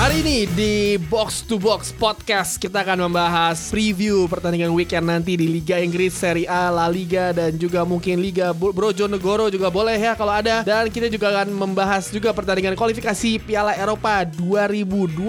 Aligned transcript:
Hari 0.00 0.24
ini 0.24 0.48
di 0.56 0.96
Box 0.96 1.44
to 1.44 1.60
Box 1.60 1.92
Podcast 1.92 2.56
kita 2.56 2.80
akan 2.80 3.12
membahas 3.12 3.68
preview 3.68 4.24
pertandingan 4.32 4.72
weekend 4.72 5.04
nanti 5.04 5.36
di 5.36 5.44
Liga 5.44 5.76
Inggris, 5.76 6.16
Serie 6.16 6.48
A, 6.48 6.72
La 6.72 6.88
Liga 6.88 7.36
dan 7.36 7.60
juga 7.60 7.84
mungkin 7.84 8.16
Liga 8.16 8.56
Brojonegoro 8.56 9.52
juga 9.52 9.68
boleh 9.68 10.00
ya 10.00 10.16
kalau 10.16 10.32
ada. 10.32 10.64
Dan 10.64 10.88
kita 10.88 11.12
juga 11.12 11.28
akan 11.36 11.52
membahas 11.52 12.08
juga 12.08 12.32
pertandingan 12.32 12.80
kualifikasi 12.80 13.44
Piala 13.44 13.76
Eropa 13.76 14.24
2020. 14.24 15.20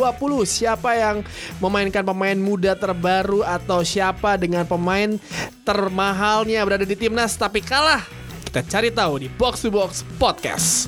Siapa 0.48 0.96
yang 0.96 1.20
memainkan 1.60 2.08
pemain 2.08 2.40
muda 2.40 2.72
terbaru 2.72 3.44
atau 3.44 3.84
siapa 3.84 4.40
dengan 4.40 4.64
pemain 4.64 5.20
termahalnya 5.68 6.64
berada 6.64 6.88
di 6.88 6.96
timnas 6.96 7.36
tapi 7.36 7.60
kalah. 7.60 8.08
Kita 8.48 8.64
cari 8.64 8.88
tahu 8.88 9.20
di 9.20 9.28
Box 9.36 9.68
to 9.68 9.68
Box 9.68 10.08
Podcast. 10.16 10.88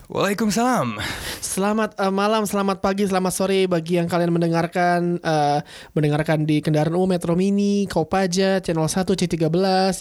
Waalaikumsalam. 0.11 0.99
Selamat 1.39 1.95
uh, 1.95 2.11
malam, 2.11 2.43
selamat 2.43 2.83
pagi, 2.83 3.07
selamat 3.07 3.31
sore 3.31 3.63
bagi 3.63 3.95
yang 3.95 4.11
kalian 4.11 4.35
mendengarkan 4.35 5.15
uh, 5.23 5.63
mendengarkan 5.95 6.43
di 6.43 6.59
kendaraan 6.59 6.91
umum 6.99 7.15
Metro 7.15 7.31
Mini, 7.31 7.87
Kopaja, 7.87 8.59
Channel 8.59 8.91
1 8.91 9.07
C13 9.07 9.47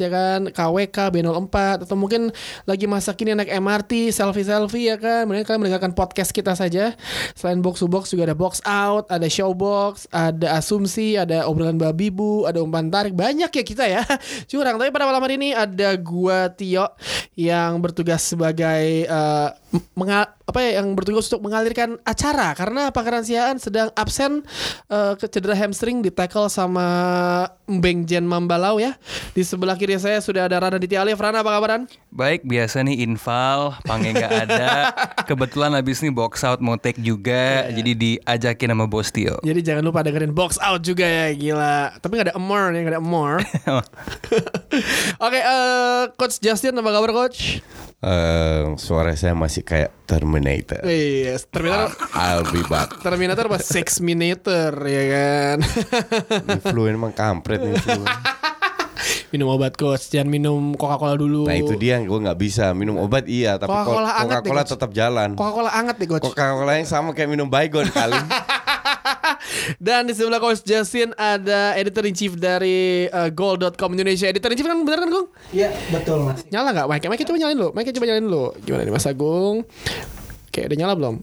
ya 0.02 0.10
kan, 0.10 0.40
KWK 0.50 0.98
B04 1.14 1.86
atau 1.86 1.94
mungkin 1.94 2.34
lagi 2.66 2.90
masa 2.90 3.14
kini 3.14 3.38
naik 3.38 3.54
MRT, 3.54 4.10
selfie-selfie 4.10 4.90
ya 4.90 4.96
kan. 4.98 5.30
Mending 5.30 5.46
kalian 5.46 5.62
mendengarkan 5.62 5.94
podcast 5.94 6.34
kita 6.34 6.58
saja. 6.58 6.98
Selain 7.38 7.62
box 7.62 7.78
to 7.78 7.86
box 7.86 8.10
juga 8.10 8.26
ada 8.26 8.34
box 8.34 8.58
out, 8.66 9.06
ada 9.14 9.30
showbox, 9.30 10.10
ada 10.10 10.58
asumsi, 10.58 11.22
ada 11.22 11.46
obrolan 11.46 11.78
babi 11.78 12.10
bu, 12.10 12.50
ada 12.50 12.58
umpan 12.58 12.90
tarik, 12.90 13.14
banyak 13.14 13.54
ya 13.54 13.62
kita 13.62 13.86
ya. 13.86 14.02
Curang. 14.50 14.74
Tapi 14.74 14.90
pada 14.90 15.06
malam 15.06 15.22
hari 15.22 15.38
ini 15.38 15.54
ada 15.54 15.94
gua 15.94 16.50
Tio 16.50 16.98
yang 17.38 17.78
bertugas 17.78 18.26
sebagai 18.26 19.06
uh, 19.06 19.54
mengal 20.00 20.24
apa 20.48 20.58
ya 20.64 20.80
yang 20.80 20.96
bertugas 20.96 21.28
untuk 21.28 21.44
mengalirkan 21.44 22.00
acara 22.08 22.56
karena 22.56 22.88
Pangeran 22.88 23.22
Siaan 23.22 23.60
sedang 23.60 23.92
absen 23.92 24.40
uh, 24.88 25.12
cedera 25.20 25.52
hamstring 25.52 26.00
di 26.00 26.08
tackle 26.08 26.48
sama 26.48 26.88
Mbeng 27.68 28.08
Jen 28.08 28.24
Mambalau 28.24 28.80
ya. 28.80 28.96
Di 29.36 29.44
sebelah 29.44 29.76
kiri 29.76 30.00
saya 30.00 30.18
sudah 30.24 30.48
ada 30.48 30.58
Rana 30.58 30.80
Ditya 30.80 31.04
Alif. 31.04 31.20
Rana 31.20 31.44
apa 31.44 31.52
kabaran? 31.52 31.86
Baik, 32.10 32.42
biasa 32.42 32.82
nih 32.82 33.06
infal, 33.06 33.78
Pange 33.86 34.10
nggak 34.10 34.32
ada. 34.48 34.90
Kebetulan 35.30 35.76
habis 35.76 36.02
nih 36.02 36.10
box 36.10 36.42
out 36.42 36.58
mau 36.58 36.74
take 36.80 36.98
juga, 36.98 37.70
jadi 37.70 37.92
diajakin 37.94 38.74
sama 38.74 38.90
Bos 38.90 39.14
Tio. 39.14 39.38
Jadi 39.46 39.60
jangan 39.62 39.86
lupa 39.86 40.02
dengerin 40.02 40.34
box 40.34 40.58
out 40.58 40.82
juga 40.82 41.06
ya, 41.06 41.30
gila. 41.30 41.94
Tapi 42.02 42.12
nggak 42.18 42.28
ada 42.32 42.36
Amor 42.40 42.74
nih, 42.74 42.80
nggak 42.82 42.94
ada 42.98 43.02
Amor. 43.02 43.32
Oke, 45.26 45.38
eh, 45.38 46.02
Coach 46.18 46.42
Justin 46.42 46.78
apa 46.78 46.90
kabar 46.90 47.10
Coach? 47.14 47.62
Eh, 48.00 48.80
suara 48.80 49.12
saya 49.12 49.36
masih 49.36 49.60
kayak 49.60 49.92
Terminator. 50.08 50.80
Yes, 50.88 51.44
Terminator. 51.52 51.92
I'll 52.16 52.48
be 52.48 52.64
back. 52.64 52.96
Terminator 53.04 53.44
apa 53.44 53.60
Six 53.60 54.00
Minator 54.00 54.72
ya 54.88 55.04
kan? 55.12 55.56
Flu 56.64 56.88
emang 56.88 57.12
kampret 57.12 57.60
nih 57.60 57.76
flu. 57.76 58.00
minum 59.36 59.52
obat 59.52 59.76
coach, 59.76 60.10
jangan 60.10 60.32
minum 60.32 60.74
Coca-Cola 60.74 61.14
dulu. 61.14 61.44
Nah 61.44 61.60
itu 61.60 61.76
dia 61.76 62.00
gue 62.00 62.18
nggak 62.18 62.38
bisa 62.40 62.72
minum 62.72 62.98
obat 62.98 63.28
iya 63.30 63.60
tapi 63.60 63.68
Coca-Cola 63.70 64.10
Coca-Cola, 64.26 64.62
deh, 64.64 64.70
tetap 64.72 64.90
jalan. 64.96 65.28
Coca-Cola 65.36 65.70
anget 65.76 65.96
nih 66.00 66.08
coach. 66.08 66.24
Coca-Cola 66.24 66.72
yang 66.80 66.88
sama 66.88 67.12
kayak 67.12 67.30
minum 67.30 67.52
baygon 67.52 67.84
kali. 67.92 68.16
Dan 69.78 70.08
di 70.08 70.12
sebelah 70.16 70.40
coach 70.42 70.64
Justin 70.64 71.12
ada 71.14 71.76
editor 71.76 72.02
in 72.08 72.14
chief 72.16 72.34
dari 72.34 73.06
uh, 73.12 73.28
goal.com 73.30 73.90
Indonesia. 73.94 74.26
Editor 74.26 74.50
in 74.50 74.56
chief 74.56 74.66
kan 74.66 74.80
bener 74.82 74.98
kan 75.04 75.10
Gung? 75.12 75.28
Iya 75.52 75.70
betul 75.92 76.26
mas. 76.26 76.42
Nyala 76.48 76.74
nggak? 76.74 76.86
Mic, 76.90 77.02
mic 77.06 77.20
coba 77.22 77.38
nyalain 77.38 77.58
dulu. 77.58 77.70
Mic 77.76 77.86
coba 77.92 78.06
nyalain 78.08 78.24
dulu. 78.26 78.44
Gimana 78.64 78.82
nih 78.88 78.94
Mas 78.94 79.06
Agung? 79.06 79.56
Oke, 80.50 80.60
udah 80.66 80.78
nyala 80.80 80.94
belum? 80.98 81.16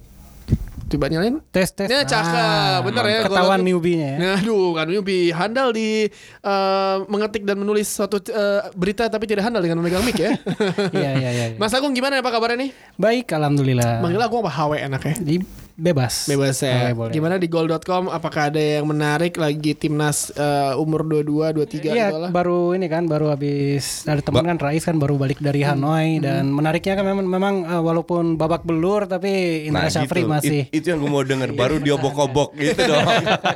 Coba 0.88 1.12
nyalain. 1.12 1.44
Tes 1.52 1.68
tes. 1.76 1.92
Ya 1.92 2.08
cakep, 2.08 2.80
bener 2.88 3.04
ya. 3.12 3.20
Ketahuan 3.28 3.60
newbie-nya 3.60 4.08
ya. 4.08 4.18
Nah, 4.24 4.36
aduh, 4.40 4.72
kan 4.72 4.88
newbie 4.88 5.36
handal 5.36 5.76
di 5.76 6.08
uh, 6.48 7.04
mengetik 7.12 7.44
dan 7.44 7.60
menulis 7.60 7.92
suatu 7.92 8.24
uh, 8.32 8.72
berita 8.72 9.12
tapi 9.12 9.28
tidak 9.28 9.44
handal 9.52 9.60
dengan 9.60 9.84
memegang 9.84 10.00
mic 10.08 10.16
ya. 10.16 10.32
Iya 10.96 11.12
iya 11.20 11.30
iya. 11.36 11.46
Mas 11.60 11.76
Agung 11.76 11.92
gimana 11.92 12.24
apa 12.24 12.32
kabarnya 12.32 12.64
nih? 12.64 12.72
Baik 12.96 13.28
alhamdulillah. 13.36 14.00
Manggil 14.00 14.24
Agung 14.24 14.40
apa 14.48 14.52
HW 14.56 14.72
enaknya? 14.88 15.16
Di 15.20 15.36
bebas. 15.78 16.26
Bebas 16.26 16.58
ya. 16.58 16.90
Boleh, 16.90 16.94
boleh. 16.96 17.14
Gimana 17.14 17.36
di 17.36 17.46
goal.com 17.46 18.10
apakah 18.10 18.50
ada 18.50 18.58
yang 18.58 18.84
menarik 18.84 19.38
lagi 19.38 19.72
timnas 19.72 20.34
uh, 20.34 20.74
umur 20.76 21.06
22, 21.06 21.54
23 21.54 21.86
Iya 21.88 22.10
gitu 22.10 22.18
lah? 22.20 22.30
baru 22.30 22.74
ini 22.74 22.86
kan 22.86 23.06
baru 23.06 23.30
habis 23.30 24.02
ada 24.04 24.18
teman 24.20 24.42
kan 24.44 24.58
Rais 24.58 24.82
kan 24.82 24.96
baru 24.96 25.16
balik 25.16 25.38
dari 25.38 25.60
Hmm. 25.60 25.78
Hanoi 25.78 26.18
dan 26.18 26.48
menariknya 26.48 26.94
kan 26.94 27.06
memang 27.06 27.26
memang 27.26 27.56
uh, 27.64 27.80
walaupun 27.80 28.34
babak 28.42 28.64
belur 28.64 29.06
tapi 29.06 29.30
Indra 29.66 29.86
Syafri 29.88 30.24
masih 30.24 30.66
It- 30.66 30.82
itu 30.82 30.90
yang 30.90 31.00
gue 31.00 31.12
mau 31.12 31.22
denger 31.22 31.54
baru 31.54 31.78
dia 31.78 31.94
bokobok 31.96 32.56
gitu 32.56 32.82
dong. 32.84 33.06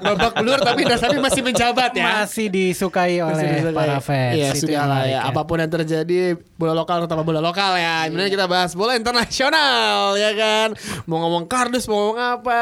Babak 0.03 0.33
belur 0.35 0.59
tapi 0.59 0.81
Dasari 0.83 1.17
masih 1.17 1.41
menjabat 1.41 1.91
ya. 1.91 2.21
masih 2.21 2.47
disukai 2.47 3.17
oleh 3.17 3.33
Masih 3.33 3.47
disukai. 3.55 3.77
para 3.81 3.97
fans. 3.99 4.33
Iya 4.33 4.49
Itu 4.51 4.59
sudah 4.61 4.73
yang 4.75 4.85
lah 4.85 4.95
menarik 5.01 5.13
ya. 5.15 5.19
Apa 5.25 5.41
pun 5.41 5.57
yang 5.57 5.71
terjadi 5.71 6.17
bola 6.53 6.73
lokal 6.73 7.01
tetap 7.01 7.17
bola 7.19 7.39
lokal 7.39 7.71
ya. 7.75 8.05
Kemudian 8.05 8.29
kita 8.29 8.45
bahas 8.45 8.71
bola 8.71 8.93
internasional 8.93 10.13
ya 10.15 10.31
kan. 10.33 10.69
Mau 11.05 11.17
ngomong 11.19 11.47
kardus 11.47 11.87
mau 11.87 12.10
ngomong 12.11 12.35
apa. 12.43 12.55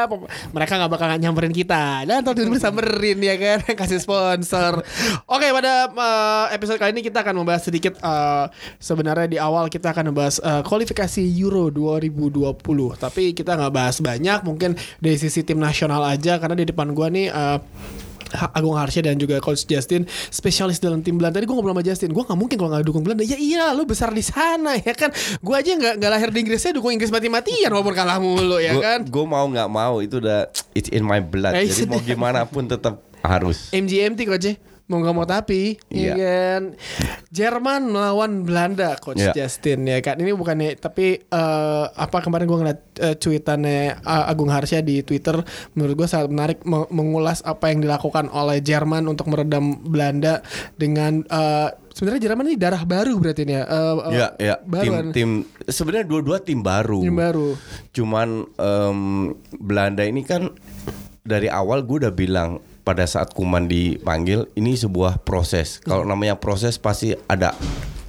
Mereka 0.54 0.72
nggak 0.78 0.92
bakal 0.92 1.08
nyamperin 1.18 1.54
kita. 1.54 2.06
Dan 2.06 2.22
tahun 2.22 2.50
ini 2.50 2.58
samperin 2.62 3.18
ya 3.18 3.34
kan. 3.36 3.58
Kasih 3.80 4.00
sponsor. 4.00 4.82
Oke 5.26 5.46
pada 5.50 5.90
eh, 5.90 6.44
episode 6.54 6.78
kali 6.78 6.94
ini 6.94 7.02
kita 7.02 7.22
akan 7.26 7.42
membahas 7.42 7.66
sedikit 7.66 7.98
eh, 7.98 8.46
sebenarnya 8.78 9.26
di 9.26 9.38
awal 9.38 9.66
kita 9.66 9.90
akan 9.90 10.14
membahas 10.14 10.38
eh, 10.38 10.62
kualifikasi 10.62 11.22
Euro 11.42 11.68
2020. 11.68 12.54
Tapi 12.96 13.34
kita 13.34 13.58
nggak 13.58 13.72
bahas 13.74 13.98
banyak. 13.98 14.46
Mungkin 14.46 14.78
dari 15.02 15.16
sisi 15.18 15.42
tim 15.42 15.58
nasional 15.58 16.06
aja 16.06 16.38
karena 16.38 16.56
di 16.56 16.66
depan 16.70 16.94
gua 16.94 17.10
nih. 17.10 17.28
Ha- 17.30 17.62
Agung 18.54 18.76
Harsha 18.78 19.02
dan 19.02 19.18
juga 19.18 19.38
Coach 19.42 19.66
Justin 19.66 20.06
spesialis 20.30 20.78
dalam 20.78 21.02
tim 21.02 21.18
Belanda. 21.18 21.38
Tadi 21.42 21.46
gue 21.50 21.56
ngobrol 21.56 21.74
sama 21.74 21.84
Justin, 21.84 22.10
gue 22.14 22.22
nggak 22.22 22.38
mungkin 22.38 22.56
kalau 22.56 22.70
nggak 22.72 22.84
dukung 22.86 23.02
Belanda. 23.02 23.24
Ya 23.26 23.36
iya, 23.36 23.74
lu 23.74 23.84
besar 23.84 24.14
di 24.14 24.22
sana 24.22 24.78
ya 24.78 24.92
kan. 24.94 25.10
Gue 25.42 25.54
aja 25.58 25.74
nggak 25.74 25.94
nggak 25.98 26.10
lahir 26.10 26.28
di 26.30 26.38
Inggris, 26.46 26.60
saya 26.62 26.72
dukung 26.76 26.94
Inggris 26.94 27.10
mati-matian 27.10 27.70
walaupun 27.70 27.94
kalah 27.94 28.18
mulu 28.22 28.58
ya 28.62 28.78
kan. 28.78 29.06
Gue 29.06 29.24
mau 29.26 29.46
nggak 29.46 29.68
mau 29.70 29.98
itu 29.98 30.22
udah 30.22 30.46
it's 30.74 30.90
in 30.90 31.02
my 31.02 31.18
blood. 31.18 31.54
Eh, 31.58 31.66
Jadi 31.66 31.90
mau 31.90 32.00
gimana 32.00 32.46
pun 32.46 32.66
tetap 32.66 33.02
harus. 33.20 33.68
MGMT 33.74 34.20
Coach 34.26 34.69
mau 34.90 34.98
nggak 34.98 35.14
mau 35.14 35.22
tapi 35.24 35.78
iya 35.86 36.10
Iya. 36.10 36.14
kan 36.18 36.62
Jerman 37.30 37.88
melawan 37.88 38.42
Belanda 38.42 38.98
Coach 38.98 39.22
Iya. 39.22 39.32
Justin 39.32 39.86
ya 39.86 39.98
kan 39.98 40.18
ini 40.18 40.32
bukannya 40.32 40.74
tapi 40.74 41.22
eh, 41.22 41.84
apa 41.86 42.18
kemarin 42.18 42.44
gue 42.44 42.58
ngeliat 42.58 42.80
eh, 42.98 43.14
cuitannya 43.14 43.78
eh, 43.96 44.24
Agung 44.26 44.50
Harsha 44.50 44.80
di 44.80 45.00
Twitter 45.00 45.38
menurut 45.72 45.94
gue 45.96 46.06
sangat 46.06 46.26
menarik 46.28 46.58
me- 46.62 46.90
mengulas 46.90 47.40
apa 47.40 47.70
yang 47.70 47.80
dilakukan 47.80 48.26
oleh 48.28 48.58
Jerman 48.58 49.06
untuk 49.06 49.26
meredam 49.26 49.78
Belanda 49.80 50.42
dengan 50.74 51.22
eh, 51.22 51.68
sebenarnya 51.90 52.22
Jerman 52.24 52.46
ini 52.46 52.56
darah 52.56 52.82
baru 52.82 53.14
berarti 53.16 53.42
ini 53.42 53.54
ya 53.54 53.62
Eh, 53.62 53.94
eh, 53.94 54.12
Ya, 54.12 54.28
ya. 54.36 54.54
Tim, 54.58 54.66
baruan. 54.66 55.06
tim 55.12 55.30
sebenarnya 55.64 56.04
dua-dua 56.04 56.38
tim 56.38 56.60
baru. 56.60 57.00
Tim 57.00 57.14
baru. 57.14 57.48
Cuman 57.90 58.28
em, 58.50 59.00
Belanda 59.54 60.02
ini 60.02 60.22
kan 60.22 60.50
dari 61.20 61.46
awal 61.46 61.82
gue 61.82 62.00
udah 62.00 62.10
bilang 62.10 62.58
pada 62.82 63.04
saat 63.04 63.32
Kuman 63.36 63.68
dipanggil 63.68 64.48
ini 64.56 64.74
sebuah 64.76 65.22
proses. 65.22 65.80
Kalau 65.84 66.02
namanya 66.04 66.40
proses 66.40 66.80
pasti 66.80 67.14
ada 67.28 67.54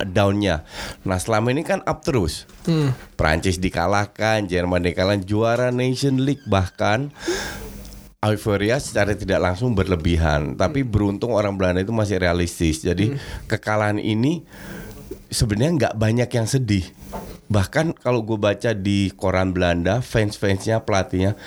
downnya. 0.02 0.66
Nah 1.06 1.22
selama 1.22 1.54
ini 1.54 1.62
kan 1.62 1.86
up 1.86 2.02
terus. 2.02 2.50
Prancis 3.16 3.62
dikalahkan, 3.62 4.50
Jerman 4.50 4.82
dikalahkan, 4.82 5.24
juara 5.26 5.70
Nation 5.70 6.24
League 6.24 6.44
bahkan 6.50 7.14
euforia 8.22 8.78
secara 8.78 9.18
tidak 9.18 9.42
langsung 9.42 9.74
berlebihan. 9.74 10.58
Tapi 10.58 10.86
beruntung 10.86 11.34
orang 11.34 11.58
Belanda 11.58 11.82
itu 11.82 11.94
masih 11.94 12.22
realistis. 12.22 12.82
Jadi 12.86 13.18
kekalahan 13.50 13.98
ini 13.98 14.46
sebenarnya 15.32 15.72
nggak 15.80 15.96
banyak 15.98 16.30
yang 16.30 16.46
sedih. 16.46 16.86
Bahkan 17.48 17.96
kalau 17.98 18.22
gue 18.22 18.36
baca 18.36 18.72
di 18.72 19.12
koran 19.12 19.52
Belanda, 19.52 20.00
fans-fansnya, 20.00 20.84
pelatihnya, 20.84 21.40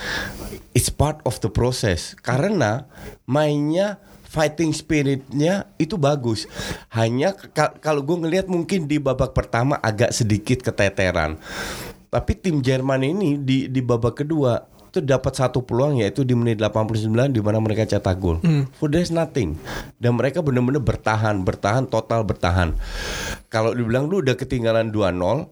it's 0.72 0.88
part 0.88 1.20
of 1.24 1.40
the 1.40 1.48
process. 1.48 2.16
Karena 2.18 2.88
mainnya 3.24 4.00
fighting 4.24 4.74
spiritnya 4.74 5.70
itu 5.76 5.94
bagus. 5.94 6.44
Hanya 6.90 7.32
ka- 7.32 7.78
kalau 7.78 8.02
gue 8.02 8.16
ngelihat 8.18 8.48
mungkin 8.48 8.84
di 8.84 8.98
babak 8.98 9.30
pertama 9.30 9.78
agak 9.78 10.10
sedikit 10.10 10.60
keteteran. 10.60 11.38
Tapi 12.08 12.32
tim 12.34 12.60
Jerman 12.60 13.00
ini 13.00 13.36
di 13.36 13.66
di 13.66 13.80
babak 13.80 14.22
kedua 14.22 14.60
itu 14.86 15.02
dapat 15.02 15.34
satu 15.34 15.66
peluang 15.66 15.98
yaitu 15.98 16.22
di 16.22 16.38
menit 16.38 16.62
89 16.62 17.10
di 17.26 17.42
mana 17.42 17.58
mereka 17.58 17.82
cetak 17.82 18.14
gol. 18.14 18.38
For 18.78 18.86
there's 18.86 19.10
nothing. 19.10 19.58
Dan 19.98 20.14
mereka 20.14 20.38
benar-benar 20.38 20.78
bertahan, 20.78 21.42
bertahan 21.42 21.90
total 21.90 22.22
bertahan. 22.22 22.70
Kalau 23.54 23.70
dibilang 23.70 24.10
lu 24.10 24.18
udah 24.18 24.34
ketinggalan 24.34 24.90
2-0, 24.90 25.46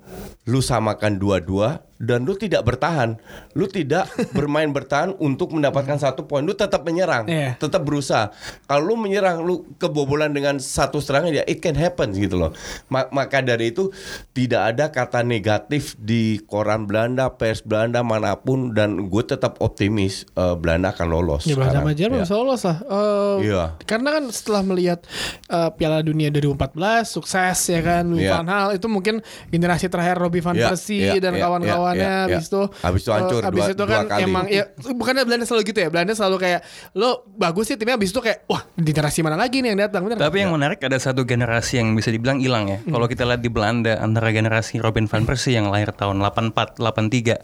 lu 0.44 0.58
samakan 0.58 1.16
2-2 1.16 1.78
dan 1.96 2.26
lu 2.26 2.34
tidak 2.34 2.66
bertahan. 2.66 3.14
Lu 3.52 3.64
tidak 3.64 4.10
bermain 4.36 4.66
bertahan 4.68 5.14
untuk 5.16 5.54
mendapatkan 5.54 5.94
satu 5.96 6.26
poin. 6.26 6.42
Lu 6.42 6.50
tetap 6.52 6.82
menyerang, 6.82 7.24
Iya. 7.24 7.54
tetap 7.54 7.80
berusaha. 7.80 8.34
Kalau 8.66 8.82
lu 8.84 8.96
menyerang, 8.96 9.38
lu 9.40 9.62
kebobolan 9.76 10.30
dengan 10.30 10.58
satu 10.58 10.98
serangan 10.98 11.30
ya 11.30 11.46
it 11.46 11.62
can 11.62 11.72
happen 11.72 12.10
gitu 12.10 12.34
loh. 12.36 12.50
Ma- 12.88 13.06
maka 13.08 13.38
dari 13.38 13.70
itu 13.70 13.94
tidak 14.32 14.74
ada 14.74 14.90
kata 14.90 15.22
negatif 15.22 15.94
di 15.96 16.42
koran 16.42 16.84
Belanda, 16.84 17.30
pers 17.30 17.62
Belanda 17.62 18.02
mana 18.02 18.34
pun 18.34 18.74
dan 18.74 19.06
gue 19.06 19.22
tetap 19.22 19.62
optimis 19.62 20.26
eh, 20.34 20.54
Belanda 20.56 20.90
akan 20.90 21.06
lolos. 21.06 21.46
Ya 21.46 21.54
Belanda 21.54 21.78
sama. 21.78 21.94
Jerman 21.94 22.18
Ya. 22.18 22.24
bisa 22.26 22.34
lolos 22.34 22.62
lah. 22.64 22.78
Eh, 22.82 23.36
Iya. 23.44 23.62
Karena 23.80 24.08
kan 24.12 24.24
setelah 24.28 24.62
melihat 24.64 25.06
eh, 25.46 25.70
Piala 25.72 26.02
Dunia 26.02 26.34
2014 26.34 26.74
sukses 27.06 27.58
ya 27.62 27.78
kan 27.78 27.91
Louis 28.02 28.24
Iya. 28.24 28.32
van 28.34 28.46
Gaal 28.46 28.68
itu 28.72 28.86
mungkin 28.86 29.14
generasi 29.46 29.86
terakhir 29.86 30.16
Robbie 30.16 30.40
van 30.40 30.54
Iya, 30.54 30.66
Persie 30.66 31.04
iya, 31.10 31.18
dan 31.18 31.32
iya, 31.32 31.42
kawan-kawannya 31.42 32.00
iya, 32.00 32.16
iya, 32.16 32.24
habis 32.26 32.44
iya. 32.44 32.50
itu 32.50 32.62
Habis 32.80 33.00
itu 33.02 33.10
hancur 33.10 33.36
eh, 33.36 33.44
habis 33.44 33.60
dua- 33.60 33.70
itu 33.70 33.82
dua 33.82 33.92
kan 33.92 34.04
kali. 34.08 34.22
emang 34.22 34.44
ya 34.46 34.64
bukannya 34.72 35.22
Belanda 35.22 35.44
selalu 35.44 35.62
gitu 35.66 35.78
ya. 35.78 35.88
Belanda 35.88 36.12
selalu 36.12 36.36
kayak 36.38 36.60
lo 36.94 37.10
bagus 37.28 37.64
sih 37.66 37.76
timnya 37.76 37.94
habis 37.94 38.08
itu 38.08 38.20
kayak 38.20 38.46
wah 38.46 38.62
generasi 38.74 39.20
mana 39.20 39.36
lagi 39.36 39.58
nih 39.58 39.68
yang 39.68 39.80
datang 39.82 40.00
bener 40.02 40.16
Tapi 40.16 40.36
yang 40.38 40.50
menarik 40.50 40.80
ada 40.80 40.96
satu 40.96 41.22
generasi 41.22 41.76
yang 41.76 41.92
bisa 41.92 42.08
dibilang 42.08 42.38
hilang 42.38 42.64
ya. 42.66 42.78
Kalau 42.80 43.04
kita 43.04 43.24
lihat 43.24 43.40
di 43.40 43.48
Belanda 43.48 43.98
antara 43.98 44.30
generasi 44.30 44.78
Robin 44.78 45.04
van 45.04 45.22
Persie 45.22 45.52
yang 45.52 45.66
lahir 45.66 45.90
tahun 45.90 46.16
84, 46.18 46.78
83, 46.78 47.42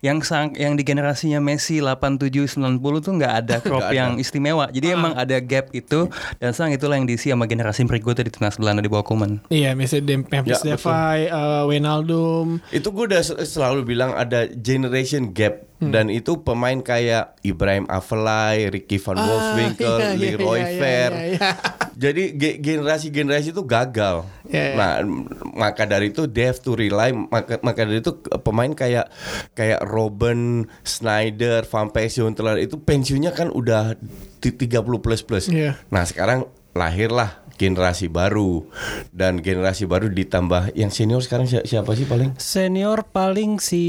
yang 0.00 0.18
sang, 0.20 0.52
yang 0.52 0.74
di 0.74 0.82
generasinya 0.82 1.38
Messi 1.38 1.78
87, 1.78 2.50
90 2.50 2.80
tuh 2.98 3.12
nggak 3.14 3.32
ada 3.36 3.56
crop 3.64 3.86
yang 3.90 4.16
istimewa. 4.16 4.66
Jadi 4.68 4.90
emang 4.90 5.14
ada 5.14 5.38
gap 5.38 5.70
itu 5.72 6.08
dan 6.36 6.50
sekarang 6.50 6.74
itulah 6.74 6.94
yang 6.94 7.04
diisi 7.04 7.28
sama 7.28 7.46
generasi 7.46 7.84
berikutnya 7.84 8.22
di 8.22 8.32
timnas 8.32 8.56
Belanda 8.56 8.80
di 8.80 8.88
bawah 8.88 9.04
Koeman. 9.04 9.38
Iya, 9.48 9.72
Dem- 9.88 10.24
Memphis 10.24 10.60
Ya. 10.60 10.72
Depay, 10.72 11.26
eh, 11.26 11.62
Wijnaldum, 11.64 12.58
Itu 12.68 12.90
gue 12.90 13.06
udah 13.06 13.20
sel- 13.20 13.40
selalu 13.40 13.86
bilang 13.86 14.10
ada 14.10 14.46
generation 14.48 15.30
gap 15.30 15.62
Hmm. 15.76 15.92
dan 15.92 16.08
itu 16.08 16.40
pemain 16.40 16.74
kayak 16.74 17.36
Ibrahim 17.42 17.84
Afellay, 17.86 18.66
Ricky 18.66 18.96
van 18.96 19.14
Ah, 19.14 19.22
Wolfswinkel, 19.22 19.92
iya, 19.92 20.08
iya, 20.08 20.16
Leroy 20.16 20.56
iya, 20.56 20.64
iya, 20.64 20.78
Fer. 20.78 21.10
iya, 21.12 21.24
iya. 21.28 21.50
Jadi 22.08 22.22
ge- 22.32 22.58
generasi-generasi 22.58 23.48
itu 23.50 23.62
gagal. 23.62 24.24
Iya, 24.46 24.62
iya. 24.62 24.74
Nah, 24.74 24.92
m- 25.00 25.28
maka 25.52 25.84
dari 25.84 26.08
itu 26.08 26.24
they 26.26 26.44
have 26.44 26.58
to 26.58 26.72
rely 26.72 27.12
maka, 27.12 27.60
maka 27.60 27.84
dari 27.84 28.00
itu 28.00 28.12
pemain 28.38 28.72
kayak 28.72 29.12
kayak 29.52 29.84
Robin, 29.84 30.64
Snyder, 30.80 31.62
Van 31.62 31.88
Persie 31.88 32.20
Huntelaar 32.20 32.56
itu 32.56 32.76
pensiunnya 32.78 33.30
kan 33.30 33.48
udah 33.48 34.00
di 34.38 34.50
30 34.50 34.80
plus 34.96 35.20
plus. 35.20 35.44
Iya. 35.46 35.76
Nah, 35.88 36.02
sekarang 36.02 36.44
lahirlah 36.72 37.44
generasi 37.56 38.06
baru 38.06 38.68
dan 39.10 39.38
generasi 39.38 39.84
baru 39.84 40.06
ditambah 40.06 40.72
yang 40.72 40.88
senior 40.88 41.18
sekarang 41.18 41.44
si- 41.44 41.64
siapa 41.64 41.92
sih 41.92 42.04
paling? 42.04 42.36
Senior 42.36 43.04
paling 43.06 43.58
si 43.58 43.84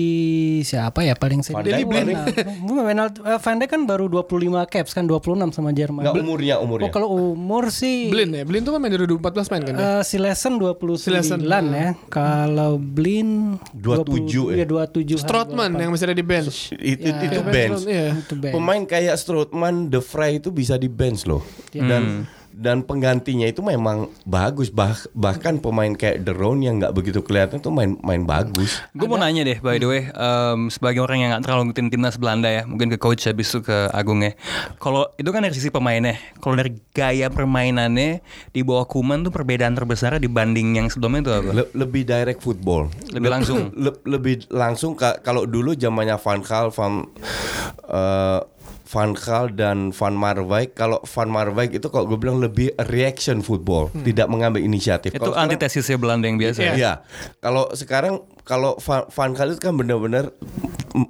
siapa 0.62 1.02
ya 1.02 1.14
paling 1.14 1.44
Van 1.44 1.62
senior? 1.62 1.84
Dijk. 1.86 2.18
Bukan 2.66 2.84
Wijnald- 2.84 3.20
eh, 3.20 3.38
Van 3.38 3.56
Dijk 3.56 3.70
kan 3.70 3.82
baru 3.84 4.08
25 4.08 4.32
caps 4.66 4.92
kan 4.92 5.04
26 5.04 5.28
sama 5.52 5.70
Jerman. 5.70 6.02
Enggak 6.02 6.16
umurnya 6.18 6.56
Oh 6.56 6.66
umurnya. 6.66 6.90
kalau 6.90 7.08
umur 7.12 7.70
sih 7.70 8.08
Blin 8.08 8.32
ya. 8.32 8.44
Blin 8.44 8.62
tuh 8.62 8.72
kan 8.72 8.80
main 8.80 8.90
dari 8.90 9.04
2014 9.06 9.48
main 9.50 9.64
kan 9.64 9.74
ya. 9.74 9.80
eh, 9.80 10.04
si 10.04 10.18
Lesen 10.18 10.56
29 10.56 10.96
Silesen. 10.98 11.40
ya. 11.44 11.94
Kalau 12.08 12.76
Blin 12.78 13.60
27 13.72 14.56
ya. 14.56 14.64
ya? 14.64 14.66
27. 14.66 15.20
Strootman 15.20 15.72
yang 15.74 15.92
masih 15.92 16.08
ada 16.08 16.16
di 16.16 16.24
bench. 16.24 16.72
itu 16.74 17.04
Ya. 17.04 17.20
itu 17.20 17.36
Iya, 17.36 17.44
bench. 17.44 17.82
Iya. 17.84 18.08
Itu 18.18 18.34
bench. 18.34 18.54
Pemain 18.54 18.82
kayak 18.84 19.16
Strootman, 19.18 19.88
De 19.88 20.00
Vrij 20.00 20.40
itu 20.40 20.50
bisa 20.50 20.76
di 20.76 20.88
bench 20.88 21.26
loh. 21.26 21.44
Iya. 21.70 21.84
Dan 21.84 22.04
dan 22.58 22.82
penggantinya 22.82 23.46
itu 23.46 23.62
memang 23.62 24.10
bagus 24.26 24.74
bah, 24.74 24.98
bahkan 25.14 25.62
pemain 25.62 25.94
kayak 25.94 26.26
De 26.26 26.34
Roon 26.34 26.66
yang 26.66 26.82
nggak 26.82 26.90
begitu 26.90 27.22
kelihatan 27.22 27.62
tuh 27.62 27.70
main 27.70 27.94
main 28.02 28.26
bagus. 28.26 28.82
Gue 28.92 29.06
mau 29.06 29.16
nanya 29.16 29.46
deh, 29.46 29.62
by 29.62 29.78
the 29.78 29.86
way, 29.86 30.02
em, 30.10 30.68
sebagai 30.68 31.00
orang 31.00 31.22
yang 31.22 31.30
nggak 31.32 31.46
terlalu 31.46 31.70
ngikutin 31.70 31.88
timnas 31.88 32.18
Belanda 32.18 32.50
ya, 32.50 32.66
mungkin 32.66 32.90
ke 32.90 32.98
coach 32.98 33.30
habis 33.30 33.46
itu 33.48 33.62
ke 33.62 33.94
Agung 33.94 34.26
ya. 34.26 34.34
Kalau 34.82 35.06
itu 35.14 35.30
kan 35.30 35.46
dari 35.46 35.54
sisi 35.54 35.70
pemainnya, 35.70 36.18
kalau 36.42 36.58
dari 36.58 36.74
gaya 36.90 37.30
permainannya 37.30 38.26
di 38.50 38.62
bawah 38.66 38.90
Kuman 38.90 39.22
tuh 39.22 39.30
perbedaan 39.30 39.78
terbesar 39.78 40.18
dibanding 40.18 40.82
yang 40.82 40.90
sebelumnya 40.90 41.22
itu 41.22 41.32
apa? 41.32 41.52
Le- 41.54 41.72
lebih 41.78 42.02
direct 42.04 42.42
football. 42.42 42.90
Lebih 43.14 43.30
langsung. 43.30 43.70
Le- 43.86 44.02
lebih 44.04 44.50
langsung 44.50 44.98
ka- 44.98 45.22
kalau 45.22 45.46
dulu 45.46 45.78
zamannya 45.78 46.18
Van 46.18 46.42
Gaal, 46.42 46.74
Van 46.74 47.06
eh, 47.86 48.40
Van 48.88 49.12
Gaal 49.12 49.52
dan 49.52 49.92
Van 49.92 50.16
Marwijk 50.16 50.72
kalau 50.72 51.04
Van 51.04 51.28
Marwijk 51.28 51.76
itu 51.76 51.92
kalau 51.92 52.08
gue 52.08 52.16
bilang 52.16 52.40
lebih 52.40 52.72
reaction 52.88 53.44
football, 53.44 53.92
tidak 54.02 54.32
mengambil 54.32 54.64
inisiatif. 54.64 55.12
Itu 55.12 55.20
Kalau 55.20 55.36
sekarang- 55.36 55.52
antitesisnya 55.52 55.98
Belanda 56.00 56.26
yang 56.26 56.40
biasa. 56.40 56.60
ya? 56.64 56.74
Iya. 56.74 56.94
Kalau 57.44 57.68
sekarang 57.76 58.24
kalau 58.48 58.80
Van, 58.80 59.04
Van 59.12 59.36
Gaal 59.36 59.52
itu 59.52 59.62
kan 59.62 59.76
benar-benar 59.76 60.32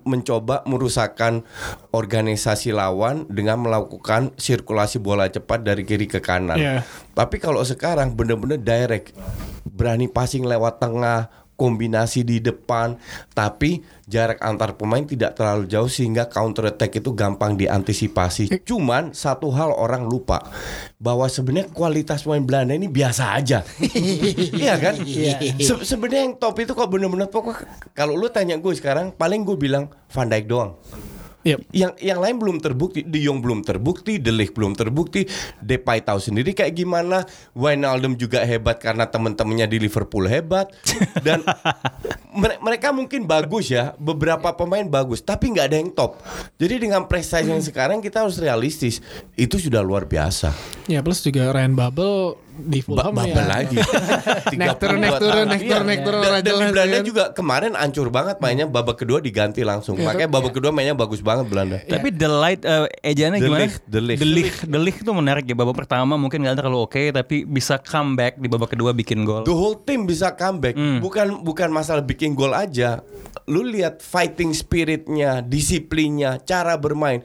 mencoba 0.03 0.65
merusakkan 0.65 1.45
organisasi 1.94 2.74
lawan 2.74 3.29
dengan 3.29 3.62
melakukan 3.62 4.33
sirkulasi 4.35 4.97
bola 4.97 5.30
cepat 5.30 5.62
dari 5.62 5.85
kiri 5.85 6.09
ke 6.09 6.18
kanan. 6.18 6.57
Iya. 6.57 6.75
Tapi 7.13 7.38
kalau 7.38 7.62
sekarang 7.62 8.18
benar-benar 8.18 8.57
direct, 8.57 9.13
berani 9.63 10.09
passing 10.09 10.44
lewat 10.44 10.81
tengah, 10.81 11.30
kombinasi 11.57 12.21
di 12.21 12.38
depan, 12.38 12.95
tapi 13.33 13.81
jarak 14.06 14.39
antar 14.39 14.77
pemain 14.77 15.04
tidak 15.04 15.36
terlalu 15.36 15.65
jauh 15.65 15.89
sehingga 15.89 16.30
counter 16.30 16.69
attack 16.71 17.01
itu 17.01 17.12
gampang 17.12 17.57
diantisipasi. 17.57 18.62
Cuman 18.63 19.12
satu 19.12 19.50
hal 19.51 19.74
orang 19.74 20.06
lupa 20.06 20.48
bahwa 21.01 21.25
sebenarnya 21.27 21.74
kualitas 21.74 22.24
pemain 22.24 22.45
Belanda 22.45 22.77
ini 22.77 22.88
biasa 22.88 23.36
aja. 23.36 23.65
iya 24.62 24.77
kan? 24.77 25.01
Se- 25.57 25.83
sebenarnya 25.83 26.30
yang 26.30 26.36
top 26.38 26.62
itu 26.62 26.71
kok 26.77 26.88
bener-bener 26.88 27.27
pokok 27.27 27.65
kalau 27.98 28.13
lu 28.13 28.30
tanya 28.30 28.56
gue 28.56 28.74
sekarang 28.77 29.12
paling 29.12 29.42
gue 29.42 29.57
bilang 29.57 29.89
Van 30.13 30.30
Dijk 30.30 30.45
doang. 30.45 30.77
Yep. 31.47 31.59
Yang 31.71 31.94
yang 32.03 32.19
lain 32.19 32.35
belum 32.35 32.57
terbukti, 32.59 33.07
De 33.07 33.23
Jong 33.23 33.39
belum 33.39 33.63
terbukti, 33.63 34.19
De 34.19 34.35
Ligt 34.35 34.51
belum 34.51 34.75
terbukti, 34.75 35.23
Depay 35.63 36.03
tahu 36.03 36.19
sendiri 36.19 36.51
kayak 36.51 36.75
gimana, 36.75 37.23
Wijnaldum 37.55 38.19
juga 38.19 38.44
hebat 38.44 38.83
karena 38.83 39.07
teman-temannya 39.07 39.63
di 39.71 39.79
Liverpool 39.79 40.27
hebat 40.27 40.67
dan 41.25 41.39
mere- 42.35 42.59
mereka 42.59 42.91
mungkin 42.91 43.23
bagus 43.23 43.71
ya, 43.71 43.95
beberapa 43.95 44.51
pemain 44.59 44.83
bagus, 44.83 45.23
tapi 45.23 45.55
nggak 45.55 45.65
ada 45.71 45.77
yang 45.79 45.91
top. 45.95 46.19
Jadi 46.59 46.83
dengan 46.83 47.07
prestasi 47.07 47.47
yang 47.47 47.63
sekarang 47.63 48.03
kita 48.03 48.27
harus 48.27 48.35
realistis, 48.44 48.99
itu 49.39 49.55
sudah 49.55 49.79
luar 49.79 50.03
biasa. 50.03 50.51
Ya 50.91 50.99
plus 50.99 51.23
juga 51.23 51.47
Ryan 51.55 51.79
Babel 51.79 52.35
di 52.59 52.80
Ba 52.81 52.86
Fulham 53.06 53.13
Babel 53.13 53.38
ya. 53.38 53.45
lagi. 53.45 53.77
Naik 54.57 54.77
turun, 54.77 54.98
naik 54.98 55.13
32 55.13 55.21
turun, 55.21 55.45
naik 55.45 55.62
Iya. 55.62 55.69
turun, 55.69 55.86
naik 55.86 56.01
turun, 56.01 56.19
Dan, 56.19 56.31
dan 56.33 56.54
di 56.57 56.65
Belanda 56.68 56.98
kan. 56.98 57.06
juga 57.06 57.24
kemarin 57.31 57.71
ancur 57.74 58.07
banget 58.07 58.36
mainnya 58.38 58.65
babak 58.65 58.98
kedua 58.98 59.19
diganti 59.19 59.62
langsung. 59.62 59.95
Makanya 59.95 60.25
babak 60.27 60.51
kedua 60.51 60.71
mainnya 60.71 60.94
bagus 60.94 61.19
banget 61.19 61.45
Belanda. 61.45 61.77
Tapi 61.80 62.07
the 62.09 62.27
light 62.27 62.62
eh, 62.62 62.89
ejaannya 63.04 63.38
The 63.38 63.45
gimana? 63.45 63.59
The 63.59 64.01
Ligt. 64.01 64.19
The 64.19 64.27
Ligt, 64.27 64.57
The 64.65 64.80
Ligt 64.80 65.01
menarik 65.06 65.45
ya. 65.45 65.54
Babak 65.54 65.77
pertama 65.77 66.16
mungkin 66.16 66.42
nggak 66.42 66.57
terlalu 66.57 66.80
oke, 66.81 67.02
tapi 67.11 67.44
bisa 67.44 67.78
comeback 67.78 68.35
di 68.35 68.47
babak 68.47 68.71
kedua 68.71 68.92
bikin 68.92 69.21
gol. 69.21 69.44
The 69.44 69.54
whole 69.54 69.78
team 69.78 70.04
bisa 70.04 70.33
comeback. 70.33 70.73
Bukan 70.76 71.42
bukan 71.42 71.69
masalah 71.69 72.02
bikin 72.02 72.33
gol 72.33 72.52
aja. 72.52 73.06
Lu 73.45 73.61
lihat 73.61 74.02
fighting 74.02 74.52
spiritnya, 74.52 75.40
disiplinnya, 75.40 76.40
cara 76.40 76.76
bermain. 76.76 77.23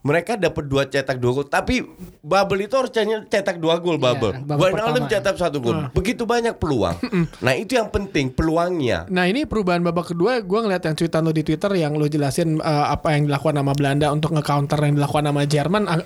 Mereka 0.00 0.36
dapat 0.36 0.64
dua 0.64 0.84
cetak 0.84 1.16
dua 1.16 1.32
gol. 1.34 1.46
Tapi 1.46 1.84
Babel 2.20 2.64
itu 2.64 2.74
harusnya 2.74 3.02
cetak 3.24 3.58
dua 3.58 3.76
gol 3.76 3.98
Babel. 3.98 4.32
babak 4.34 4.51
Wijnaldum 4.54 5.04
pertama. 5.04 5.12
cetak 5.12 5.36
satu 5.36 5.58
gol. 5.58 5.88
Begitu 5.90 6.22
banyak 6.22 6.54
peluang. 6.54 6.96
nah 7.38 7.52
itu 7.52 7.74
yang 7.74 7.88
penting 7.88 8.28
peluangnya. 8.28 9.04
Nah 9.06 9.24
ini 9.24 9.42
perubahan 9.42 9.80
babak 9.80 10.10
kedua 10.10 10.38
gue 10.38 10.58
ngeliat 10.58 10.82
yang 10.82 10.94
tweetan 10.94 11.22
lo 11.22 11.30
di 11.30 11.42
Twitter 11.42 11.70
yang 11.74 11.92
lo 11.92 12.04
jelasin 12.04 12.56
eh, 12.56 12.86
apa 12.88 13.12
yang 13.12 13.26
dilakukan 13.26 13.54
sama 13.54 13.72
Belanda 13.72 14.08
untuk 14.08 14.32
nge-counter 14.32 14.78
yang 14.80 14.94
dilakukan 14.94 15.24
sama 15.24 15.42
Jerman 15.42 15.82
eh, 15.86 16.00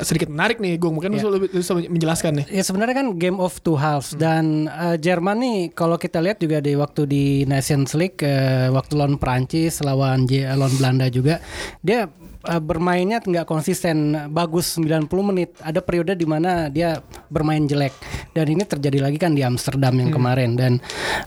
sedikit 0.00 0.28
menarik 0.28 0.58
nih 0.58 0.76
gue 0.76 0.90
mungkin 0.90 1.10
Iya. 1.10 1.22
lo 1.22 1.30
lebih 1.34 1.48
bisa 1.50 1.72
menjelaskan 1.72 2.32
nih. 2.36 2.46
Ya 2.50 2.62
sebenarnya 2.62 2.94
kan 2.94 3.08
game 3.14 3.36
of 3.36 3.58
two 3.60 3.74
halves 3.74 4.12
dan 4.12 4.66
eh, 4.66 4.96
Jerman 4.96 5.38
nih 5.38 5.58
kalau 5.72 5.96
kita 5.96 6.18
lihat 6.18 6.36
juga 6.36 6.58
di 6.58 6.74
waktu 6.74 7.02
di 7.04 7.24
Nations 7.44 7.92
League 7.92 8.20
eh, 8.20 8.68
waktu 8.68 8.92
lawan 8.94 9.16
Prancis 9.16 9.46
lawan 9.78 10.24
J- 10.24 10.48
lawan 10.48 10.74
Belanda 10.74 11.06
juga 11.08 11.38
dia 11.80 12.06
eh, 12.48 12.62
bermainnya 12.62 13.20
nggak 13.20 13.46
konsisten. 13.46 14.14
Bagus 14.30 14.78
90 14.78 15.10
menit. 15.26 15.50
Ada 15.60 15.82
periode 15.82 16.14
di 16.14 16.24
mana 16.24 16.70
dia 16.70 17.02
bermain 17.28 17.66
jelek. 17.66 17.92
Dan 18.32 18.46
ini 18.52 18.62
terjadi 18.64 19.02
lagi 19.02 19.18
kan 19.18 19.34
di 19.34 19.42
Amsterdam 19.42 19.98
yang 19.98 20.10
kemarin. 20.14 20.54
Dan 20.54 20.72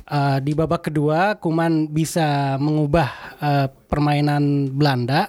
eh, 0.08 0.38
di 0.42 0.52
babak 0.56 0.90
kedua 0.90 1.38
Kuman 1.38 1.92
bisa 1.92 2.58
mengubah 2.58 3.10
eh, 3.40 3.68
permainan 3.90 4.70
Belanda 4.74 5.28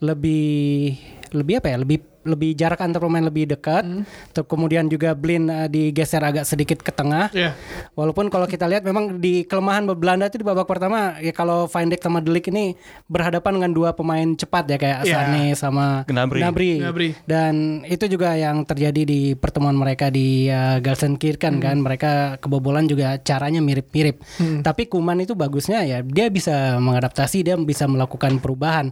lebih 0.00 0.94
lebih 1.34 1.54
apa 1.58 1.68
ya? 1.74 1.78
Lebih 1.82 2.15
lebih 2.26 2.58
jarak 2.58 2.82
antar 2.82 2.98
pemain 2.98 3.22
lebih 3.22 3.46
dekat. 3.46 3.86
Terus 4.34 4.46
kemudian 4.50 4.90
juga 4.90 5.14
Blin 5.14 5.46
eh, 5.46 5.70
digeser 5.70 6.20
agak 6.20 6.42
sedikit 6.44 6.82
ke 6.82 6.90
tengah. 6.90 7.30
Iya. 7.30 7.54
Walaupun 7.94 8.26
kalau 8.28 8.50
kita 8.50 8.66
lihat 8.66 8.82
memang 8.82 9.22
di 9.22 9.46
kelemahan 9.46 9.86
Belanda 9.86 10.26
itu 10.26 10.42
di 10.42 10.46
babak 10.46 10.66
pertama 10.66 11.16
ya 11.22 11.30
kalau 11.30 11.70
Van 11.70 11.86
Dijk 11.86 12.02
sama 12.02 12.18
Delik 12.18 12.50
ini 12.50 12.74
berhadapan 13.06 13.62
dengan 13.62 13.70
dua 13.72 13.90
pemain 13.94 14.26
cepat 14.34 14.66
ya 14.66 14.76
kayak 14.76 14.98
Iya. 15.06 15.16
Asane 15.22 15.44
sama 15.54 15.86
Gnabry. 16.08 16.40
Gnabry. 16.82 17.10
Dan 17.22 17.86
itu 17.86 18.10
juga 18.10 18.34
yang 18.34 18.66
terjadi 18.66 19.02
di 19.06 19.20
pertemuan 19.38 19.76
mereka 19.76 20.10
di 20.10 20.50
uh, 20.50 20.82
Gelsenkirchen 20.82 21.62
kan. 21.62 21.76
Mereka 21.78 22.42
kebobolan 22.42 22.90
juga 22.90 23.20
caranya 23.20 23.62
mirip-mirip. 23.62 24.18
Tapi 24.66 24.88
Kuman 24.90 25.20
itu 25.22 25.34
bagusnya 25.36 25.82
ya 25.82 25.98
dia 26.02 26.26
bisa 26.30 26.78
mengadaptasi, 26.80 27.44
dia 27.46 27.54
bisa 27.58 27.84
melakukan 27.86 28.38
perubahan. 28.40 28.90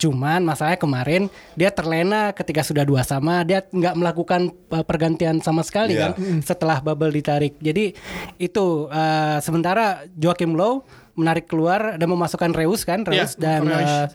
Cuman 0.00 0.42
masalahnya 0.42 0.80
kemarin 0.80 1.22
dia 1.54 1.70
terlena 1.70 2.34
ketika 2.34 2.64
sudah 2.74 2.84
dua 2.84 3.02
sama, 3.02 3.46
dia 3.46 3.62
nggak 3.62 3.94
melakukan 3.94 4.50
uh, 4.68 4.82
pergantian 4.82 5.38
sama 5.38 5.62
sekali 5.62 5.94
Iya. 5.94 6.10
kan 6.10 6.42
setelah 6.42 6.82
bubble 6.82 7.08
ditarik. 7.08 7.54
Jadi 7.62 7.94
itu 8.36 8.90
uh, 8.90 9.38
sementara 9.38 10.02
Joachim 10.12 10.52
Low 10.52 10.82
menarik 11.14 11.46
keluar 11.46 11.94
dan 11.94 12.10
memasukkan 12.10 12.50
Reus 12.50 12.82
kan, 12.82 13.06
Reus 13.06 13.38
Iya, 13.38 13.40
dan 13.40 13.60
Reus. 13.62 13.86
uh, 13.86 14.06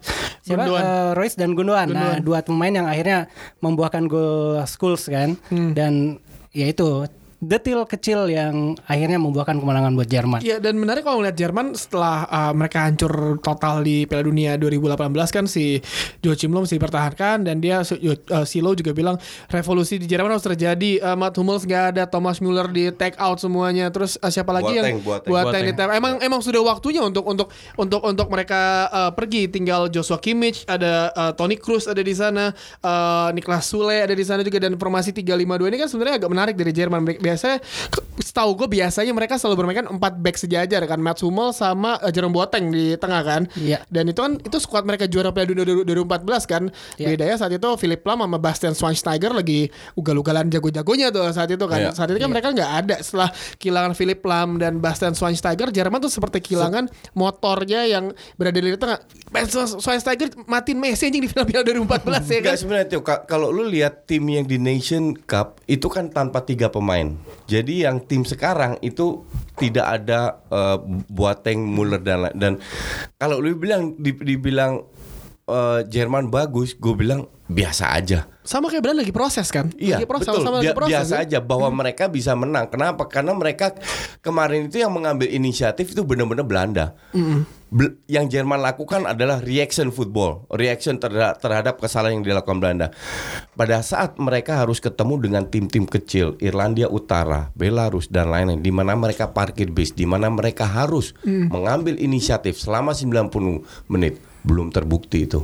siapa 0.44 0.68
Gundogan. 0.68 0.84
Uh, 0.84 1.12
Royce 1.16 1.38
dan 1.40 1.50
Gundogan. 1.56 1.88
Nah, 1.90 2.20
dua 2.20 2.44
pemain 2.44 2.74
yang 2.76 2.86
akhirnya 2.86 3.32
membuahkan 3.64 4.04
gol 4.06 4.60
Skulls 4.68 5.08
kan. 5.08 5.40
Hmm. 5.48 5.72
Dan 5.72 6.20
ya 6.52 6.68
itu 6.68 7.08
detil 7.40 7.88
kecil 7.88 8.28
yang 8.28 8.76
akhirnya 8.84 9.16
membuahkan 9.16 9.56
kemenangan 9.64 9.96
buat 9.96 10.12
Jerman. 10.12 10.44
Iya 10.44 10.60
dan 10.60 10.76
menarik 10.76 11.08
kalau 11.08 11.24
ngeliat 11.24 11.40
Jerman 11.40 11.72
setelah 11.72 12.28
uh, 12.28 12.52
mereka 12.52 12.84
hancur 12.84 13.40
total 13.40 13.80
di 13.80 14.04
Piala 14.04 14.28
Dunia 14.28 14.60
2018 14.60 15.00
kan 15.32 15.46
si 15.48 15.80
Joachim 16.20 16.52
Low 16.52 16.68
masih 16.68 16.76
dipertahankan 16.76 17.48
dan 17.48 17.64
dia 17.64 17.80
si- 17.88 17.96
uh, 18.04 18.44
si 18.44 18.60
Low 18.60 18.76
juga 18.76 18.92
bilang 18.92 19.16
revolusi 19.48 19.96
di 19.96 20.04
Jerman 20.04 20.36
harus 20.36 20.44
terjadi. 20.44 21.00
Uh, 21.00 21.16
Matt 21.16 21.40
Hummels 21.40 21.64
nggak 21.64 21.96
ada, 21.96 22.04
Thomas 22.12 22.44
Müller 22.44 22.68
di 22.68 22.92
take 22.92 23.16
out 23.16 23.40
semuanya. 23.40 23.88
Terus 23.88 24.20
uh, 24.20 24.28
siapa 24.28 24.52
lagi 24.52 24.76
yang 24.76 25.00
Boateng, 25.00 25.32
Boateng. 25.32 25.64
Take 25.72 25.96
Emang 25.96 26.20
emang 26.20 26.44
sudah 26.44 26.60
waktunya 26.60 27.00
untuk 27.00 27.24
untuk 27.24 27.48
untuk 27.80 28.04
untuk 28.04 28.28
mereka 28.28 28.92
uh, 28.92 29.12
pergi. 29.16 29.48
Tinggal 29.48 29.88
Joshua 29.88 30.20
Kimmich, 30.20 30.68
ada 30.68 31.16
uh, 31.16 31.32
Toni 31.32 31.56
Kroos 31.56 31.88
ada 31.88 32.04
di 32.04 32.12
sana, 32.12 32.52
uh, 32.84 33.32
Niklas 33.32 33.64
Sule 33.72 34.04
ada 34.04 34.12
di 34.12 34.26
sana 34.28 34.44
juga 34.44 34.60
dan 34.60 34.76
formasi 34.76 35.16
352 35.16 35.72
ini 35.72 35.78
kan 35.80 35.88
sebenarnya 35.88 36.16
agak 36.20 36.32
menarik 36.32 36.56
dari 36.60 36.72
Jerman. 36.76 37.02
Biasanya 37.30 37.60
ke- 37.94 38.06
setahu 38.20 38.56
gue 38.56 38.68
biasanya 38.80 39.12
mereka 39.16 39.40
selalu 39.40 39.64
bermain 39.64 39.78
kan 39.84 39.88
4 39.90 40.00
back 40.24 40.36
sejajar 40.36 40.82
kan, 40.86 41.00
Mats 41.00 41.24
Hummels 41.24 41.60
sama 41.60 41.96
uh, 42.00 42.12
Jerome 42.12 42.36
Boateng 42.36 42.72
di 42.72 42.96
tengah 43.00 43.22
kan. 43.24 43.42
Iya. 43.56 43.84
Dan 43.88 44.12
itu 44.12 44.20
kan 44.20 44.38
itu 44.40 44.58
skuad 44.60 44.84
mereka 44.84 45.08
juara 45.08 45.32
Piala 45.32 45.50
Dunia 45.52 45.66
2014 45.66 46.46
kan. 46.48 46.64
Iya. 47.00 47.16
Bedanya 47.16 47.36
saat 47.40 47.52
itu 47.56 47.70
Philip 47.80 48.02
Lahm 48.04 48.24
sama 48.24 48.38
Bastian 48.40 48.74
Schweinsteiger 48.76 49.32
lagi 49.32 49.72
ugal-ugalan 49.96 50.52
jago-jagonya 50.52 51.12
tuh 51.12 51.32
saat 51.32 51.50
itu 51.52 51.66
kan. 51.66 51.80
Iya. 51.80 51.92
Saat 51.96 52.12
itu 52.12 52.20
kan 52.20 52.30
mereka 52.32 52.52
nggak 52.52 52.72
ada 52.86 52.96
setelah 53.00 53.30
kehilangan 53.58 53.94
Philip 53.96 54.22
Lahm 54.26 54.60
dan 54.60 54.84
Bastian 54.84 55.16
Schweinsteiger, 55.16 55.72
Jerman 55.72 56.00
tuh 56.04 56.12
seperti 56.12 56.44
kehilangan 56.44 56.92
motornya 57.16 57.88
yang 57.88 58.12
berada 58.36 58.60
di 58.60 58.76
tengah. 58.76 59.00
Bastian 59.30 59.80
Schweinsteiger 59.80 60.34
matiin 60.50 60.78
Messi 60.82 61.08
anjing 61.08 61.24
di 61.24 61.30
final 61.30 61.46
Piala 61.48 61.64
2014 61.68 62.36
ya 62.36 62.40
kan. 62.44 62.56
Sebenarnya 62.58 63.00
ka- 63.00 63.24
kalau 63.30 63.54
lu 63.54 63.68
lihat 63.70 64.10
tim 64.10 64.26
yang 64.28 64.44
di 64.44 64.58
Nation 64.58 65.14
Cup 65.14 65.62
itu 65.70 65.86
kan 65.88 66.10
tanpa 66.10 66.42
tiga 66.44 66.70
pemain. 66.70 67.14
Jadi 67.50 67.86
yang 67.86 68.02
tim 68.10 68.26
sekarang 68.26 68.82
itu 68.82 69.22
tidak 69.56 69.86
ada 70.02 70.42
eh, 70.50 70.78
Boateng, 71.08 71.62
Muller 71.62 72.02
dan 72.02 72.34
dan 72.34 72.58
kalau 73.22 73.38
lu 73.38 73.54
bilang 73.54 73.94
di- 74.02 74.18
dibilang 74.18 74.84
eh, 75.46 75.86
Jerman 75.86 76.34
bagus, 76.34 76.74
gue 76.74 76.98
bilang 76.98 77.30
biasa 77.50 77.98
aja. 77.98 78.30
Sama 78.46 78.70
kayak 78.70 78.82
Belanda 78.86 79.02
lagi 79.02 79.14
proses 79.14 79.50
kan. 79.50 79.74
Iya 79.74 79.98
lagi 79.98 80.06
proses, 80.06 80.30
betul. 80.30 80.42
sama-sama 80.42 80.58
lagi 80.62 80.70
Bia- 80.70 80.78
proses. 80.78 80.94
biasa 80.94 81.14
kan? 81.14 81.24
aja 81.26 81.38
bahwa 81.42 81.68
mereka 81.74 82.04
bisa 82.06 82.32
menang. 82.34 82.66
Kenapa? 82.70 83.04
Karena 83.10 83.34
mereka 83.34 83.74
kemarin 84.22 84.70
itu 84.70 84.78
yang 84.78 84.94
mengambil 84.94 85.26
inisiatif 85.26 85.94
itu 85.94 86.02
benar-benar 86.02 86.46
Belanda. 86.46 86.86
Bel- 87.70 88.02
yang 88.06 88.26
Jerman 88.26 88.58
lakukan 88.58 89.06
adalah 89.06 89.42
reaction 89.42 89.90
football, 89.90 90.50
reaction 90.50 90.98
terhadap, 90.98 91.38
terhadap 91.38 91.76
kesalahan 91.78 92.18
yang 92.18 92.26
dilakukan 92.26 92.58
Belanda. 92.58 92.90
Pada 93.54 93.82
saat 93.82 94.18
mereka 94.18 94.58
harus 94.58 94.82
ketemu 94.82 95.22
dengan 95.22 95.44
tim-tim 95.46 95.86
kecil, 95.86 96.34
Irlandia 96.42 96.90
Utara, 96.90 97.54
Belarus 97.54 98.10
dan 98.10 98.30
lain-lain, 98.30 98.62
di 98.62 98.74
mana 98.74 98.94
mereka 98.94 99.30
parkir 99.30 99.70
bis, 99.70 99.94
di 99.94 100.10
mana 100.10 100.30
mereka 100.30 100.66
harus 100.66 101.14
mengambil 101.26 101.98
inisiatif 101.98 102.58
selama 102.58 102.94
90 102.94 103.62
menit, 103.86 104.18
belum 104.44 104.72
terbukti 104.72 105.28
itu. 105.28 105.44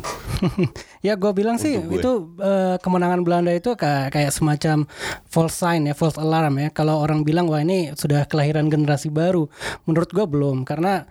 ya 1.07 1.19
gue 1.19 1.31
bilang 1.35 1.59
sih 1.59 1.75
gue. 1.75 1.99
itu 1.99 2.11
eh, 2.39 2.75
kemenangan 2.79 3.21
Belanda 3.27 3.51
itu 3.51 3.75
kayak 3.75 4.15
kayak 4.15 4.31
semacam 4.31 4.87
false 5.27 5.55
sign 5.55 5.91
ya, 5.91 5.93
false 5.93 6.15
alarm 6.15 6.59
ya. 6.63 6.69
Kalau 6.71 7.03
orang 7.03 7.27
bilang 7.27 7.51
wah 7.51 7.59
ini 7.59 7.91
sudah 7.93 8.23
kelahiran 8.25 8.71
generasi 8.71 9.11
baru, 9.11 9.51
menurut 9.83 10.09
gue 10.11 10.25
belum 10.25 10.63
karena 10.63 11.03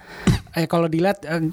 eh 0.56 0.64
kalau 0.64 0.88
dilihat 0.88 1.28
eh, 1.28 1.52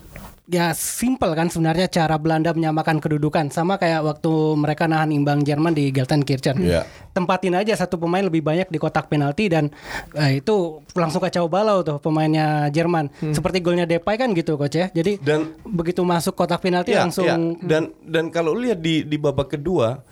ya 0.49 0.73
simple 0.73 1.31
kan 1.37 1.47
sebenarnya 1.47 1.85
cara 1.87 2.17
Belanda 2.17 2.51
menyamakan 2.51 2.97
kedudukan 2.97 3.53
sama 3.53 3.77
kayak 3.77 4.01
waktu 4.03 4.31
mereka 4.57 4.89
nahan 4.89 5.13
imbang 5.13 5.45
Jerman 5.45 5.71
di 5.71 5.93
Gelsenkirchen. 5.93 6.59
Iya. 6.59 6.83
Tempatin 7.13 7.55
aja 7.55 7.77
satu 7.77 8.01
pemain 8.01 8.25
lebih 8.25 8.41
banyak 8.41 8.67
di 8.67 8.77
kotak 8.81 9.07
penalti 9.07 9.47
dan 9.47 9.69
eh, 10.17 10.41
itu 10.41 10.81
langsung 10.97 11.21
kacau 11.21 11.45
balau 11.47 11.85
tuh 11.85 12.01
pemainnya 12.01 12.67
Jerman. 12.73 13.11
Seperti 13.31 13.61
golnya 13.61 13.85
Depay 13.85 14.17
kan 14.17 14.33
gitu 14.33 14.57
coach 14.57 14.75
ya. 14.75 14.87
Jadi 14.91 15.21
Dan- 15.21 15.55
begitu 15.63 16.01
masuk 16.01 16.33
kotak 16.35 16.59
penalti 16.63 16.97
Ya, 16.97 17.05
langsung 17.05 17.25
ya. 17.27 17.37
Dan 17.61 17.93
dan 18.03 18.33
kalau 18.33 18.57
lihat 18.57 18.81
di 18.81 19.05
di 19.05 19.15
babak 19.15 19.55
kedua 19.55 20.03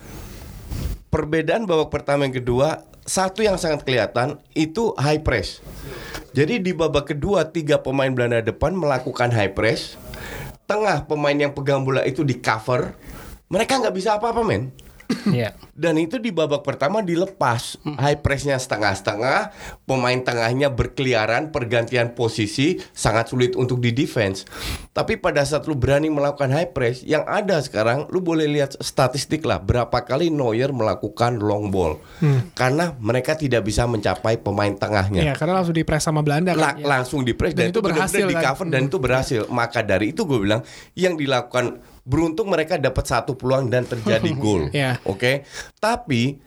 perbedaan 1.10 1.66
babak 1.66 1.90
pertama 1.90 2.30
yang 2.30 2.38
kedua 2.38 2.86
satu 3.10 3.42
yang 3.42 3.58
sangat 3.58 3.82
kelihatan 3.82 4.38
itu 4.54 4.94
high 4.94 5.20
press. 5.26 5.66
Jadi 6.38 6.62
di 6.62 6.72
babak 6.78 7.10
kedua 7.10 7.50
tiga 7.50 7.82
pemain 7.82 8.14
Belanda 8.14 8.38
depan 8.46 8.78
melakukan 8.78 9.34
high 9.34 9.50
press, 9.50 9.98
tengah 10.70 11.10
pemain 11.10 11.34
yang 11.34 11.50
pegang 11.58 11.82
bola 11.82 12.06
itu 12.06 12.22
di 12.22 12.38
cover, 12.38 12.94
mereka 13.50 13.82
nggak 13.82 13.96
bisa 13.98 14.22
apa-apa 14.22 14.46
men. 14.46 14.70
Iya. 15.28 15.56
Dan 15.74 15.96
itu 15.96 16.20
di 16.20 16.30
babak 16.30 16.64
pertama 16.64 17.00
dilepas 17.00 17.76
High 17.84 18.20
pressnya 18.20 18.56
setengah-setengah 18.56 19.52
Pemain 19.84 20.20
tengahnya 20.20 20.68
berkeliaran 20.70 21.50
Pergantian 21.50 22.12
posisi 22.12 22.80
Sangat 22.92 23.32
sulit 23.32 23.56
untuk 23.56 23.80
di 23.80 23.92
defense 23.92 24.44
Tapi 24.92 25.16
pada 25.16 25.44
saat 25.44 25.64
lu 25.66 25.76
berani 25.76 26.08
melakukan 26.08 26.52
high 26.52 26.72
press 26.72 27.02
Yang 27.02 27.24
ada 27.28 27.56
sekarang 27.60 28.08
Lu 28.12 28.20
boleh 28.20 28.48
lihat 28.48 28.76
statistik 28.80 29.44
lah 29.44 29.60
Berapa 29.60 30.04
kali 30.04 30.28
Neuer 30.28 30.72
melakukan 30.72 31.40
long 31.40 31.72
ball 31.72 32.00
Karena 32.54 32.92
mereka 33.00 33.36
tidak 33.36 33.64
bisa 33.64 33.84
mencapai 33.84 34.40
pemain 34.40 34.72
tengahnya 34.72 35.24
Iya, 35.24 35.34
karena 35.36 35.60
langsung 35.60 35.76
dipres 35.76 36.04
sama 36.04 36.20
Belanda 36.20 36.52
La- 36.54 36.76
kan. 36.76 36.84
langsung 36.84 37.24
di 37.24 37.32
press 37.32 37.56
Dan 37.56 37.70
dan, 37.70 37.74
itu 37.76 37.80
berhasil 37.80 38.24
di 38.24 38.36
kan? 38.36 38.44
cover 38.52 38.66
dan 38.68 38.82
itu 38.86 38.98
berhasil. 39.00 39.42
Maka 39.48 39.80
dari 39.82 40.12
itu 40.12 40.24
gue 40.24 40.40
bilang 40.40 40.62
yang 40.94 41.16
dilakukan 41.16 41.80
beruntung 42.04 42.52
mereka 42.52 42.80
dapat 42.80 43.06
satu 43.06 43.36
peluang 43.36 43.68
dan 43.72 43.84
terjadi 43.86 44.30
gol. 44.42 44.70
Iya. 44.72 45.00
Oke. 45.08 45.44
Tapi 45.80 46.40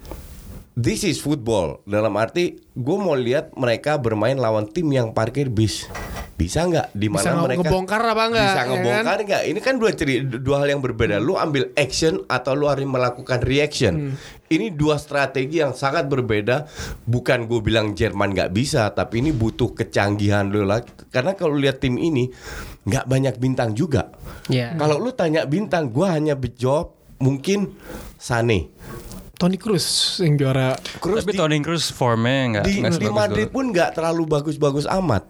this 0.78 1.04
is 1.04 1.20
football. 1.20 1.80
Dalam 1.84 2.16
arti 2.16 2.60
gue 2.72 2.96
mau 2.96 3.16
lihat 3.16 3.52
mereka 3.56 4.00
bermain 4.00 4.36
lawan 4.36 4.68
tim 4.68 4.88
yang 4.92 5.12
parkir 5.12 5.52
bis. 5.52 5.88
Bisa 6.32 6.66
nggak? 6.66 6.90
Di 6.96 7.06
mana 7.06 7.38
mereka 7.44 7.62
ngebongkar 7.62 8.02
apa 8.02 8.24
nggak, 8.34 8.48
Bisa 8.50 8.58
ya 8.58 8.66
ngebongkar 8.66 9.18
nggak? 9.22 9.42
Ini 9.46 9.60
kan 9.62 9.74
dua 9.78 9.90
ceri 9.94 10.14
dua 10.26 10.56
hal 10.64 10.74
yang 10.74 10.82
berbeda. 10.82 11.22
Lu 11.22 11.38
ambil 11.38 11.70
action 11.78 12.24
atau 12.26 12.58
lu 12.58 12.66
harus 12.66 12.82
melakukan 12.82 13.38
reaction. 13.46 14.16
Ini 14.50 14.74
dua 14.74 14.98
strategi 14.98 15.62
yang 15.62 15.76
sangat 15.76 16.10
berbeda. 16.10 16.66
Bukan 17.06 17.46
gue 17.46 17.60
bilang 17.62 17.94
Jerman 17.94 18.34
nggak 18.34 18.50
bisa, 18.50 18.90
tapi 18.90 19.22
ini 19.22 19.30
butuh 19.30 19.70
kecanggihan 19.76 20.50
lu 20.50 20.66
lah. 20.66 20.82
Karena 21.14 21.38
kalau 21.38 21.54
lihat 21.54 21.78
tim 21.78 21.94
ini 21.94 22.32
nggak 22.82 23.06
banyak 23.06 23.34
bintang 23.38 23.78
juga. 23.78 24.10
Iya. 24.50 24.74
Kalau 24.74 24.98
lu 24.98 25.14
tanya 25.14 25.46
bintang, 25.46 25.94
gue 25.94 26.06
hanya 26.10 26.34
jawab 26.58 26.96
mungkin 27.22 27.78
Sane. 28.18 28.74
Toni 29.42 29.58
Kroos 29.58 30.22
yang 30.22 30.38
juara. 30.38 30.78
Terus 30.78 31.26
Tapi 31.26 31.34
di, 31.34 31.38
Toni 31.42 31.58
Kroos 31.58 31.90
formnya 31.90 32.62
nggak 32.62 32.64
di, 32.70 32.78
di 32.78 33.10
Madrid 33.10 33.50
pun 33.50 33.74
nggak 33.74 33.98
terlalu 33.98 34.22
bagus-bagus 34.30 34.86
amat. 34.86 35.26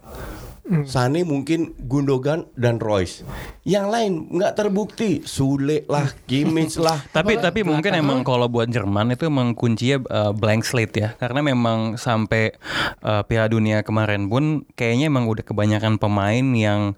Sane 0.87 1.26
mungkin 1.26 1.75
Gundogan 1.90 2.47
dan 2.54 2.78
Royce. 2.78 3.26
Yang 3.66 3.87
lain 3.90 4.12
nggak 4.31 4.54
terbukti. 4.54 5.19
Sule 5.26 5.83
lah, 5.90 6.07
Kimmich 6.31 6.78
lah. 6.78 7.02
Tapi 7.16 7.35
tapi 7.37 7.66
mungkin 7.66 7.90
emang 7.92 8.23
kalau 8.23 8.47
buat 8.47 8.71
Jerman 8.71 9.11
itu 9.11 9.26
emang 9.26 9.59
kuncinya 9.59 9.99
uh, 10.07 10.31
blank 10.31 10.62
slate 10.62 10.95
ya. 10.95 11.09
Karena 11.19 11.42
memang 11.42 11.99
sampai 11.99 12.54
uh, 13.02 13.26
Piala 13.26 13.50
Dunia 13.50 13.83
kemarin 13.83 14.31
pun 14.31 14.62
kayaknya 14.78 15.11
emang 15.11 15.26
udah 15.26 15.42
kebanyakan 15.42 15.99
pemain 15.99 16.47
yang 16.54 16.95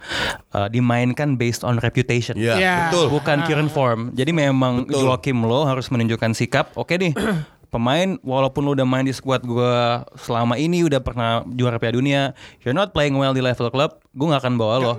uh, 0.53 0.69
dimainkan 0.69 1.41
based 1.41 1.65
on 1.65 1.81
reputation. 1.81 2.37
Ya, 2.37 2.61
Ya. 2.61 2.77
betul. 2.93 3.17
Bukan 3.17 3.49
current 3.49 3.73
form. 3.73 4.13
Jadi 4.13 4.37
memang 4.37 4.85
Betul. 4.85 5.09
Joachim 5.09 5.41
Low 5.41 5.65
harus 5.65 5.89
menunjukkan 5.89 6.37
sikap. 6.37 6.77
Oke 6.77 7.01
nih. 7.01 7.17
pemain 7.75 8.15
walaupun 8.23 8.63
lu 8.63 8.71
udah 8.73 8.87
main 8.87 9.03
di 9.03 9.11
squad 9.11 9.43
gue 9.43 9.73
selama 10.17 10.55
ini 10.55 10.81
udah 10.81 11.03
pernah 11.03 11.43
juara 11.49 11.77
Piala 11.77 11.95
Dunia, 11.95 12.23
you're 12.63 12.71
not 12.71 12.95
playing 12.95 13.15
well 13.15 13.31
di 13.31 13.43
level 13.43 13.67
club, 13.67 13.99
gue 14.09 14.27
gak 14.29 14.41
akan 14.41 14.55
bawa 14.55 14.75
lo. 14.79 14.93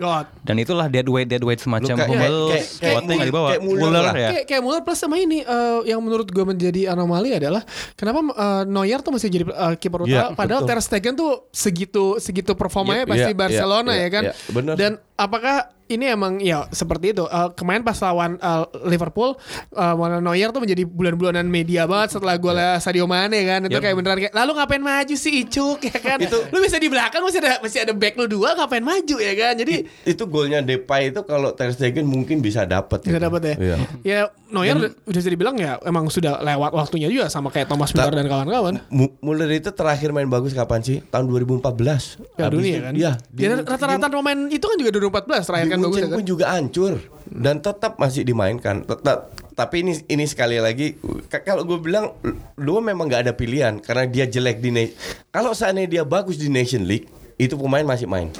Dan 0.44 0.60
itulah 0.60 0.86
dead 0.86 1.08
weight 1.08 1.26
dead 1.26 1.40
weight 1.40 1.58
semacam 1.58 1.96
kayak- 1.96 2.10
Hummels, 2.12 2.68
kayak- 2.78 3.24
dibawa. 3.24 3.48
kayak 3.50 3.62
Muller 3.64 4.04
ya. 4.04 4.12
Kayak, 4.12 4.44
kayak 4.46 4.62
Muller 4.62 4.82
plus 4.84 5.00
sama 5.00 5.16
ini 5.16 5.40
eh, 5.40 5.80
yang 5.88 6.04
menurut 6.04 6.28
gue 6.28 6.44
menjadi 6.44 6.92
anomali 6.92 7.32
adalah 7.32 7.64
kenapa 7.96 8.20
eh, 8.28 8.64
Neuer 8.66 9.00
tuh 9.00 9.16
masih 9.16 9.32
jadi 9.32 9.46
eh, 9.48 9.76
kiper 9.80 10.04
utama 10.04 10.36
padahal 10.36 10.62
betul. 10.62 10.76
Ter 10.76 10.80
Stegen 10.84 11.14
tuh 11.16 11.48
segitu 11.50 12.20
segitu 12.20 12.52
performanya 12.54 13.08
Iya, 13.08 13.10
pasti 13.10 13.32
iya, 13.32 13.38
Barcelona 13.38 13.92
iya, 13.94 14.02
ya 14.02 14.10
kan. 14.12 14.24
iya, 14.26 14.34
bener. 14.52 14.76
Dan 14.76 14.92
apakah 15.16 15.56
ini 15.86 16.10
emang 16.10 16.42
ya 16.42 16.66
seperti 16.68 17.14
itu 17.14 17.24
Eh, 17.26 17.50
kemarin 17.54 17.80
pas 17.80 17.94
lawan 17.96 18.36
eh, 18.36 18.64
Liverpool 18.84 19.38
eh, 19.72 19.94
Manuel 19.94 20.20
Neuer 20.20 20.50
tuh 20.50 20.58
menjadi 20.58 20.82
bulan-bulanan 20.84 21.46
media 21.46 21.86
banget 21.86 22.10
setelah 22.12 22.36
gue 22.36 22.52
Sadio 22.80 23.06
Mane 23.06 23.38
kan 23.44 23.62
itu 23.62 23.72
Yep. 23.72 23.82
kayak 23.82 23.96
beneran 23.96 24.18
kayak 24.20 24.34
lalu 24.34 24.52
ngapain 24.56 24.82
maju 24.82 25.16
sih 25.16 25.34
Icuk 25.40 25.80
ya 25.84 25.96
kan 25.96 26.18
Itu- 26.20 26.42
lu 26.48 26.58
bisa 26.58 26.76
di 26.76 26.90
belakang 26.90 27.22
masih 27.22 27.40
ada 27.40 27.62
masih 27.62 27.80
ada 27.82 27.94
back 27.94 28.18
lu 28.18 28.26
dua 28.26 28.56
ngapain 28.56 28.82
maju 28.82 29.16
ya 29.16 29.34
kan 29.36 29.54
jadi 29.56 29.86
Itu 30.04 30.26
golnya 30.26 30.60
Depay 30.60 31.10
itu 31.10 31.22
kalau 31.22 31.54
Ter 31.54 31.70
Stegen 31.70 32.06
mungkin 32.06 32.42
bisa 32.42 32.66
dapat. 32.66 33.00
bisa 33.00 33.16
gitu. 33.16 33.22
dapat 33.22 33.42
ya. 33.44 33.56
Iya. 33.56 33.76
Ya 34.02 34.20
Neuer 34.56 34.76
udah 34.80 34.92
udah 34.96 35.20
bisa 35.20 35.30
dibilang 35.32 35.56
ya 35.60 35.76
emang 35.84 36.08
sudah 36.08 36.40
lewat 36.40 36.72
waktunya 36.72 37.12
juga 37.12 37.28
sama 37.28 37.52
kayak 37.52 37.68
Thomas 37.68 37.92
Müller 37.92 38.16
dan 38.16 38.28
kawan-kawan. 38.32 38.74
Muller 39.20 39.50
itu 39.52 39.70
terakhir 39.76 40.16
main 40.16 40.32
bagus 40.32 40.56
kapan 40.56 40.80
sih? 40.80 41.04
Tahun 41.12 41.28
2014. 41.28 42.40
Piala 42.40 42.52
dunia 42.56 42.78
kan. 42.80 42.94
Iya. 42.96 43.12
Ya, 43.36 43.60
rata-rata 43.60 44.08
pemain 44.08 44.40
itu 44.48 44.64
kan 44.64 44.78
juga 44.80 44.92
2014 44.96 45.44
terakhir 45.44 45.68
kan 45.68 45.80
bagus 45.84 46.00
ya 46.00 46.08
kan. 46.08 46.18
pun 46.18 46.26
juga 46.26 46.46
hancur 46.56 46.94
dan 47.28 47.60
tetap 47.60 48.00
masih 48.00 48.24
dimainkan. 48.24 48.88
Tetap 48.88 49.36
tapi 49.56 49.88
ini 49.88 49.94
ini 50.12 50.26
sekali 50.28 50.60
lagi 50.60 51.00
kalau 51.48 51.64
gue 51.64 51.80
bilang 51.80 52.12
lu 52.60 52.80
memang 52.84 53.08
nggak 53.08 53.22
ada 53.28 53.34
pilihan 53.36 53.80
karena 53.80 54.04
dia 54.08 54.28
jelek 54.28 54.60
di 54.60 54.92
kalau 55.32 55.56
seandainya 55.56 56.02
dia 56.02 56.04
bagus 56.04 56.36
di 56.36 56.52
Nation 56.52 56.84
League 56.84 57.08
itu 57.40 57.56
pemain 57.60 57.84
masih 57.84 58.08
main. 58.08 58.32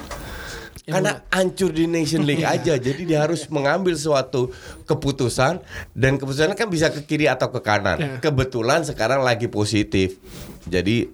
Karena 0.86 1.18
hancur 1.34 1.74
di 1.74 1.90
Nation 1.90 2.22
League 2.22 2.46
aja, 2.54 2.78
jadi 2.78 3.02
dia 3.02 3.18
harus 3.26 3.50
mengambil 3.50 3.98
suatu 3.98 4.54
keputusan 4.86 5.58
dan 5.98 6.14
keputusannya 6.14 6.54
kan 6.54 6.70
bisa 6.70 6.94
ke 6.94 7.02
kiri 7.02 7.26
atau 7.26 7.50
ke 7.50 7.58
kanan. 7.58 7.98
Ya. 7.98 8.10
Kebetulan 8.22 8.86
sekarang 8.86 9.26
lagi 9.26 9.50
positif, 9.50 10.14
jadi 10.66 11.06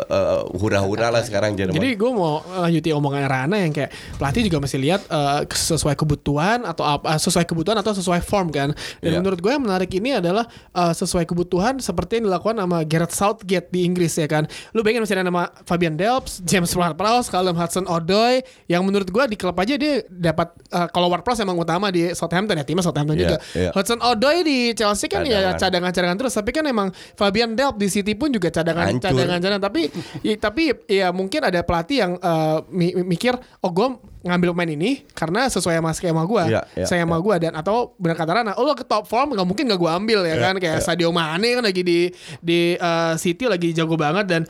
eh, 0.00 0.40
hura-hura 0.54 1.08
lah 1.08 1.20
sekarang 1.20 1.52
Jerman. 1.52 1.74
Jadi 1.74 1.90
gue 1.92 2.10
mau 2.10 2.38
lanjutin 2.44 2.94
omongan 2.94 3.24
Rana 3.24 3.56
yang 3.58 3.70
kayak 3.70 3.90
pelatih 4.14 4.46
juga 4.46 4.58
masih 4.58 4.78
lihat 4.78 5.02
eh, 5.04 5.40
sesuai 5.48 5.94
kebutuhan 5.94 6.62
atau 6.62 6.82
apa 6.82 7.10
eh, 7.10 7.20
sesuai 7.20 7.44
kebutuhan 7.44 7.76
atau 7.76 7.92
sesuai 7.92 8.22
form 8.22 8.48
kan. 8.48 8.70
Dan 8.98 9.10
Iya. 9.10 9.18
menurut 9.18 9.38
gue 9.38 9.50
yang 9.50 9.60
menarik 9.60 9.90
ini 9.90 10.14
adalah 10.14 10.46
eh, 10.70 10.92
sesuai 10.92 11.24
kebutuhan 11.24 11.78
seperti 11.78 12.18
yang 12.18 12.30
dilakukan 12.30 12.56
sama 12.56 12.78
Gareth 12.82 13.12
Southgate 13.12 13.68
di 13.68 13.82
Inggris 13.82 14.14
ya 14.14 14.26
kan. 14.26 14.46
Lu 14.70 14.80
bayangin 14.80 15.02
masih 15.02 15.16
ada 15.16 15.24
nama 15.24 15.42
Fabian 15.62 15.94
Delps, 15.94 16.38
James 16.40 16.70
Ward-Prowse, 16.70 17.26
Callum 17.26 17.54
Hudson-Odoi 17.54 18.42
yang 18.66 18.82
menurut 18.82 19.06
gue 19.06 19.24
di 19.26 19.36
klub 19.36 19.56
aja 19.56 19.74
dia 19.74 20.06
dapat 20.06 20.54
eh, 20.68 20.88
kalau 20.88 21.08
Ward-Prowse 21.08 21.42
emang 21.42 21.58
utama 21.58 21.90
di 21.90 22.12
Southampton 22.12 22.54
ya 22.54 22.62
timnya 22.62 22.82
Southampton 22.82 23.14
Iya, 23.14 23.22
juga. 23.24 23.36
iya. 23.54 23.70
Hudson-Odoi 23.72 24.38
di 24.42 24.58
Chelsea 24.72 25.06
kan 25.06 25.22
ya 25.22 25.52
Cadangan. 25.52 25.58
cadangan-cadangan 25.58 26.16
terus 26.18 26.32
tapi 26.32 26.50
kan 26.50 26.64
emang 26.64 26.88
Fabian 27.12 27.52
Delp 27.52 27.76
di 27.76 27.88
City 27.88 28.12
pun 28.12 28.28
juga 28.28 28.48
cadangan 28.48 28.91
Hancur. 28.94 29.08
cadangan-cadangan 29.14 29.60
tapi 29.60 29.82
ya, 30.20 30.34
tapi 30.36 30.62
ya 30.86 31.08
mungkin 31.10 31.40
ada 31.42 31.60
pelatih 31.60 31.96
yang 31.98 32.12
eh, 32.14 32.58
mi- 32.68 32.96
mikir 33.06 33.32
oh 33.58 33.70
gue 33.70 33.88
ngambil 34.22 34.52
pemain 34.52 34.70
ini 34.70 34.90
karena 35.10 35.46
sesuai 35.46 35.76
sama 35.76 35.90
skema 35.90 36.22
gue 36.22 36.44
iya, 36.46 36.62
saya 36.80 37.02
sama 37.02 37.16
gue 37.16 37.34
dan 37.40 37.52
atau 37.54 37.96
benar 37.96 38.14
kata 38.14 38.32
Rana 38.34 38.52
oh 38.54 38.62
lo 38.62 38.72
ke 38.72 38.82
top 38.82 39.04
form 39.04 39.32
nggak 39.32 39.44
mungkin 39.44 39.64
gak 39.66 39.78
gue 39.78 39.90
ambil 39.90 40.20
ya 40.22 40.32
Iya, 40.32 40.42
kan 40.42 40.54
kayak 40.56 40.78
iya. 40.78 40.84
Sadio 40.84 41.10
Mane 41.10 41.48
kan 41.52 41.64
lagi 41.64 41.82
di 41.82 41.98
di 42.38 42.74
eh, 42.74 43.12
City 43.16 43.44
lagi 43.46 43.72
jago 43.72 43.94
banget 43.94 44.26
dan 44.26 44.42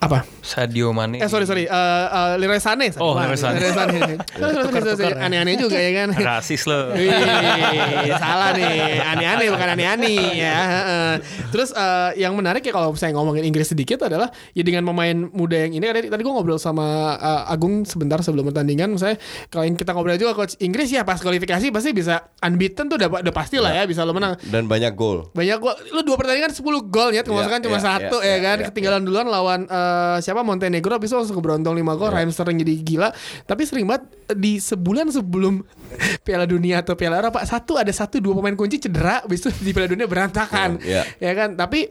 apa 0.00 0.24
Sadio 0.40 0.96
Mane. 0.96 1.20
Eh 1.20 1.28
sorry 1.28 1.44
sorry, 1.44 1.68
uh, 1.68 1.76
uh, 2.08 2.32
Leroy 2.40 2.56
Sané. 2.56 2.88
Oh, 2.96 3.12
Leroy 3.12 3.36
Sané. 3.36 3.60
Leroy 3.60 3.72
Sané. 3.76 4.00
Sorry. 4.96 5.12
Aneh-aneh 5.14 5.60
juga 5.60 5.76
ya 5.76 5.90
kan. 6.02 6.08
Rasis 6.32 6.64
lo. 6.64 6.96
Wih, 6.96 7.12
salah 8.16 8.56
nih, 8.56 8.98
aneh-aneh 9.04 9.46
bukan 9.52 9.68
aneh-aneh 9.76 10.40
ya. 10.40 10.56
heeh. 10.56 11.12
Terus 11.52 11.70
eh, 11.76 12.24
yang 12.24 12.32
menarik 12.34 12.64
ya 12.64 12.72
kalau 12.72 12.96
saya 12.96 13.12
ngomongin 13.14 13.44
Inggris 13.44 13.70
sedikit 13.70 14.08
adalah 14.08 14.32
ya 14.56 14.64
dengan 14.64 14.88
pemain 14.88 15.28
muda 15.30 15.68
yang 15.68 15.76
ini 15.76 15.84
tadi, 15.84 16.08
tadi 16.08 16.22
gue 16.24 16.32
ngobrol 16.32 16.56
sama 16.56 17.14
eh, 17.20 17.52
Agung 17.52 17.84
sebentar 17.84 18.18
sebelum 18.24 18.48
pertandingan, 18.50 18.96
misalnya 18.96 19.20
kalau 19.52 19.68
yang 19.68 19.76
kita 19.76 19.92
ngobrol 19.92 20.16
juga 20.16 20.32
coach 20.34 20.56
Inggris 20.64 20.88
ya 20.90 21.04
pas 21.04 21.20
kualifikasi 21.20 21.68
pasti 21.70 21.90
bisa 21.92 22.32
unbeaten 22.40 22.88
tuh 22.88 22.96
udah 22.96 23.20
udah 23.20 23.34
pasti 23.34 23.60
lah 23.60 23.76
ya 23.76 23.84
bisa 23.84 24.02
lo 24.02 24.16
menang. 24.16 24.34
dan 24.48 24.64
banyak 24.64 24.96
gol. 24.96 25.28
Banyak 25.36 25.58
gol, 25.60 25.76
lu 25.92 26.00
dua 26.02 26.16
pertandingan 26.16 26.50
10 26.50 26.64
gol 26.88 27.10
ya, 27.12 27.22
kemasukan 27.22 27.60
Iya, 27.60 27.66
cuma 27.68 27.78
iya, 27.78 27.84
satu 27.84 28.16
iya, 28.22 28.26
ya 28.26 28.32
iya, 28.32 28.38
kan. 28.42 28.56
iya, 28.58 28.66
Ketinggalan 28.72 29.02
duluan 29.04 29.26
lawan 29.28 29.60
eh, 29.90 30.18
siapa 30.22 30.46
Montenegro 30.46 30.94
habis 30.94 31.10
itu 31.10 31.18
langsung 31.18 31.42
keberontong 31.42 31.74
5 31.74 31.98
gol. 31.98 32.10
Raheem 32.14 32.30
Sterling 32.30 32.62
jadi 32.62 32.74
gila. 32.78 33.08
Tapi 33.44 33.62
sering 33.66 33.90
banget 33.90 34.06
di 34.38 34.62
sebulan 34.62 35.10
sebelum 35.10 35.66
Piala 36.26 36.46
Dunia 36.46 36.86
atau 36.86 36.94
Piala 36.94 37.18
Eropa 37.18 37.42
satu 37.42 37.74
ada 37.74 37.90
satu 37.90 38.22
dua 38.22 38.38
pemain 38.38 38.54
kunci 38.54 38.78
cedera, 38.78 39.26
habis 39.26 39.42
itu 39.42 39.50
di 39.66 39.70
Piala 39.74 39.90
Dunia 39.90 40.06
berantakan. 40.06 40.78
Iya, 40.78 41.02
Ya 41.18 41.32
kan? 41.34 41.58
Tapi 41.58 41.90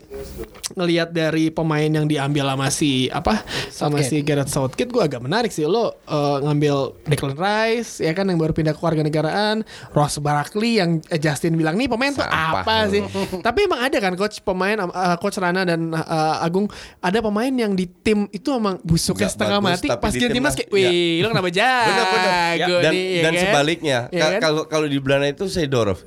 ngelihat 0.74 1.10
dari 1.10 1.50
pemain 1.50 1.90
yang 1.90 2.06
diambil 2.06 2.46
sama 2.54 2.68
si 2.70 3.10
apa 3.10 3.42
sama 3.70 3.98
si 4.06 4.22
Gareth 4.22 4.54
Southgate 4.54 4.90
gue 4.90 5.02
agak 5.02 5.18
menarik 5.22 5.50
sih 5.50 5.66
lo 5.66 5.98
eh, 6.06 6.38
ngambil 6.46 6.94
Declan 7.10 7.34
Rice 7.34 7.98
ya 7.98 8.14
kan 8.14 8.30
yang 8.30 8.38
baru 8.38 8.54
pindah 8.54 8.74
ke 8.74 8.80
warga 8.82 9.02
negaraan 9.02 9.66
Ross 9.90 10.22
Barkley 10.22 10.78
yang 10.78 11.02
eh, 11.10 11.18
Justin 11.18 11.58
bilang 11.58 11.74
nih 11.74 11.90
pemain 11.90 12.14
tuh 12.14 12.22
Sampah 12.22 12.62
apa 12.62 12.76
sih 12.86 13.02
tapi 13.42 13.66
emang 13.66 13.82
ada 13.82 13.98
kan 13.98 14.14
coach 14.14 14.38
pemain 14.46 14.78
eh, 14.78 15.16
coach 15.18 15.42
Rana 15.42 15.66
dan 15.66 15.90
eh, 15.90 16.44
Agung 16.46 16.70
ada 17.02 17.18
pemain 17.18 17.50
yang 17.50 17.74
di 17.74 17.89
tim 17.96 18.18
itu 18.28 18.48
emang 18.50 18.78
busuknya 18.80 19.26
Nggak 19.26 19.32
setengah 19.32 19.58
bagus, 19.58 19.70
mati 19.74 19.86
tapi 19.88 20.00
pas 20.00 20.12
di 20.12 20.18
dia 20.18 20.28
timnas 20.30 20.54
kayak 20.54 20.70
wih 20.70 21.18
lo 21.18 21.26
kenapa 21.28 21.50
jago 21.58 21.86
Benar-benar. 21.86 22.80
dan 22.80 22.92
nih, 22.92 23.04
ya 23.10 23.20
dan 23.20 23.32
kan? 23.32 23.42
sebaliknya 23.42 23.98
Ya 24.08 24.18
Ka- 24.18 24.30
kan? 24.30 24.40
kalau 24.40 24.62
kalau 24.66 24.86
di 24.86 24.98
Belanda 24.98 25.26
itu 25.26 25.44
Seedorf. 25.46 25.98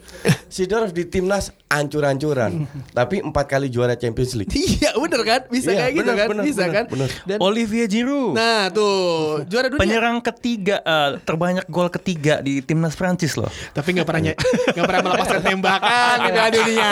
Seedorf 0.48 0.90
di 0.90 1.04
timnas 1.04 1.50
ancur-ancuran, 1.68 2.66
tapi 2.98 3.20
empat 3.20 3.46
kali 3.48 3.68
juara 3.68 3.94
Champions 3.94 4.34
League. 4.36 4.54
iya 4.54 4.94
bener 4.94 5.22
kan 5.22 5.42
bisa 5.48 5.70
Iya, 5.70 5.80
kayak 5.80 5.92
gitu 5.92 6.06
bener, 6.06 6.16
kan 6.16 6.28
bener, 6.30 6.44
bisa 6.44 6.62
bener, 6.62 6.72
kan 6.72 6.86
bener. 6.88 7.10
dan 7.26 7.38
Olivier 7.40 7.88
Giroud. 7.88 8.34
nah 8.34 8.70
tuh 8.70 8.94
juara 9.44 9.68
dunia 9.68 9.82
Penyerang 9.82 10.18
ketiga 10.20 10.76
eh, 10.80 11.10
terbanyak 11.20 11.66
gol 11.68 11.90
ketiga 11.90 12.40
di 12.40 12.60
timnas 12.60 12.94
Prancis 12.94 13.34
loh. 13.34 13.50
tapi 13.72 13.92
nggak 13.92 14.06
pernah 14.06 14.22
nggak 14.74 14.86
pernah 14.86 15.02
melepaskan 15.04 15.42
tembakan 15.42 16.18
di 16.22 16.30
dunia 16.54 16.92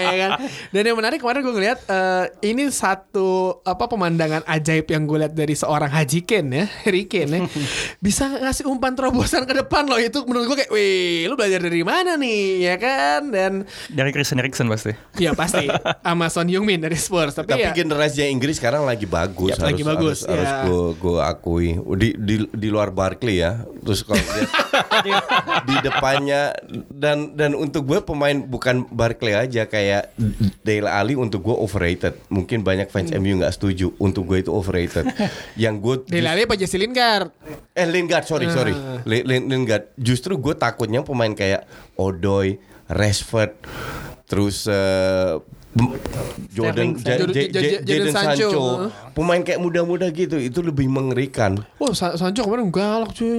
ya 0.00 0.14
kan 0.18 0.30
dan 0.68 0.82
yang 0.82 0.96
menarik 0.96 1.18
kemarin 1.18 1.40
gue 1.40 1.54
ngeliat 1.54 1.78
eh, 1.84 2.24
ini 2.44 2.66
satu 2.68 3.28
apa 3.62 3.84
pemandangan 4.10 4.42
ajaib 4.44 4.90
yang 4.90 5.06
gue 5.06 5.18
lihat 5.22 5.34
dari 5.34 5.54
seorang 5.54 5.86
Haji 5.86 6.26
Ken 6.26 6.50
ya 6.50 6.66
Harry 6.82 7.06
Kane 7.06 7.30
ya 7.30 7.40
bisa 8.04 8.26
ngasih 8.26 8.66
umpan 8.66 8.98
terobosan 8.98 9.46
ke 9.46 9.54
depan 9.54 9.86
loh 9.86 10.02
itu 10.02 10.18
menurut 10.26 10.50
gue 10.50 10.56
kayak 10.58 10.72
wih 10.74 11.30
lu 11.30 11.38
belajar 11.38 11.62
dari 11.62 11.86
mana 11.86 12.18
nih 12.18 12.42
ya 12.60 12.74
kan 12.74 13.30
dan 13.30 13.52
Dari 13.86 14.10
Christian 14.10 14.42
Eriksen 14.42 14.66
pasti. 14.66 14.90
ya 15.14 15.30
pasti 15.32 15.70
sama 16.02 16.26
Son 16.26 16.50
Heung-min 16.50 16.82
dari 16.82 16.98
Spurs 16.98 17.38
tapi, 17.38 17.54
Tapi 17.54 17.62
ya 17.62 17.70
generasinya 17.70 18.26
Inggris 18.26 18.58
sekarang 18.58 18.82
lagi 18.82 19.06
bagus, 19.06 19.54
Ya, 19.54 19.62
lagi 19.62 19.86
bagus, 19.86 20.26
harus, 20.26 20.42
ya. 20.42 20.66
gue 20.66 20.86
gue 20.96 21.18
akui 21.20 21.68
di, 21.96 22.08
di 22.16 22.34
di 22.50 22.68
luar 22.68 22.90
Barkley 22.90 23.38
ya. 23.38 23.62
Terus 23.78 24.02
kalau 24.02 24.18
lihat 24.18 24.50
di 25.62 25.76
depannya 25.80 26.50
dan 26.90 27.32
dan 27.32 27.54
untuk 27.54 27.86
gue 27.86 28.02
pemain 28.02 28.34
bukan 28.34 28.90
Barkley 28.90 29.36
aja 29.36 29.66
kayak 29.66 30.10
Dale 30.62 30.88
Ali 30.88 31.14
untuk 31.14 31.42
gue 31.42 31.54
overrated. 31.54 32.18
Mungkin 32.28 32.66
banyak 32.66 32.88
fans 32.88 33.08
Hmm. 33.10 33.18
MU 33.18 33.42
nggak 33.42 33.50
setuju. 33.52 33.90
Untuk 34.00 34.24
gue 34.24 34.40
itu 34.40 34.48
overrated. 34.48 35.04
Yang 35.60 35.74
gue 35.78 35.94
Dele 36.08 36.24
Alli 36.26 36.42
apa 36.42 36.56
Jesse 36.56 36.74
Lingard 36.74 37.28
Eh 37.70 37.84
Lingard 37.84 38.24
sorry 38.24 38.48
Ah. 38.48 38.52
sorry 38.54 38.72
Li- 39.04 39.22
Li- 39.22 39.44
Lingard 39.44 39.92
Justru 39.94 40.34
gue 40.34 40.54
takutnya 40.54 41.00
pemain 41.00 41.30
kayak 41.30 41.68
Odoi 41.94 42.56
Rashford 42.88 43.60
Terus 44.24 44.64
m- 44.64 45.44
Jordan 46.50 46.98
Sterling, 46.98 47.30
Jordan- 47.86 48.10
Sancho. 48.10 48.48
Sancho 48.50 48.64
Pemain 49.14 49.38
kayak 49.38 49.62
muda-muda 49.62 50.10
gitu 50.10 50.34
Itu 50.34 50.60
lebih 50.60 50.90
mengerikan 50.90 51.62
Oh 51.78 51.94
Sa- 51.94 52.18
Sancho 52.18 52.42
kemarin 52.42 52.68
galak 52.68 53.14
cuy 53.14 53.30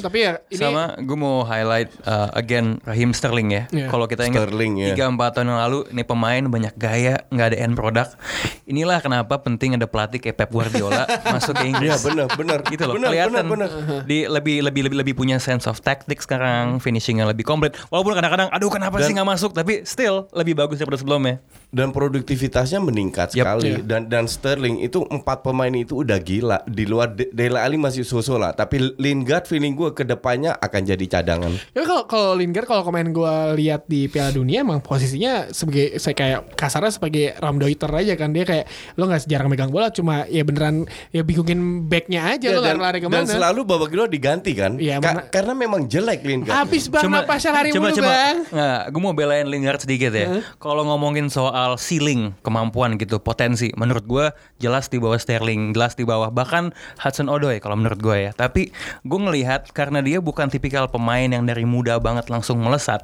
tapi 0.00 0.18
ya 0.22 0.40
ini 0.48 0.58
Sama 0.58 0.96
gue 0.96 1.12
mau 1.14 1.44
highlight 1.44 1.92
uh, 2.02 2.32
again 2.32 2.80
Raheem 2.82 3.12
Sterling 3.12 3.48
ya. 3.50 3.62
Iya. 3.68 3.86
Kalau 3.86 4.04
kita 4.06 4.24
ingat 4.24 4.48
Sterling, 4.48 4.80
ya. 4.80 4.96
3 4.96 5.12
4 5.12 5.34
tahun 5.34 5.46
yang 5.46 5.60
lalu 5.60 5.78
ini 5.90 6.02
pemain 6.02 6.42
banyak 6.42 6.74
gaya, 6.74 7.14
nggak 7.28 7.46
ada 7.46 7.58
end 7.58 7.74
product. 7.74 8.16
Inilah 8.64 8.98
kenapa 8.98 9.38
penting 9.38 9.74
ada 9.74 9.84
pelatih 9.84 10.18
kayak 10.18 10.36
Pep 10.36 10.50
Guardiola 10.50 11.04
masuk 11.34 11.54
ke 11.54 11.64
Inggris. 11.66 11.90
Iya 11.90 11.96
benar 12.00 12.26
benar 12.32 12.58
gitu 12.64 12.82
loh 12.84 12.94
benar, 12.96 13.10
kelihatan 13.10 13.44
benar, 13.44 13.68
benar. 13.70 14.02
di 14.04 14.18
lebih 14.24 14.56
lebih 14.62 14.82
lebih 14.88 14.98
lebih 15.02 15.14
punya 15.14 15.36
sense 15.38 15.64
of 15.64 15.78
tactics 15.78 16.24
sekarang 16.24 16.78
finishingnya 16.78 17.24
lebih 17.24 17.44
komplit 17.44 17.76
walaupun 17.88 18.14
kadang-kadang 18.14 18.48
aduh 18.50 18.68
kenapa 18.68 19.00
Dan- 19.00 19.06
sih 19.06 19.12
nggak 19.14 19.28
masuk 19.28 19.50
tapi 19.52 19.84
still 19.84 20.28
lebih 20.32 20.54
bagus 20.54 20.78
daripada 20.78 20.96
sebelumnya 20.96 21.36
dan 21.74 21.90
produktivitasnya 21.90 22.78
meningkat 22.78 23.28
Yap. 23.30 23.58
sekali 23.58 23.70
Iya. 23.72 23.78
dan 23.82 24.02
dan 24.06 24.24
Sterling 24.24 24.78
itu 24.78 25.02
empat 25.04 25.42
pemain 25.42 25.70
itu 25.70 25.98
udah 25.98 26.16
gila 26.16 26.62
di 26.64 26.84
luar 26.84 27.10
De- 27.10 27.28
Dele 27.28 27.58
Alli 27.58 27.74
masih 27.76 28.02
so-so 28.02 28.36
lah 28.36 28.52
tapi 28.52 28.78
Lingard 28.96 29.44
feeling 29.44 29.74
gue 29.74 29.90
ke 29.90 30.02
depannya 30.02 30.54
akan 30.54 30.80
jadi 30.86 31.04
cadangan 31.10 31.50
Ya 31.72 31.82
kalau 31.82 32.04
kalau 32.04 32.30
Lingard 32.32 32.64
kalau 32.64 32.82
kemarin 32.82 33.10
gue 33.10 33.34
lihat 33.56 33.84
di 33.84 34.06
Piala 34.06 34.30
Dunia 34.30 34.62
emang 34.62 34.78
posisinya 34.78 35.50
sebagai 35.50 35.98
saya 35.98 36.14
kayak 36.14 36.54
kasarnya 36.54 36.92
sebagai 36.92 37.34
Ramdoiter 37.34 37.90
aja 37.90 38.14
kan 38.14 38.30
dia 38.30 38.44
kayak 38.44 38.64
lo 38.94 39.04
nggak 39.04 39.26
jarang 39.26 39.48
megang 39.48 39.68
bola 39.68 39.90
cuma 39.90 40.24
ya 40.26 40.42
beneran 40.42 40.84
ya 41.10 41.20
bingungin 41.20 41.58
backnya 41.84 42.30
aja 42.30 42.46
Ya, 42.46 42.54
lo 42.54 42.60
dan, 42.60 42.78
lari-lari 42.78 42.98
dan 43.00 43.02
ke 43.02 43.08
mana. 43.10 43.26
selalu 43.26 43.60
babak 43.64 43.88
kedua 43.88 44.06
diganti 44.06 44.52
kan 44.52 44.76
Iya, 44.76 44.98
Ka- 44.98 45.10
mana- 45.10 45.26
karena 45.26 45.52
memang 45.52 45.82
jelek 45.84 46.22
Lingard 46.22 46.54
Habis 46.54 46.86
bang 46.86 47.08
apa 47.08 47.34
hari 47.34 47.70
coba, 47.70 47.88
bang. 47.90 48.36
Nggak, 48.46 48.80
gue 48.86 49.00
mau 49.00 49.14
belain 49.14 49.46
Lingard 49.46 49.80
sedikit 49.80 50.12
ya. 50.12 50.44
Kalau 50.56 50.84
ngomongin 50.84 51.26
soal 51.26 51.63
ceiling 51.80 52.36
kemampuan 52.44 53.00
gitu, 53.00 53.16
potensi, 53.16 53.72
menurut 53.80 54.04
gue 54.04 54.26
jelas 54.60 54.92
di 54.92 55.00
bawah 55.00 55.16
Sterling, 55.16 55.72
jelas 55.72 55.96
di 55.96 56.04
bawah 56.04 56.28
bahkan 56.28 56.76
Hudson 57.00 57.32
Odoi 57.32 57.64
kalau 57.64 57.80
menurut 57.80 58.00
gue 58.00 58.16
ya. 58.28 58.32
Tapi 58.36 58.68
gue 59.02 59.20
ngelihat 59.20 59.72
karena 59.72 60.04
dia 60.04 60.20
bukan 60.20 60.52
tipikal 60.52 60.86
pemain 60.92 61.26
yang 61.26 61.48
dari 61.48 61.64
muda 61.64 61.96
banget 61.96 62.28
langsung 62.28 62.60
melesat, 62.60 63.00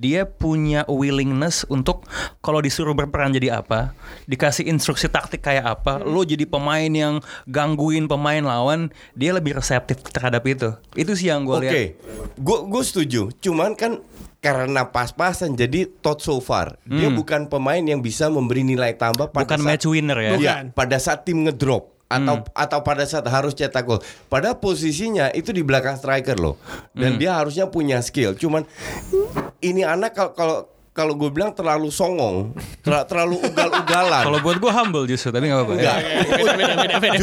dia 0.00 0.24
punya 0.24 0.88
willingness 0.88 1.68
untuk 1.68 2.08
kalau 2.40 2.64
disuruh 2.64 2.96
berperan 2.96 3.36
jadi 3.36 3.60
apa, 3.60 3.92
dikasih 4.24 4.64
instruksi 4.64 5.12
taktik 5.12 5.44
kayak 5.44 5.78
apa, 5.78 6.00
lo 6.00 6.24
jadi 6.24 6.48
pemain 6.48 6.88
yang 6.88 7.20
gangguin 7.44 8.08
pemain 8.08 8.40
lawan, 8.40 8.88
dia 9.12 9.36
lebih 9.36 9.60
reseptif 9.60 10.00
terhadap 10.08 10.40
itu. 10.48 10.72
Itu 10.96 11.12
sih 11.12 11.28
yang 11.28 11.44
gue 11.44 11.56
Oke, 11.60 11.66
lihat. 11.68 11.84
gue 12.40 12.58
gue 12.64 12.82
setuju. 12.82 13.22
Cuman 13.44 13.76
kan 13.76 14.00
karena 14.38 14.86
pas-pasan 14.86 15.58
jadi 15.58 15.90
tot 15.98 16.22
so 16.22 16.38
far 16.38 16.78
dia 16.86 17.10
bukan 17.10 17.50
pemain 17.50 17.82
yang 17.82 17.98
bisa 17.98 18.30
memberi 18.30 18.62
nilai 18.62 18.94
tambah 18.94 19.34
pada 19.34 19.42
Hmm. 19.42 19.44
Bukan 19.44 19.58
saat, 19.58 19.70
match 19.74 19.86
winner 19.90 20.18
ya. 20.18 20.30
Bukan. 20.30 20.42
Iya, 20.42 20.54
pada 20.70 20.96
saat 21.02 21.26
tim 21.26 21.42
ngedrop 21.42 21.90
atau 22.08 22.40
Hmm. 22.40 22.54
atau 22.54 22.78
pada 22.80 23.04
saat 23.04 23.26
harus 23.28 23.52
cetak 23.52 23.84
gol. 23.84 24.00
Pada 24.30 24.54
posisinya 24.56 25.28
itu 25.34 25.50
di 25.50 25.60
belakang 25.66 25.98
striker 25.98 26.38
loh. 26.38 26.54
Dan 26.94 27.14
Hmm. 27.14 27.20
dia 27.20 27.34
harusnya 27.34 27.66
punya 27.68 27.98
skill. 28.00 28.32
Cuman 28.32 28.62
ini 29.60 29.82
anak 29.82 30.14
kalau 30.14 30.70
kalau 30.98 31.14
gue 31.14 31.30
bilang 31.30 31.54
terlalu 31.54 31.94
songong, 31.94 32.50
ter- 32.82 33.06
terlalu 33.06 33.38
ugal-ugalan. 33.38 34.26
Kalau 34.26 34.38
buat 34.42 34.58
gue 34.58 34.72
humble 34.74 35.06
justru, 35.06 35.30
tapi 35.30 35.46
nggak 35.46 35.62
apa-apa. 35.62 35.74
ya. 35.78 35.94
Enggak. 35.94 35.98
beda 36.58 36.74
beda 36.74 36.94
beda. 36.98 37.18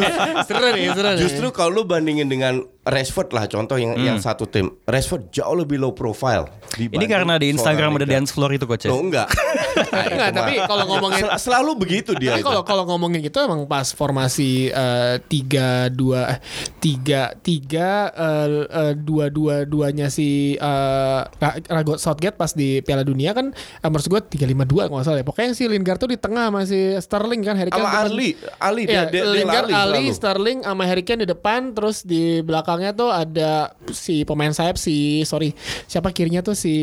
seru 0.47 0.67
nih 0.71 0.83
seru 0.95 1.09
nih. 1.11 1.19
Justru 1.19 1.47
kalau 1.51 1.71
lu 1.75 1.81
bandingin 1.83 2.31
dengan 2.31 2.63
Rashford 2.87 3.35
lah 3.35 3.51
contoh 3.51 3.75
yang 3.75 3.99
yang 3.99 4.15
satu 4.15 4.47
tim. 4.47 4.71
Rashford 4.87 5.27
jauh 5.27 5.59
lebih 5.59 5.75
low 5.75 5.91
profile. 5.91 6.47
Ini 6.79 7.03
karena 7.03 7.35
di 7.35 7.51
Instagram 7.51 7.99
ada 7.99 8.07
dance 8.07 8.31
floor 8.31 8.55
itu 8.55 8.63
coach 8.63 8.87
ya? 8.87 8.95
Oh 8.95 9.03
enggak. 9.03 9.27
Enggak, 9.75 10.29
tapi 10.31 10.53
kalau 10.61 10.85
ngomongin- 10.87 11.25
Sel- 11.27 11.41
selalu 11.45 11.71
begitu 11.77 12.11
dia. 12.13 12.37
Kalau 12.37 12.61
kalau 12.61 12.83
ngomongin 12.85 13.19
gitu 13.19 13.39
emang 13.39 13.63
pas 13.65 13.89
formasi 13.89 14.67
eh, 14.67 15.15
tiga 15.23 15.87
dua 15.87 16.35
eh, 16.35 16.39
tiga 16.77 17.33
tiga 17.37 18.09
eh, 18.09 18.93
dua 18.95 19.27
dua 19.27 19.63
duanya 19.63 20.07
si 20.07 20.55
eh, 20.55 21.19
Ra- 21.25 21.59
Rago 21.65 21.95
Southgate 21.95 22.35
pas 22.35 22.51
di 22.51 22.79
Piala 22.79 23.01
Dunia 23.01 23.31
kan 23.31 23.51
eh, 23.51 23.87
menurut 23.87 24.05
gue 24.05 24.21
tiga 24.29 24.45
lima 24.45 24.63
dua 24.63 24.85
nggak 24.85 25.03
salah 25.03 25.19
ya. 25.19 25.25
Pokoknya 25.25 25.51
si 25.51 25.65
Lingard 25.65 25.97
tuh 25.97 26.07
di 26.07 26.17
tengah 26.17 26.47
masih 26.47 26.97
Sterling 26.97 27.41
kan 27.41 27.55
Harry 27.55 27.69
Kane 27.69 27.81
sama. 27.81 28.05
Ali, 28.05 28.29
Ali 28.57 28.83
Iya, 28.85 29.07
dia, 29.07 29.21
dia, 29.21 29.33
Lingard, 29.33 29.67
Ali, 29.67 29.73
selalu. 30.05 30.13
Sterling 30.13 30.59
sama 30.61 30.83
Harry 30.85 31.01
Kane 31.01 31.21
di 31.21 31.27
depan 31.27 31.71
terus 31.71 32.01
di 32.01 32.23
belakangnya 32.39 32.91
tuh 32.91 33.09
ada 33.09 33.51
si 33.89 34.23
pemain 34.23 34.49
sayap 34.49 34.75
si 34.75 34.95
sorry 35.23 35.51
siapa 35.85 36.09
kirinya 36.09 36.39
tuh 36.39 36.53
si 36.53 36.75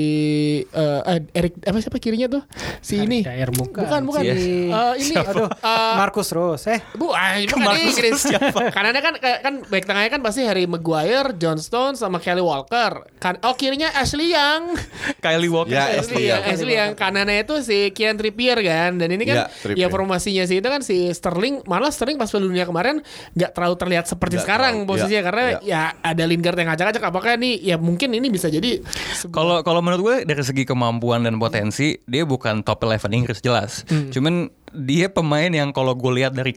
eh, 0.64 1.00
Eric 1.32 1.62
apa 1.62 1.78
siapa 1.78 1.98
kirinya 1.98 2.28
tuh 2.28 2.42
si 2.82 2.98
ini 2.98 3.22
Daer 3.22 3.48
bukan. 3.48 3.78
bukan 3.80 4.00
bukan 4.02 4.22
Si- 4.26 4.68
Eh, 4.68 4.94
ini 4.98 5.14
Aduh, 5.16 5.46
eh, 5.46 5.94
Marcus 5.94 6.28
Rose 6.28 6.66
eh 6.68 6.80
Bu, 6.92 7.08
ah, 7.08 7.38
bukan 7.40 7.62
Marcus 7.62 7.94
Inggris. 7.94 8.18
siapa? 8.20 8.58
Kanannya 8.74 8.98
kan 8.98 9.14
kan 9.18 9.54
back 9.64 9.84
tengahnya 9.84 10.10
kan 10.10 10.20
pasti 10.20 10.42
Harry 10.42 10.66
Maguire, 10.66 11.30
John 11.32 11.56
Stones 11.56 11.96
sama 11.96 12.18
Kelly 12.18 12.42
Walker. 12.42 13.06
Kan 13.16 13.38
oh 13.40 13.54
kirinya 13.54 13.86
Ashley 13.92 14.28
Young. 14.28 14.74
Kylie 15.24 15.46
Walker. 15.46 15.70
Ya, 15.70 15.94
Ashley 15.94 16.02
Ashley 16.02 16.22
Young. 16.24 16.34
Young. 16.36 16.52
Ashley 16.52 16.74
Young. 16.74 16.92
Kanannya 16.92 17.36
itu 17.40 17.54
si 17.60 17.78
Kieran 17.92 18.16
Trippier 18.16 18.58
kan. 18.58 18.98
Dan 18.98 19.08
ini 19.08 19.22
kan 19.22 19.30
Ya, 19.32 19.46
ya 19.76 19.86
formasinya 19.86 20.42
sih 20.42 20.58
itu 20.58 20.66
kan 20.66 20.82
si 20.82 21.06
Sterling 21.08 21.62
malah 21.64 21.88
Sterling 21.88 22.16
pas 22.16 22.26
Piala 22.26 22.44
dunia 22.44 22.64
kemarin 22.64 22.98
nggak 23.32 23.50
terlalu 23.52 23.76
terlihat 23.76 24.04
seperti 24.04 24.34
Nggak 24.34 24.44
sekarang 24.44 24.74
terlalu, 24.74 24.90
posisinya 24.90 25.14
ya, 25.14 25.22
karena 25.22 25.44
ya. 25.44 25.58
ya 25.62 25.82
ada 26.02 26.24
Lingard 26.24 26.56
yang 26.56 26.68
ngacak-ngacak 26.68 27.02
apakah 27.04 27.32
nih 27.36 27.54
ya 27.62 27.76
mungkin 27.76 28.10
ini 28.10 28.26
bisa 28.26 28.48
jadi 28.48 28.80
Kalau 29.28 29.60
kalau 29.60 29.78
menurut 29.78 30.00
gue 30.02 30.16
dari 30.24 30.42
segi 30.42 30.64
kemampuan 30.64 31.22
dan 31.22 31.36
potensi 31.36 31.94
dia 32.02 32.24
bukan 32.24 32.60
top 32.62 32.71
11 32.78 33.12
Inggris 33.12 33.38
jelas. 33.42 33.84
Hmm. 33.88 34.08
Cuman 34.10 34.34
dia 34.72 35.12
pemain 35.12 35.52
yang 35.52 35.68
kalau 35.70 35.92
gue 35.92 36.12
lihat 36.24 36.32
dari 36.32 36.56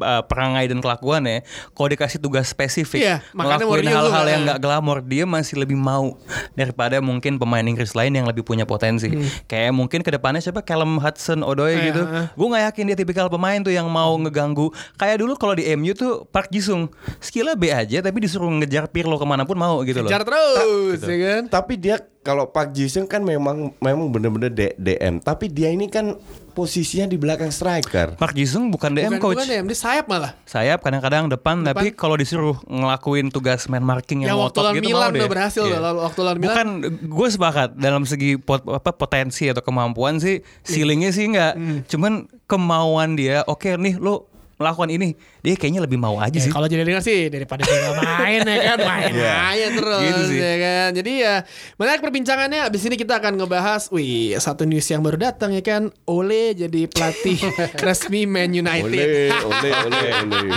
uh, 0.00 0.22
perangai 0.24 0.64
dan 0.72 0.80
kelakuannya, 0.80 1.44
kalau 1.76 1.88
dikasih 1.92 2.18
tugas 2.18 2.48
spesifik, 2.48 3.20
makanya 3.36 3.68
ngelakuin 3.68 3.88
hal-hal 3.92 4.24
yang 4.26 4.42
nggak 4.48 4.60
glamor, 4.64 4.98
dia 5.04 5.24
masih 5.28 5.60
lebih 5.60 5.76
mau 5.76 6.16
daripada 6.56 6.98
mungkin 7.04 7.36
pemain 7.36 7.60
Inggris 7.60 7.92
lain 7.92 8.16
yang 8.16 8.24
lebih 8.24 8.40
punya 8.40 8.64
potensi. 8.64 9.12
Kayak 9.44 9.76
mungkin 9.76 10.00
ke 10.00 10.10
depannya 10.16 10.40
siapa 10.40 10.64
Callum 10.64 10.96
Hudson 10.98 11.44
Odoi 11.44 11.68
Hmm. 11.70 11.76
Iya, 11.80 11.86
gitu. 11.92 12.02
Gue 12.34 12.46
nggak 12.50 12.64
yakin 12.72 12.84
dia 12.90 12.96
tipikal 12.98 13.26
pemain 13.30 13.60
tuh 13.62 13.70
yang 13.70 13.86
mau 13.86 14.16
ngeganggu. 14.18 14.72
Kayak 14.96 15.22
dulu 15.22 15.38
kalau 15.38 15.54
di 15.54 15.68
MU 15.76 15.92
tuh 15.94 16.26
Park 16.32 16.50
Jisung, 16.50 16.90
skillnya 17.22 17.54
B 17.54 17.70
aja 17.70 18.02
tapi 18.02 18.24
disuruh 18.24 18.50
ngejar 18.58 18.90
Pirlo 18.90 19.20
ke 19.20 19.26
mana 19.28 19.44
pun 19.46 19.54
mau 19.54 19.84
gitu 19.84 20.00
loh. 20.02 20.10
kejar 20.10 20.24
terus 20.26 21.00
ya 21.04 21.16
kan. 21.20 21.42
Tapi 21.46 21.72
dia 21.78 22.00
kalau 22.20 22.44
Pak 22.46 22.70
Jisung 22.70 23.04
kan 23.04 23.20
memang 23.20 23.72
memang 23.78 24.06
bener-bener 24.08 24.48
D- 24.48 24.76
DM. 24.76 25.18
Tapi 25.18 25.48
dia 25.48 25.68
ini 25.68 25.86
kan 25.86 26.20
posisinya 26.50 27.06
di 27.06 27.16
belakang 27.16 27.48
striker. 27.48 28.12
Park 28.14 28.34
Jisung 28.34 28.68
bukan 28.68 28.92
DM 28.92 29.16
Bukan, 29.16 29.22
coach. 29.22 29.36
bukan 29.38 29.48
DM, 29.48 29.64
dia 29.64 29.78
sayap 29.78 30.04
malah. 30.04 30.36
sayap 30.44 30.78
kadang-kadang 30.78 31.26
depan, 31.26 31.62
tapi 31.62 31.90
kalau 31.90 32.14
disuruh 32.14 32.58
ngelakuin 32.62 33.30
tugas 33.30 33.64
man 33.66 33.80
marking 33.80 34.26
yang, 34.26 34.34
Yang 34.34 34.40
waktu 34.42 34.50
ngotot 34.50 34.62
lawan 34.62 34.76
gitu 34.76 34.86
Milan 34.86 35.10
udah 35.14 35.30
berhasil 35.30 35.62
Iya. 35.62 35.70
tuh, 35.70 35.80
lalu 35.80 35.98
waktu 36.02 36.20
lawan 36.20 36.36
Milan. 36.36 36.48
Bukan 36.50 36.68
gue 37.08 37.28
sepakat 37.30 37.68
dalam 37.74 38.02
segi 38.04 38.30
pot, 38.36 38.60
apa 38.66 38.90
potensi 38.90 39.46
atau 39.46 39.62
kemampuan 39.62 40.18
sih 40.18 40.38
ceilingnya 40.60 41.10
sih 41.10 41.24
enggak. 41.26 41.54
Hmm. 41.54 41.78
Cuman 41.86 42.12
kemauan 42.44 43.14
dia 43.14 43.40
oke 43.42 43.70
nih 43.72 43.96
lu 43.96 44.26
melakukan 44.60 44.92
ini 44.92 45.16
dia 45.40 45.56
kayaknya 45.56 45.80
lebih 45.80 45.96
mau 45.96 46.20
aja 46.20 46.36
Ya, 46.36 46.44
sih. 46.44 46.52
kalau 46.52 46.68
jadi 46.68 46.84
dengar 46.84 47.00
sih 47.00 47.32
daripada 47.32 47.64
dia 47.64 47.80
main 47.96 48.44
ya 48.44 48.56
kan 48.66 48.78
main 48.78 49.08
Iya. 49.10 49.32
aja 49.48 49.66
terus 49.72 50.02
Gitu 50.04 50.22
sih. 50.28 50.38
ya 50.38 50.54
kan. 50.60 50.88
Jadi 50.92 51.12
ya 51.16 51.34
menarik 51.74 52.00
perbincangannya. 52.00 52.60
Abis 52.62 52.84
ini 52.84 52.94
kita 52.94 53.16
akan 53.16 53.40
ngebahas, 53.40 53.88
wih 53.88 54.36
satu 54.36 54.68
news 54.68 54.84
yang 54.84 55.00
baru 55.00 55.16
datang 55.18 55.50
ya 55.50 55.64
kan. 55.64 55.88
Ole 56.04 56.52
jadi 56.52 56.84
pelatih 56.86 57.40
resmi 57.86 58.28
Man 58.28 58.52
United. 58.52 58.84
Oleh, 58.84 59.32
oleh, 59.32 59.72
oleh, 59.80 60.10
oleh. 60.20 60.48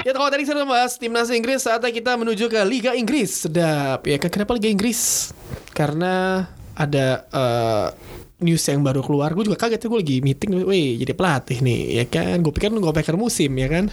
Ya 0.00 0.16
kalau 0.16 0.26
tadi 0.26 0.42
saya 0.42 0.64
bahas 0.64 0.96
timnas 0.96 1.30
Inggris 1.30 1.62
saatnya 1.62 1.92
kita 1.92 2.16
menuju 2.16 2.48
ke 2.48 2.58
Liga 2.64 2.96
Inggris. 2.96 3.46
Sedap 3.46 4.02
ya 4.02 4.18
kenapa 4.18 4.56
Liga 4.56 4.66
Inggris? 4.66 5.30
Karena 5.70 6.46
ada 6.72 7.06
eh, 7.28 7.86
news 8.40 8.64
yang 8.66 8.80
baru 8.80 9.04
keluar. 9.04 9.32
Gue 9.36 9.46
juga 9.46 9.60
kaget 9.60 9.86
gue 9.86 10.00
lagi 10.00 10.16
meeting, 10.24 10.64
weh 10.64 10.96
jadi 11.00 11.12
pelatih 11.12 11.60
nih 11.60 11.80
ya 12.02 12.04
kan. 12.08 12.36
Gue 12.40 12.52
pikir 12.52 12.72
nunggu 12.72 12.92
packer 12.92 13.16
musim 13.16 13.52
ya 13.56 13.68
kan. 13.68 13.88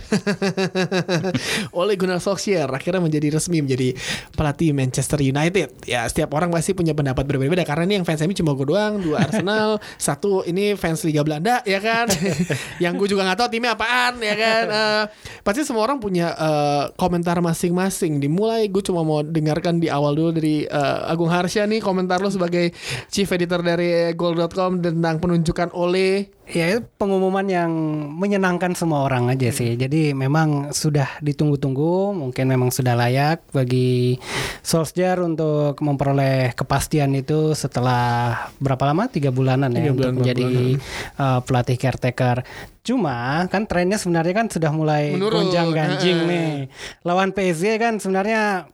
Oleh 1.79 1.95
Gunnar 1.99 2.23
Solskjaer 2.23 2.67
akhirnya 2.71 3.03
menjadi 3.03 3.37
resmi 3.37 3.59
menjadi 3.61 3.93
pelatih 4.33 4.71
Manchester 4.71 5.19
United. 5.19 5.87
Ya 5.87 6.07
setiap 6.07 6.33
orang 6.35 6.49
pasti 6.51 6.71
punya 6.73 6.95
pendapat 6.95 7.27
berbeda-beda 7.27 7.67
karena 7.67 7.83
ini 7.87 7.93
yang 8.01 8.05
fans 8.07 8.23
MU 8.23 8.33
cuma 8.33 8.55
gue 8.55 8.67
doang, 8.67 8.93
dua 9.03 9.27
Arsenal, 9.27 9.77
satu 10.07 10.43
ini 10.47 10.73
fans 10.79 11.03
Liga 11.03 11.21
Belanda 11.21 11.61
ya 11.67 11.83
kan. 11.83 12.07
yang 12.83 12.95
gue 12.95 13.07
juga 13.11 13.27
nggak 13.27 13.37
tahu 13.37 13.49
timnya 13.51 13.75
apaan 13.75 14.17
ya 14.23 14.35
kan. 14.35 14.63
Eh, 14.67 15.03
pasti 15.43 15.67
semua 15.67 15.83
orang 15.83 15.99
punya 15.99 16.33
eh, 16.33 16.83
komentar 16.95 17.37
masing-masing. 17.43 18.23
Dimulai 18.23 18.71
gue 18.71 18.83
cuma 18.83 19.03
mau 19.03 19.19
dengarkan 19.21 19.83
di 19.83 19.91
awal 19.91 20.15
dulu 20.15 20.31
dari 20.31 20.63
eh, 20.63 21.11
Agung 21.11 21.29
Harsha 21.29 21.67
nih 21.67 21.83
komentar 21.83 22.23
lo 22.23 22.31
sebagai 22.31 22.71
chief 23.11 23.27
editor 23.31 23.59
dari 23.61 24.15
goal.com 24.37 24.77
tentang 24.85 25.17
penunjukan 25.17 25.73
Ole 25.73 26.37
Ya 26.47 26.79
pengumuman 26.79 27.43
yang 27.43 27.71
menyenangkan 28.15 28.71
semua 28.71 29.03
orang 29.03 29.27
aja 29.27 29.51
sih. 29.51 29.75
Jadi 29.75 30.15
memang 30.15 30.71
sudah 30.71 31.19
ditunggu-tunggu, 31.19 32.15
mungkin 32.15 32.47
memang 32.47 32.71
sudah 32.71 32.95
layak 32.95 33.43
bagi 33.51 34.15
Solskjaer 34.63 35.19
untuk 35.27 35.75
memperoleh 35.83 36.55
kepastian 36.55 37.11
itu 37.19 37.51
setelah 37.51 38.47
berapa 38.63 38.79
lama? 38.87 39.11
Tiga 39.11 39.27
bulanan 39.27 39.75
Tiga 39.75 39.91
ya 39.91 39.91
bulan, 39.91 39.99
untuk 39.99 40.11
menjadi 40.23 40.51
uh, 41.19 41.39
pelatih 41.43 41.75
caretaker. 41.75 42.47
Cuma 42.79 43.43
kan 43.51 43.67
trennya 43.67 43.99
sebenarnya 43.99 44.31
kan 44.31 44.47
sudah 44.47 44.71
mulai 44.71 45.19
Menurun. 45.19 45.51
gonjang 45.51 45.75
ganjing 45.75 46.17
Heeh. 46.23 46.31
nih. 46.31 46.51
Lawan 47.03 47.35
PSG 47.35 47.75
kan 47.75 47.99
sebenarnya 47.99 48.71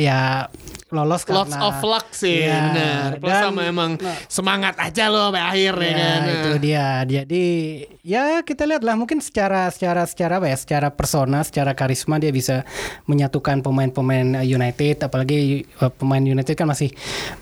ya 0.00 0.48
lolos 0.90 1.22
Lots 1.22 1.50
karena 1.50 1.58
of 1.64 1.78
luck 1.80 2.06
sih, 2.10 2.42
Ya, 2.42 2.58
benar. 2.66 3.08
Plus 3.16 3.30
dan- 3.30 3.44
sama 3.44 3.62
emang 3.64 3.90
semangat 4.26 4.74
aja 4.76 5.06
lo 5.06 5.28
sampai 5.28 5.42
akhir 5.44 5.74
ya, 5.76 5.86
Ya, 5.86 5.94
kan. 5.94 6.20
itu 6.26 6.50
dia. 6.60 6.86
Jadi 7.04 7.44
ya 8.00 8.22
kita 8.40 8.64
lihat 8.64 8.80
lah 8.80 8.94
mungkin 8.94 9.18
secara 9.18 9.68
secara 9.68 10.02
secara 10.04 10.36
apa 10.36 10.46
ya, 10.46 10.56
secara 10.56 10.88
persona, 10.88 11.40
secara 11.40 11.72
karisma 11.72 12.16
dia 12.16 12.30
bisa 12.30 12.66
menyatukan 13.04 13.60
pemain-pemain 13.60 14.40
United 14.40 15.02
apalagi 15.02 15.38
eh, 15.64 15.92
pemain 15.92 16.20
United 16.20 16.54
kan 16.54 16.66
masih 16.66 16.90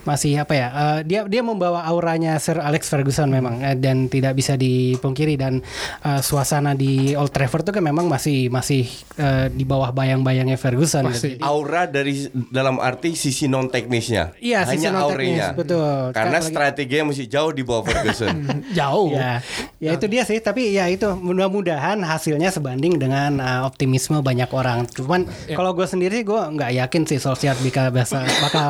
masih 0.05 0.37
apa 0.37 0.53
ya? 0.53 0.69
eh, 0.69 0.99
dia 1.05 1.21
dia 1.25 1.41
membawa 1.41 1.85
auranya 1.85 2.37
Sir 2.37 2.59
Alex 2.59 2.87
Ferguson 2.87 3.29
memang 3.29 3.61
eh, 3.61 3.75
dan 3.75 4.07
tidak 4.07 4.35
bisa 4.35 4.55
dipungkiri 4.55 5.37
dan 5.37 5.61
eh, 6.03 6.21
suasana 6.21 6.73
di 6.73 7.15
Old 7.15 7.31
Trafford 7.31 7.63
itu 7.63 7.73
kan 7.73 7.85
memang 7.85 8.07
masih 8.07 8.49
masih 8.49 8.85
eh, 9.17 9.47
di 9.49 9.63
bawah 9.63 9.91
bayang-bayangnya 9.91 10.57
Ferguson 10.57 11.07
Pasti. 11.07 11.37
gitu. 11.37 11.45
Aura 11.45 11.85
dari 11.85 12.27
dalam 12.51 12.79
arti 12.79 13.15
sisi 13.15 13.38
non 13.47 13.69
teknisnya. 13.69 14.35
Iya, 14.41 14.65
sisi 14.65 14.83
Hanya 14.83 14.99
non-teknis, 14.99 15.39
auranya. 15.39 15.49
betul. 15.53 16.11
Karena 16.11 16.39
Apalagi- 16.39 16.51
strateginya 16.51 17.05
masih 17.07 17.27
jauh 17.29 17.53
di 17.53 17.63
bawah 17.63 17.85
Ferguson. 17.85 18.35
Jauh. 18.79 19.13
Ya, 19.13 19.39
ya 19.79 19.91
itu 19.95 20.09
dia 20.09 20.25
sih. 20.25 20.41
Tapi 20.41 20.73
ya 20.73 20.89
itu 20.89 21.07
mudah-mudahan 21.13 22.01
hasilnya 22.01 22.49
sebanding 22.49 22.97
dengan 22.97 23.37
uh, 23.37 23.61
optimisme 23.63 24.19
banyak 24.19 24.49
orang. 24.49 24.89
Cuman 24.89 25.23
kalau 25.49 25.71
gue 25.71 25.85
sendiri 25.85 26.25
gue 26.25 26.41
nggak 26.49 26.73
yakin 26.81 27.03
sih 27.05 27.21
Solskjaer 27.21 27.61
bisa 27.61 27.93
bakal 27.93 28.25
bakal 28.41 28.69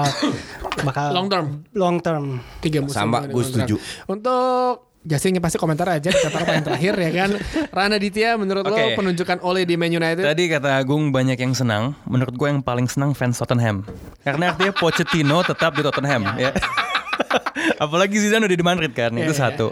bakal 0.82 1.06
Long 1.14 1.28
term. 1.30 1.46
long 1.72 1.96
term. 1.98 2.24
Tiga 2.58 2.82
musim. 2.82 2.98
Sama, 2.98 3.22
gue 3.24 3.40
setuju. 3.40 3.78
Untuk 4.04 4.87
Justin 5.06 5.38
pasti 5.38 5.56
komentar 5.62 5.86
aja 5.88 6.10
di 6.10 6.18
kata 6.18 6.38
paling 6.42 6.64
terakhir 6.66 6.94
ya 6.98 7.10
kan. 7.14 7.30
Rana 7.70 7.96
Ditya 7.96 8.34
menurut 8.34 8.66
lo 8.66 8.74
Oke. 8.74 8.98
penunjukan 8.98 9.38
Ole 9.46 9.62
di 9.62 9.78
Man 9.78 9.94
United 9.94 10.26
Tadi 10.26 10.44
kata 10.50 10.74
Agung 10.74 11.14
banyak 11.14 11.38
yang 11.38 11.54
senang. 11.54 11.94
Menurut 12.04 12.34
gue 12.34 12.48
yang 12.50 12.60
paling 12.60 12.90
senang 12.90 13.14
fans 13.14 13.38
Tottenham. 13.38 13.86
Karena 14.26 14.52
artinya 14.52 14.74
Pochettino 14.74 15.40
tetap 15.46 15.78
di 15.78 15.82
Tottenham. 15.86 16.26
ya. 16.34 16.50
Apalagi 17.84 18.18
Zidane 18.18 18.46
udah 18.46 18.58
di 18.58 18.66
Madrid 18.66 18.92
kan, 18.94 19.14
itu 19.14 19.34
satu. 19.34 19.70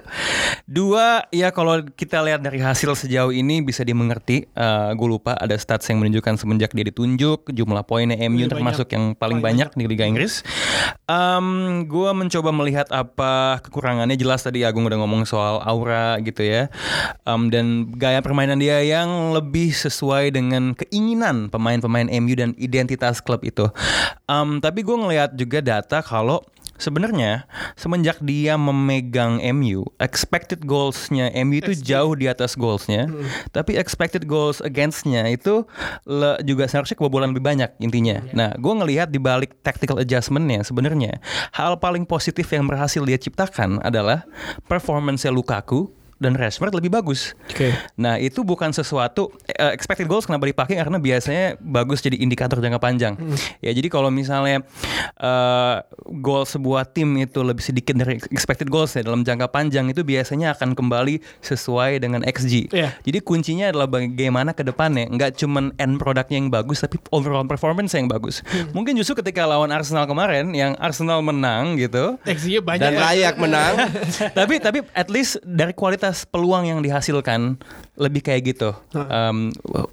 Dua, 0.66 1.22
ya 1.30 1.54
kalau 1.54 1.78
kita 1.94 2.18
lihat 2.26 2.42
dari 2.42 2.58
hasil 2.58 2.98
sejauh 2.98 3.30
ini 3.30 3.62
bisa 3.62 3.86
dimengerti. 3.86 4.50
gue 4.98 5.08
lupa 5.08 5.38
ada 5.38 5.54
stats 5.54 5.86
yang 5.86 6.02
menunjukkan 6.02 6.42
semenjak 6.42 6.74
dia 6.74 6.82
ditunjuk 6.90 7.54
jumlah 7.54 7.86
poinnya 7.86 8.18
MU 8.26 8.50
termasuk 8.50 8.90
yang 8.90 9.14
paling 9.14 9.38
banyak 9.38 9.70
di 9.78 9.86
Liga 9.86 10.02
Inggris. 10.02 10.42
Um, 11.06 11.86
gue 11.86 12.10
mencoba 12.10 12.50
melihat 12.50 12.90
apa 12.90 13.62
kekurangannya. 13.62 14.18
Jelas 14.18 14.42
tadi 14.42 14.66
Agung 14.66 14.90
udah 14.90 14.98
ngomong 14.98 15.22
soal 15.22 15.62
aura 15.62 16.18
gitu 16.18 16.42
ya, 16.42 16.66
Um, 17.22 17.46
dan 17.46 17.94
gaya 17.94 18.18
permainan 18.18 18.58
dia 18.58 18.82
yang 18.82 19.30
lebih 19.38 19.70
sesuai 19.70 20.34
dengan 20.34 20.74
keinginan 20.74 21.46
pemain-pemain 21.46 22.10
MU 22.10 22.34
dan 22.34 22.58
identitas 22.58 23.22
klub 23.22 23.46
itu. 23.46 23.70
Um, 24.26 24.58
tapi 24.58 24.82
gue 24.82 24.98
ngelihat 24.98 25.38
juga 25.38 25.62
data 25.62 26.02
kalau 26.02 26.42
Sebenarnya 26.76 27.44
semenjak 27.74 28.20
dia 28.20 28.56
memegang 28.56 29.40
MU, 29.52 29.84
expected 29.96 30.64
goalsnya 30.64 31.32
MU 31.44 31.60
itu 31.60 31.72
jauh 31.76 32.12
di 32.12 32.28
atas 32.28 32.56
goalsnya, 32.56 33.08
tapi 33.50 33.76
expected 33.76 34.24
goals 34.24 34.60
againstnya 34.60 35.24
itu 35.28 35.64
le- 36.04 36.40
juga 36.44 36.68
seharusnya 36.68 36.96
kebobolan 36.96 37.32
lebih 37.32 37.44
banyak 37.44 37.70
intinya. 37.80 38.20
Nah, 38.32 38.50
gue 38.56 38.72
ngelihat 38.72 39.08
di 39.08 39.18
balik 39.18 39.60
tactical 39.60 40.00
adjustmentnya 40.00 40.62
sebenarnya 40.62 41.18
hal 41.52 41.76
paling 41.76 42.04
positif 42.04 42.48
yang 42.52 42.68
berhasil 42.68 43.02
dia 43.02 43.16
ciptakan 43.16 43.80
adalah 43.82 44.24
performance 44.68 45.26
Lukaku 45.26 45.90
dan 46.16 46.32
Rashford 46.32 46.72
lebih 46.72 46.88
bagus. 46.88 47.36
Oke. 47.52 47.76
Nah 48.00 48.16
itu 48.16 48.40
bukan 48.40 48.72
sesuatu 48.72 49.28
eh, 49.48 49.72
expected 49.76 50.08
goals 50.08 50.24
kenapa 50.24 50.48
dipakai 50.48 50.80
karena 50.80 50.96
biasanya 50.96 51.60
bagus 51.60 52.00
jadi 52.00 52.16
indikator 52.20 52.60
jangka 52.62 52.80
panjang. 52.80 53.14
Ya 53.60 53.74
jadi 53.76 53.88
kalau 53.92 54.08
misalnya 54.08 54.64
eh, 55.20 55.76
goal 56.24 56.48
sebuah 56.48 56.88
tim 56.88 57.20
itu 57.20 57.40
lebih 57.44 57.60
sedikit 57.60 57.92
dari 57.98 58.16
expected 58.32 58.72
goals 58.72 58.96
ya 58.96 59.04
dalam 59.04 59.26
jangka 59.26 59.52
panjang 59.52 59.92
itu 59.92 60.00
biasanya 60.06 60.56
akan 60.56 60.72
kembali 60.72 61.20
sesuai 61.44 62.00
dengan 62.00 62.24
xG. 62.24 62.72
Iya. 62.72 62.96
Jadi 63.04 63.18
kuncinya 63.20 63.68
adalah 63.68 63.88
bagaimana 63.90 64.56
ke 64.56 64.64
depannya 64.64 65.10
nggak 65.12 65.36
cuman 65.36 65.76
end 65.76 66.00
produknya 66.00 66.36
yang 66.40 66.48
bagus 66.48 66.80
tapi 66.80 66.96
overall 67.12 67.44
performance 67.44 67.92
yang 67.92 68.08
bagus. 68.08 68.40
Mungkin 68.72 68.96
justru 68.96 69.20
ketika 69.20 69.44
lawan 69.44 69.68
Arsenal 69.74 70.08
kemarin 70.08 70.54
yang 70.56 70.72
Arsenal 70.80 71.20
menang 71.20 71.76
gitu 71.76 72.16
banyak 72.64 72.82
Dan 72.82 72.92
ya. 72.94 73.00
layak 73.10 73.34
menang. 73.36 73.74
tapi 74.38 74.54
tapi 74.62 74.78
at 74.94 75.08
least 75.10 75.40
dari 75.42 75.72
kualitas 75.74 76.05
peluang 76.24 76.66
yang 76.66 76.78
dihasilkan 76.78 77.56
lebih 77.96 78.20
kayak 78.20 78.42
gitu. 78.46 78.76
Um, 78.92 79.48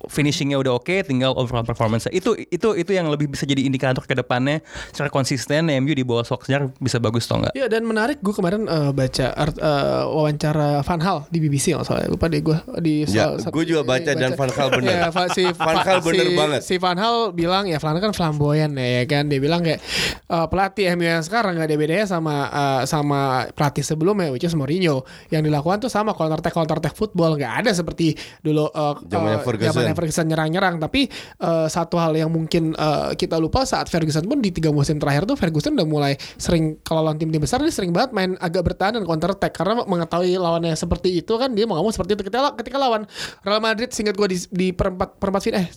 finishingnya 0.05 0.59
udah 0.59 0.75
oke, 0.75 0.91
tinggal 1.01 1.31
overall 1.33 1.63
performance. 1.63 2.03
Itu 2.09 2.35
itu 2.35 2.75
itu 2.75 2.91
yang 2.91 3.07
lebih 3.07 3.27
bisa 3.27 3.43
jadi 3.43 3.63
indikator 3.63 4.03
ke 4.03 4.11
depannya 4.11 4.59
secara 4.89 5.07
konsisten 5.07 5.71
MU 5.79 5.93
di 5.93 6.03
bawah 6.03 6.21
Solskjaer 6.21 6.67
bisa 6.77 6.99
bagus 6.99 7.23
atau 7.23 7.39
enggak. 7.39 7.53
Iya 7.55 7.65
dan 7.65 7.83
menarik 7.83 8.19
gue 8.19 8.33
kemarin 8.33 8.67
eh, 8.67 8.91
baca 8.91 9.25
art- 9.31 9.55
eh, 9.55 10.03
wawancara 10.03 10.81
Van 10.81 10.99
Hal 10.99 11.17
di 11.29 11.39
BBC 11.39 11.71
nggak 11.71 11.87
salah 11.87 12.03
lupa 12.05 12.27
deh 12.27 12.41
gue 12.41 12.57
di 12.79 12.95
Ya, 13.07 13.31
gue 13.31 13.63
juga 13.63 13.85
baca 13.85 14.03
iya, 14.03 14.19
dan 14.19 14.33
Van 14.33 14.49
Gaal 14.49 14.69
bener. 14.73 15.07
Van- 15.07 15.29
si 15.29 15.47
Van 15.47 15.77
Gaal 15.77 15.99
bener 16.01 16.25
si- 16.25 16.35
banget. 16.35 16.61
Si 16.61 16.75
Van 16.75 16.97
Hal 16.97 17.15
bilang 17.31 17.63
ya 17.63 17.77
Van 17.77 17.95
Hal 17.95 18.01
kan 18.01 18.11
flamboyan 18.11 18.73
ya, 18.73 18.99
ya 18.99 19.03
kan 19.05 19.31
dia 19.31 19.39
bilang 19.39 19.61
kayak 19.61 19.79
eh, 20.27 20.45
pelatih 20.49 20.91
MU 20.93 21.05
yang 21.05 21.21
sekarang 21.21 21.55
nggak 21.55 21.67
ada 21.69 21.77
bedanya 21.77 22.05
sama 22.05 22.35
eh, 22.49 22.81
sama 22.83 23.19
pelatih 23.49 23.79
sebelumnya 23.81 24.27
which 24.27 24.43
is 24.43 24.51
Mourinho 24.53 25.05
yang 25.29 25.39
dilakukan 25.39 25.79
tuh 25.79 25.87
sama 25.87 26.02
counter 26.11 26.43
attack 26.43 26.51
counter 26.51 26.77
attack 26.83 26.95
football. 26.99 27.39
Nggak 27.39 27.53
ada 27.63 27.71
seperti 27.71 28.19
dulu 28.43 28.67
eh, 28.67 28.93
Zamannya 29.07 29.39
eh, 29.39 29.43
Ferguson. 29.47 29.83
Ferguson 29.95 30.25
nyerang-nyerang. 30.27 30.75
Tapi 30.83 31.07
eh, 31.39 31.67
satu 31.71 31.95
hal 31.95 32.11
yang 32.19 32.27
mungkin 32.27 32.75
eh, 32.75 33.15
kita 33.15 33.39
lupa 33.39 33.63
saat 33.63 33.87
Ferguson 33.87 34.27
pun 34.27 34.43
di 34.43 34.51
tiga 34.51 34.75
musim 34.75 34.99
terakhir 34.99 35.23
tuh 35.23 35.39
Ferguson 35.39 35.79
udah 35.79 35.87
mulai 35.87 36.13
sering 36.35 36.83
kalau 36.83 37.07
lawan 37.07 37.15
tim-tim 37.15 37.39
besar 37.39 37.63
dia 37.63 37.71
sering 37.71 37.95
banget 37.95 38.11
main 38.11 38.35
agak 38.43 38.67
bertahan 38.67 38.99
dan 38.99 39.07
counter 39.07 39.31
attack. 39.31 39.55
Karena 39.55 39.87
mengetahui 39.87 40.35
lawannya 40.35 40.75
seperti 40.75 41.23
itu 41.23 41.39
kan 41.39 41.55
dia 41.55 41.63
mau 41.63 41.79
ngomong 41.79 41.95
seperti 41.95 42.19
itu. 42.19 42.27
Ketika 42.27 42.51
ketika 42.59 42.75
lawan 42.75 43.07
Real 43.47 43.63
Madrid 43.63 43.95
singkat 43.95 44.19
gue 44.19 44.27
di, 44.35 44.37
di 44.51 44.67
perempat 44.75 45.21
perempat 45.21 45.41
final 45.45 45.61
eh 45.63 45.67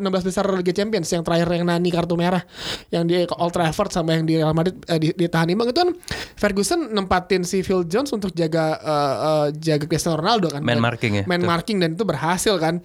16 0.00 0.28
besar 0.28 0.44
Liga 0.56 0.72
Champions 0.72 1.08
yang 1.12 1.22
terakhir 1.22 1.48
yang 1.52 1.68
Nani 1.68 1.90
kartu 1.92 2.16
merah 2.16 2.42
yang 2.88 3.04
di 3.04 3.28
Old 3.28 3.52
Trafford 3.52 3.92
sama 3.92 4.16
yang 4.16 4.24
di 4.24 4.40
Real 4.40 4.56
Madrid 4.56 4.80
eh, 4.88 4.98
di, 4.98 5.08
ditahan 5.12 5.52
imbang 5.52 5.68
itu 5.68 5.80
kan 5.84 5.90
Ferguson 6.38 6.94
nempatin 6.94 7.44
si 7.44 7.60
Phil 7.60 7.84
Jones 7.84 8.08
untuk 8.14 8.32
jaga 8.32 8.80
eh, 8.80 9.14
eh, 9.20 9.46
jaga 9.60 9.75
Cristiano 9.84 10.16
Ronaldo 10.16 10.48
kan. 10.48 10.64
Man 10.64 10.80
marking 10.80 11.20
ya, 11.20 11.24
man 11.28 11.44
betul. 11.44 11.52
marking 11.52 11.76
dan 11.84 11.90
itu 11.92 12.04
berhasil 12.08 12.56
kan. 12.56 12.80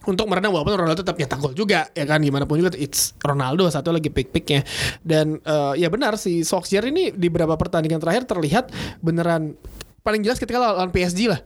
Untuk 0.00 0.32
meredam 0.32 0.56
walaupun 0.56 0.80
Ronaldo 0.80 1.04
tetap 1.04 1.20
nyetak 1.20 1.42
gol 1.42 1.52
juga 1.52 1.90
ya 1.92 2.06
kan. 2.08 2.22
Gimana 2.22 2.46
pun 2.46 2.62
juga 2.62 2.72
it's 2.78 3.12
Ronaldo 3.20 3.68
satu 3.68 3.92
lagi 3.92 4.08
pick 4.08 4.32
picknya 4.32 4.64
dan 5.04 5.42
eh, 5.44 5.82
ya 5.82 5.92
benar 5.92 6.16
si 6.16 6.40
Solskjaer 6.40 6.88
ini 6.88 7.12
di 7.12 7.28
beberapa 7.28 7.58
pertandingan 7.60 8.00
terakhir 8.00 8.24
terlihat 8.24 8.72
beneran 9.04 9.58
paling 10.00 10.24
jelas 10.24 10.40
ketika 10.40 10.56
lawan 10.56 10.88
PSG 10.88 11.28
lah. 11.28 11.40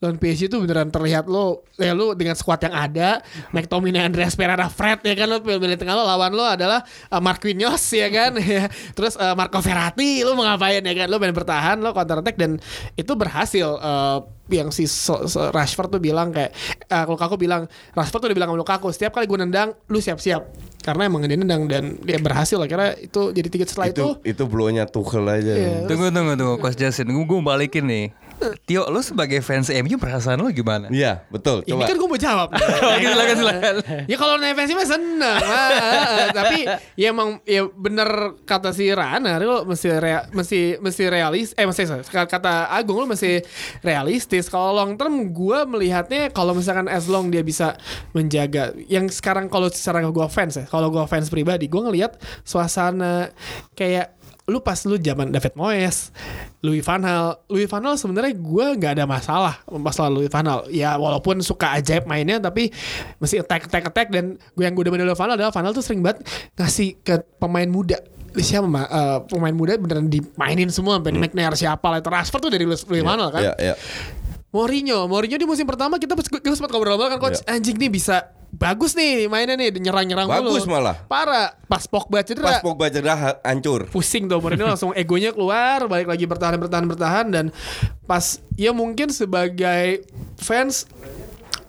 Lawan 0.00 0.16
PSG 0.16 0.48
itu 0.48 0.56
beneran 0.58 0.88
terlihat 0.88 1.28
lo 1.30 1.62
ya 1.76 1.92
lo 1.92 2.16
dengan 2.16 2.34
squad 2.34 2.64
yang 2.64 2.74
ada 2.74 3.20
McTominay 3.52 4.02
Andreas 4.02 4.34
Pereira 4.34 4.66
Fred 4.66 5.04
ya 5.04 5.14
kan 5.14 5.28
lo 5.28 5.38
pilih 5.44 5.76
tengah 5.78 5.94
lo 5.94 6.02
lawan 6.08 6.32
lo 6.34 6.42
adalah 6.42 6.82
uh, 7.12 7.20
Marquinhos 7.22 7.82
ya 7.92 8.08
kan 8.10 8.34
ya. 8.42 8.66
Terus 8.96 9.14
uh, 9.20 9.36
Marco 9.38 9.62
Verratti 9.62 10.26
lo 10.26 10.34
mau 10.34 10.48
ngapain 10.48 10.82
ya 10.82 10.94
kan 10.94 11.06
lo 11.06 11.16
main 11.20 11.34
bertahan 11.36 11.78
lo 11.78 11.94
counter 11.94 12.24
attack 12.24 12.36
dan 12.40 12.58
itu 12.98 13.12
berhasil 13.14 13.78
uh, 13.78 14.24
yang 14.50 14.74
si 14.74 14.88
Rashford 15.54 15.94
tuh 15.94 16.02
bilang 16.02 16.34
kayak 16.34 16.50
uh, 16.90 17.06
Lukaku 17.06 17.38
bilang 17.38 17.70
Rashford 17.94 18.26
tuh 18.26 18.28
udah 18.34 18.38
bilang 18.42 18.50
sama 18.50 18.58
Lukaku 18.58 18.88
setiap 18.90 19.14
kali 19.14 19.30
gue 19.30 19.38
nendang 19.38 19.76
lu 19.86 20.02
siap-siap 20.02 20.69
karena 20.90 21.06
emang 21.06 21.22
dia 21.22 21.38
nendang 21.38 21.70
dan 21.70 21.94
dia 22.02 22.18
berhasil 22.18 22.58
akhirnya 22.58 22.98
itu 22.98 23.30
jadi 23.30 23.46
tiga 23.46 23.64
setelah 23.70 23.94
itu, 23.94 24.18
itu 24.26 24.34
itu 24.34 24.42
blownya 24.50 24.90
Tuchel 24.90 25.22
aja. 25.22 25.54
Iya. 25.54 25.86
Tunggu 25.86 26.10
tunggu 26.10 26.34
tunggu 26.34 26.54
Coach 26.58 26.74
Justin, 26.74 27.14
gue 27.14 27.38
balikin 27.38 27.86
nih. 27.86 28.06
Tio, 28.64 28.88
lu 28.88 29.00
sebagai 29.00 29.40
fans 29.40 29.68
MU 29.70 29.96
perasaan 29.96 30.40
lu 30.40 30.48
gimana? 30.50 30.88
Iya, 30.88 31.24
betul. 31.28 31.60
ini 31.68 31.76
Coba. 31.76 31.84
kan 31.86 31.96
gue 31.96 32.08
mau 32.08 32.20
jawab 32.20 32.48
Oke, 32.96 33.04
silakan 33.04 33.36
silakan. 33.36 33.74
ya 34.08 34.16
kalau 34.16 34.34
naik 34.40 34.54
fancy 34.56 34.72
mah 34.72 34.88
seneng 34.88 35.40
Ah, 35.40 35.46
ah, 35.46 35.70
ah. 36.24 36.26
tapi 36.32 36.58
ya 36.96 37.12
emang 37.12 37.40
ya 37.44 37.68
bener 37.68 38.08
kata 38.44 38.72
si 38.72 38.88
Rana 38.90 39.36
lu 39.38 39.64
mesti 39.64 39.88
rea, 39.92 40.24
mesti 40.32 40.80
mesti 40.80 41.04
realis 41.06 41.52
eh 41.54 41.64
mesti 41.64 41.84
kata 42.08 42.72
Agung 42.72 43.04
lu 43.04 43.06
mesti 43.08 43.40
realistis 43.80 44.48
kalau 44.48 44.72
long 44.72 44.96
term 44.96 45.30
gue 45.30 45.58
melihatnya 45.66 46.28
kalau 46.30 46.52
misalkan 46.52 46.88
as 46.88 47.06
long 47.06 47.28
dia 47.28 47.44
bisa 47.44 47.76
menjaga 48.12 48.72
yang 48.88 49.08
sekarang 49.08 49.48
kalau 49.48 49.68
secara 49.68 50.00
gue 50.02 50.26
fans 50.28 50.56
ya 50.56 50.64
kalau 50.66 50.88
gue 50.88 51.02
fans 51.06 51.28
pribadi 51.28 51.66
gue 51.66 51.80
ngelihat 51.80 52.16
suasana 52.42 53.30
kayak 53.74 54.19
lu 54.48 54.58
pas 54.64 54.78
lu 54.88 54.96
zaman 54.96 55.28
David 55.28 55.54
Moyes, 55.54 56.10
Louis 56.64 56.80
van 56.80 57.00
Gaal, 57.02 57.36
Louis 57.46 57.68
van 57.68 57.82
Gaal 57.84 57.96
sebenarnya 58.00 58.32
gue 58.34 58.66
nggak 58.80 58.92
ada 58.98 59.04
masalah 59.04 59.54
pas 59.64 59.94
lawan 60.00 60.12
Louis 60.16 60.30
van 60.32 60.44
Gaal. 60.46 60.60
Ya 60.72 60.96
walaupun 60.96 61.44
suka 61.44 61.76
ajaib 61.76 62.08
mainnya 62.08 62.40
tapi 62.40 62.72
mesti 63.20 63.40
attack 63.42 63.68
attack 63.68 63.84
attack. 63.92 64.08
Dan 64.08 64.40
gue 64.56 64.64
yang 64.64 64.72
gue 64.72 64.84
demen 64.86 65.00
dari 65.00 65.12
van 65.12 65.28
Gaal 65.28 65.36
adalah 65.36 65.52
van 65.52 65.62
Gaal 65.68 65.74
tuh 65.76 65.84
sering 65.84 66.00
banget 66.00 66.24
ngasih 66.56 66.98
ke 67.04 67.20
pemain 67.36 67.68
muda. 67.68 68.00
Siapa 68.30 68.66
mah 68.66 68.86
eh, 68.86 69.18
pemain 69.26 69.54
muda 69.54 69.74
beneran 69.74 70.06
dimainin 70.06 70.70
semua 70.70 71.02
sampai 71.02 71.14
McNair 71.14 71.54
siapa 71.58 71.86
lah. 71.90 72.00
Rashford 72.00 72.46
tuh 72.46 72.52
dari 72.54 72.64
Louis 72.66 72.80
Louis 72.88 73.02
van 73.02 73.18
Gaal 73.18 73.30
kan. 73.30 73.42
Iya, 73.42 73.54
iya. 73.58 73.74
Mourinho, 74.50 75.06
Mourinho 75.06 75.36
di 75.36 75.44
musim 75.44 75.62
pertama 75.62 75.94
kita 75.94 76.18
kita 76.18 76.54
sempat 76.54 76.70
ngobrol 76.70 76.98
kan 76.98 77.18
coach 77.18 77.38
Iya. 77.40 77.54
anjing 77.54 77.76
nih 77.76 77.86
bisa 77.88 78.16
bagus 78.50 78.92
nih 78.92 79.24
mainnya 79.24 79.54
nih 79.54 79.70
nyerang-nyerang 79.72 80.26
Bagus 80.26 80.66
mulu. 80.66 80.74
malah. 80.74 80.98
Parah. 81.06 81.54
Pas 81.64 81.86
Pogba 81.86 82.18
cedera. 82.20 82.50
Pas 82.50 82.58
Pogba 82.58 82.90
cedera 82.90 83.14
ha- 83.14 83.38
hancur. 83.40 83.86
pusing 83.88 84.26
tuh 84.26 84.38
Mourinho 84.38 84.66
langsung 84.74 84.90
egonya 84.92 85.30
keluar 85.30 85.86
balik 85.86 86.06
lagi 86.06 86.26
bertahan 86.26 86.58
bertahan 86.58 86.84
bertahan 86.84 87.26
dan 87.28 87.46
pas 88.04 88.22
ya 88.54 88.70
mungkin 88.70 89.08
sebagai 89.08 90.02
fans 90.34 90.90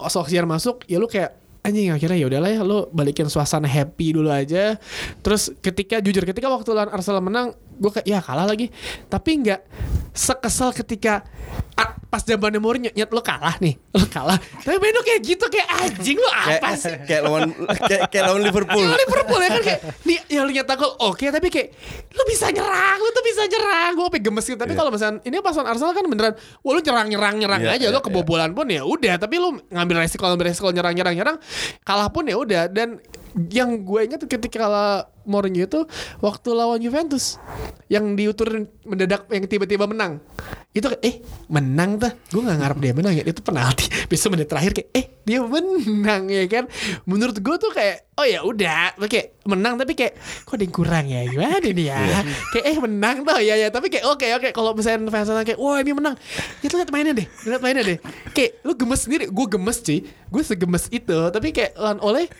Solskjaer 0.01 0.43
masuk 0.43 0.81
ya 0.85 0.97
lu 0.97 1.05
kayak 1.05 1.37
anjing 1.61 1.93
akhirnya 1.93 2.17
ya 2.17 2.25
udahlah 2.25 2.49
ya 2.49 2.61
lu 2.61 2.89
balikin 2.89 3.29
suasana 3.29 3.69
happy 3.69 4.17
dulu 4.17 4.27
aja 4.27 4.81
terus 5.21 5.53
ketika 5.55 6.01
jujur 6.01 6.25
ketika 6.25 6.49
waktu 6.49 6.73
lawan 6.73 6.89
Arsenal 6.89 7.21
menang 7.21 7.53
gue 7.81 7.89
kayak 7.89 8.05
ya 8.05 8.19
kalah 8.21 8.45
lagi. 8.45 8.69
Tapi 9.09 9.41
nggak 9.41 9.59
sekesal 10.13 10.69
ketika 10.75 11.25
ah, 11.79 11.95
pas 12.11 12.21
zamannya 12.21 12.59
Mourinho 12.59 12.91
nyet 12.93 13.09
lu 13.09 13.23
kalah 13.25 13.57
nih 13.57 13.73
lu 13.97 14.05
kalah. 14.05 14.37
Tapi 14.37 14.77
main 14.77 14.93
lu 14.93 15.01
kayak 15.01 15.21
gitu 15.25 15.45
kayak 15.49 15.67
anjing 15.81 16.19
lu 16.19 16.29
Kayak 16.29 16.61
apa 16.61 16.69
sih? 16.77 16.93
kayak 17.09 17.21
lawan 17.25 17.41
kayak, 17.89 18.01
kayak 18.13 18.23
lawan 18.29 18.41
Liverpool. 18.45 18.85
Ya, 18.85 18.97
Liverpool 19.01 19.39
ya 19.41 19.49
kan? 19.49 19.61
Kayak 19.65 19.81
nih 20.05 20.17
yang 20.29 20.43
lu 20.45 20.51
nyetak 20.53 20.77
gol 20.77 20.93
oke 21.01 21.25
tapi 21.25 21.47
kayak 21.49 21.67
lu 22.13 22.23
bisa 22.29 22.45
nyerang 22.53 22.97
lu 23.01 23.09
tuh 23.09 23.23
bisa 23.25 23.41
nyerang. 23.49 23.91
Gue 23.97 24.05
sampai 24.11 24.21
gemes 24.21 24.45
gitu. 24.45 24.59
Tapi 24.59 24.73
kalau 24.77 24.91
misalnya 24.93 25.17
ini 25.25 25.35
pas 25.41 25.55
lawan 25.57 25.67
Arsenal 25.73 25.93
kan 25.97 26.05
beneran 26.05 26.33
wah 26.61 26.71
lu 26.77 26.81
nyerang 26.85 27.07
nyerang 27.09 27.35
nyerang 27.41 27.61
Iya, 27.65 27.71
aja 27.81 27.85
iya, 27.89 27.95
lu 27.95 27.99
kebobolan 28.03 28.51
pun 28.53 28.69
ya 28.69 28.85
udah 28.85 29.15
tapi 29.17 29.41
lu 29.41 29.57
ngambil 29.73 30.05
resiko 30.05 30.27
ngambil 30.29 30.45
resiko 30.53 30.69
nyerang 30.69 30.93
nyerang 30.93 31.15
nyerang 31.17 31.37
kalah 31.81 32.13
pun 32.13 32.29
ya 32.29 32.37
udah. 32.37 32.69
Dan 32.69 33.01
yang 33.47 33.87
gue 33.87 34.11
ingat 34.11 34.27
ketika 34.27 34.67
kalah 34.67 35.07
Mourinho 35.25 35.65
itu 35.65 35.79
waktu 36.19 36.49
lawan 36.53 36.79
Juventus 36.81 37.37
yang 37.91 38.15
diuturin 38.15 38.71
mendadak 38.87 39.27
yang 39.29 39.43
tiba-tiba 39.45 39.85
menang. 39.85 40.23
Itu 40.71 40.87
kayak, 40.87 41.03
eh 41.03 41.15
menang 41.51 41.99
tuh 41.99 42.15
gue 42.31 42.41
nggak 42.47 42.57
ngarep 42.63 42.77
dia 42.79 42.93
menang 42.95 43.13
ya. 43.19 43.23
Itu 43.27 43.43
penalti. 43.43 43.91
Besok 44.11 44.39
menit 44.39 44.47
terakhir 44.47 44.71
kayak 44.71 44.89
eh 44.95 45.05
dia 45.27 45.43
menang 45.43 46.31
ya 46.31 46.47
kan? 46.47 46.63
Menurut 47.03 47.35
gue 47.35 47.55
tuh 47.59 47.71
kayak 47.75 48.07
oh 48.15 48.23
ya 48.23 48.39
udah. 48.47 48.95
Kayak 49.11 49.35
menang 49.43 49.75
tapi 49.75 49.99
kayak 49.99 50.15
kok 50.47 50.55
ada 50.55 50.63
yang 50.63 50.71
kurang 50.71 51.05
ya? 51.11 51.27
Gimana 51.27 51.59
nih 51.59 51.85
ya? 51.91 52.23
Kayak 52.55 52.65
eh 52.71 52.77
menang 52.79 53.17
tuh 53.27 53.39
ya 53.43 53.55
ya. 53.59 53.67
Tapi 53.67 53.91
kayak 53.91 54.05
oke 54.07 54.27
oke. 54.39 54.49
Kalau 54.55 54.71
misalnya 54.71 55.11
fans 55.11 55.27
kayak 55.43 55.59
wah 55.59 55.83
ini 55.83 55.91
menang. 55.91 56.15
Ya 56.63 56.67
tuh 56.71 56.79
lihat 56.79 56.91
mainnya 56.95 57.13
deh. 57.19 57.27
Lihat 57.27 57.59
mainnya 57.59 57.83
deh. 57.83 57.97
Kayak 58.31 58.63
lu 58.63 58.71
gemes 58.79 59.01
sendiri. 59.03 59.25
Gue 59.27 59.45
gemes 59.51 59.77
sih 59.83 60.07
gue 60.07 60.43
segemes 60.47 60.87
itu. 60.87 61.19
Tapi 61.35 61.51
kayak 61.51 61.75
lan 61.75 61.99
oleh 61.99 62.31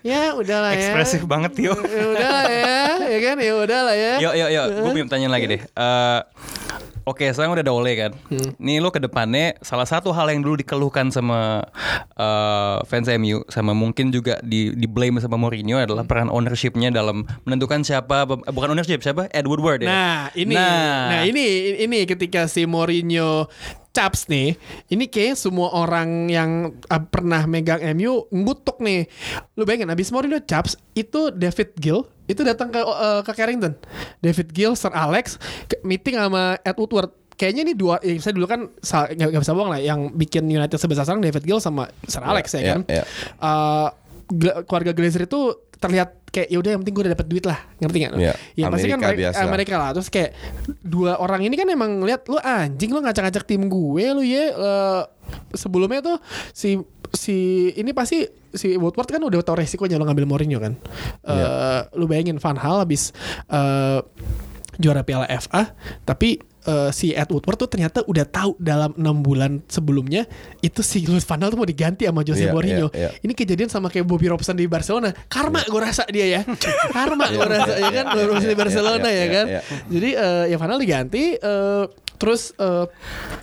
ya 0.00 0.32
udahlah 0.32 0.72
ya. 0.72 0.96
Ekspresif 0.96 1.28
banget 1.28 1.52
yo. 1.60 1.76
ya 2.00 2.08
udahlah 2.08 2.44
ya 2.48 2.84
ya 3.04 3.18
kan 3.20 3.36
ya 3.36 3.52
udahlah 3.54 3.94
ya 3.94 4.12
Yuk, 4.24 4.34
yuk, 4.34 4.50
yuk. 4.50 4.66
Gue 4.80 4.90
punya 4.96 5.06
pertanyaan 5.06 5.32
lagi 5.36 5.46
deh. 5.46 5.60
Eh, 5.62 6.20
Oke, 7.08 7.26
sekarang 7.32 7.56
udah 7.56 7.64
ada 7.64 7.72
Ole 7.74 7.96
kan. 7.96 8.12
Nih 8.60 8.78
lo 8.78 8.92
ke 8.92 9.00
depannya 9.00 9.56
salah 9.64 9.88
satu 9.88 10.12
hal 10.12 10.30
yang 10.30 10.44
dulu 10.44 10.60
dikeluhkan 10.60 11.08
sama 11.08 11.64
eh, 12.14 12.78
fans 12.86 13.08
MU 13.16 13.42
sama 13.48 13.72
mungkin 13.72 14.12
juga 14.12 14.36
di 14.44 14.76
di 14.76 14.86
blame 14.86 15.16
sama 15.18 15.40
Mourinho 15.40 15.80
adalah 15.80 16.04
peran 16.04 16.28
ownershipnya 16.28 16.92
dalam 16.92 17.24
menentukan 17.48 17.82
siapa 17.82 18.28
eh, 18.28 18.52
bukan 18.52 18.76
ownership 18.76 19.00
siapa 19.00 19.26
Ed 19.32 19.48
Woodward 19.48 19.82
ya. 19.82 19.88
Nah 19.90 20.20
ini, 20.36 20.54
nah, 20.54 21.24
ini 21.24 21.44
ini 21.82 22.04
ketika 22.04 22.46
si 22.46 22.68
Mourinho 22.68 23.48
caps 23.90 24.30
nih, 24.30 24.54
ini 24.86 25.10
kayak 25.10 25.34
semua 25.34 25.74
orang 25.74 26.30
yang 26.30 26.78
uh, 26.86 27.02
pernah 27.10 27.42
megang 27.46 27.82
MU 27.98 28.30
ngutuk 28.30 28.78
nih. 28.78 29.10
Lu 29.58 29.66
bayangin 29.66 29.90
abis 29.90 30.14
Mourinho 30.14 30.38
caps 30.46 30.78
itu 30.94 31.34
David 31.34 31.74
Gill 31.78 32.06
itu 32.30 32.46
datang 32.46 32.70
ke 32.70 32.78
uh, 32.78 33.20
ke 33.26 33.32
Carrington. 33.34 33.74
David 34.22 34.54
Gill, 34.54 34.78
Sir 34.78 34.94
Alex 34.94 35.36
meeting 35.82 36.14
sama 36.14 36.58
Ed 36.62 36.78
Woodward. 36.78 37.10
Kayaknya 37.34 37.72
ini 37.72 37.74
dua, 37.74 37.96
ya 38.04 38.12
saya 38.20 38.36
dulu 38.36 38.44
kan 38.44 38.68
nggak 38.68 39.40
bisa 39.40 39.56
bohong 39.56 39.72
lah, 39.72 39.80
yang 39.80 40.12
bikin 40.12 40.44
United 40.44 40.76
sebesar 40.76 41.08
sekarang 41.08 41.24
David 41.24 41.42
Gill 41.42 41.56
sama 41.56 41.88
Sir 42.04 42.20
Alex 42.20 42.52
ya, 42.52 42.60
ya, 42.60 42.72
kan. 42.76 42.80
ya. 42.86 43.04
Uh, 43.40 43.88
Gla- 44.30 44.62
keluarga 44.62 44.94
Glazer 44.94 45.26
itu 45.26 45.58
terlihat 45.80 46.08
kayak 46.28 46.46
ya 46.46 46.58
udah 46.58 46.70
yang 46.70 46.80
penting 46.80 46.94
gue 46.94 47.02
udah 47.02 47.14
dapat 47.16 47.26
duit 47.26 47.42
lah 47.42 47.58
ngerti 47.76 47.96
nggak? 47.98 48.12
Iya, 48.14 48.32
Ya 48.54 48.64
pasti 48.68 48.86
kan 48.86 49.00
mereka, 49.00 49.18
biasa. 49.18 49.40
Amerika 49.42 49.74
lah 49.76 49.90
terus 49.90 50.08
kayak 50.08 50.30
dua 50.78 51.16
orang 51.16 51.40
ini 51.42 51.54
kan 51.54 51.66
emang 51.66 51.90
ngeliat 51.98 52.22
lu 52.24 52.36
anjing 52.36 52.90
lu 52.90 53.00
ngacak-ngacak 53.00 53.44
tim 53.44 53.66
gue 53.66 54.04
lu 54.12 54.22
ya 54.22 54.44
Eh, 54.52 55.02
sebelumnya 55.52 55.98
tuh 56.00 56.16
si 56.50 56.78
si 57.10 57.36
ini 57.72 57.90
pasti 57.90 58.22
si 58.50 58.76
Woodward 58.76 59.08
kan 59.08 59.18
udah 59.18 59.40
tahu 59.40 59.58
resikonya 59.58 59.96
lo 59.96 60.04
ngambil 60.04 60.28
Mourinho 60.28 60.58
kan 60.58 60.76
Eh, 61.22 61.32
Iya. 61.32 61.48
lu 61.92 62.04
bayangin 62.04 62.36
Van 62.36 62.54
Hal 62.54 62.84
habis 62.84 63.10
eh, 63.48 63.98
juara 64.76 65.02
Piala 65.02 65.26
FA 65.34 65.72
tapi 66.02 66.38
eh, 66.66 66.90
si 66.92 67.12
Ed 67.12 67.28
Woodward 67.30 67.56
tuh 67.56 67.68
ternyata 67.70 68.04
udah 68.04 68.24
tahu 68.28 68.56
dalam 68.60 68.92
enam 68.96 69.20
bulan 69.24 69.60
sebelumnya 69.66 70.28
itu 70.60 70.80
si 70.84 71.04
Luis 71.06 71.24
Van 71.24 71.40
Gaal 71.40 71.52
tuh 71.52 71.60
mau 71.60 71.68
diganti 71.68 72.04
sama 72.04 72.20
Jose 72.20 72.44
Iya, 72.44 72.52
Mourinho. 72.52 72.88
iya, 72.92 73.08
iya. 73.08 73.20
Ini 73.24 73.32
kejadian 73.32 73.68
sama 73.72 73.88
kayak 73.88 74.04
Bobby 74.04 74.28
Robson 74.28 74.56
di 74.56 74.68
Barcelona. 74.68 75.12
Karma 75.28 75.64
gue 75.64 75.80
rasa 75.80 76.04
dia 76.08 76.26
ya. 76.28 76.40
Karma 76.96 77.28
gue 77.32 77.46
rasa 77.46 77.72
ya 77.76 77.90
kan 77.92 78.04
Bobby 78.12 78.26
Robson 78.28 78.48
di 78.48 78.56
iya, 78.56 78.60
Barcelona 78.60 79.08
iya, 79.08 79.16
ya 79.16 79.20
iya, 79.20 79.28
kan. 79.32 79.46
iya. 79.48 79.60
Jadi 79.88 80.08
eh, 80.16 80.44
ya 80.52 80.56
Van 80.60 80.68
Gaal 80.68 80.80
diganti 80.80 81.24
eh, 81.36 81.84
terus 82.20 82.52
eh, 82.60 82.84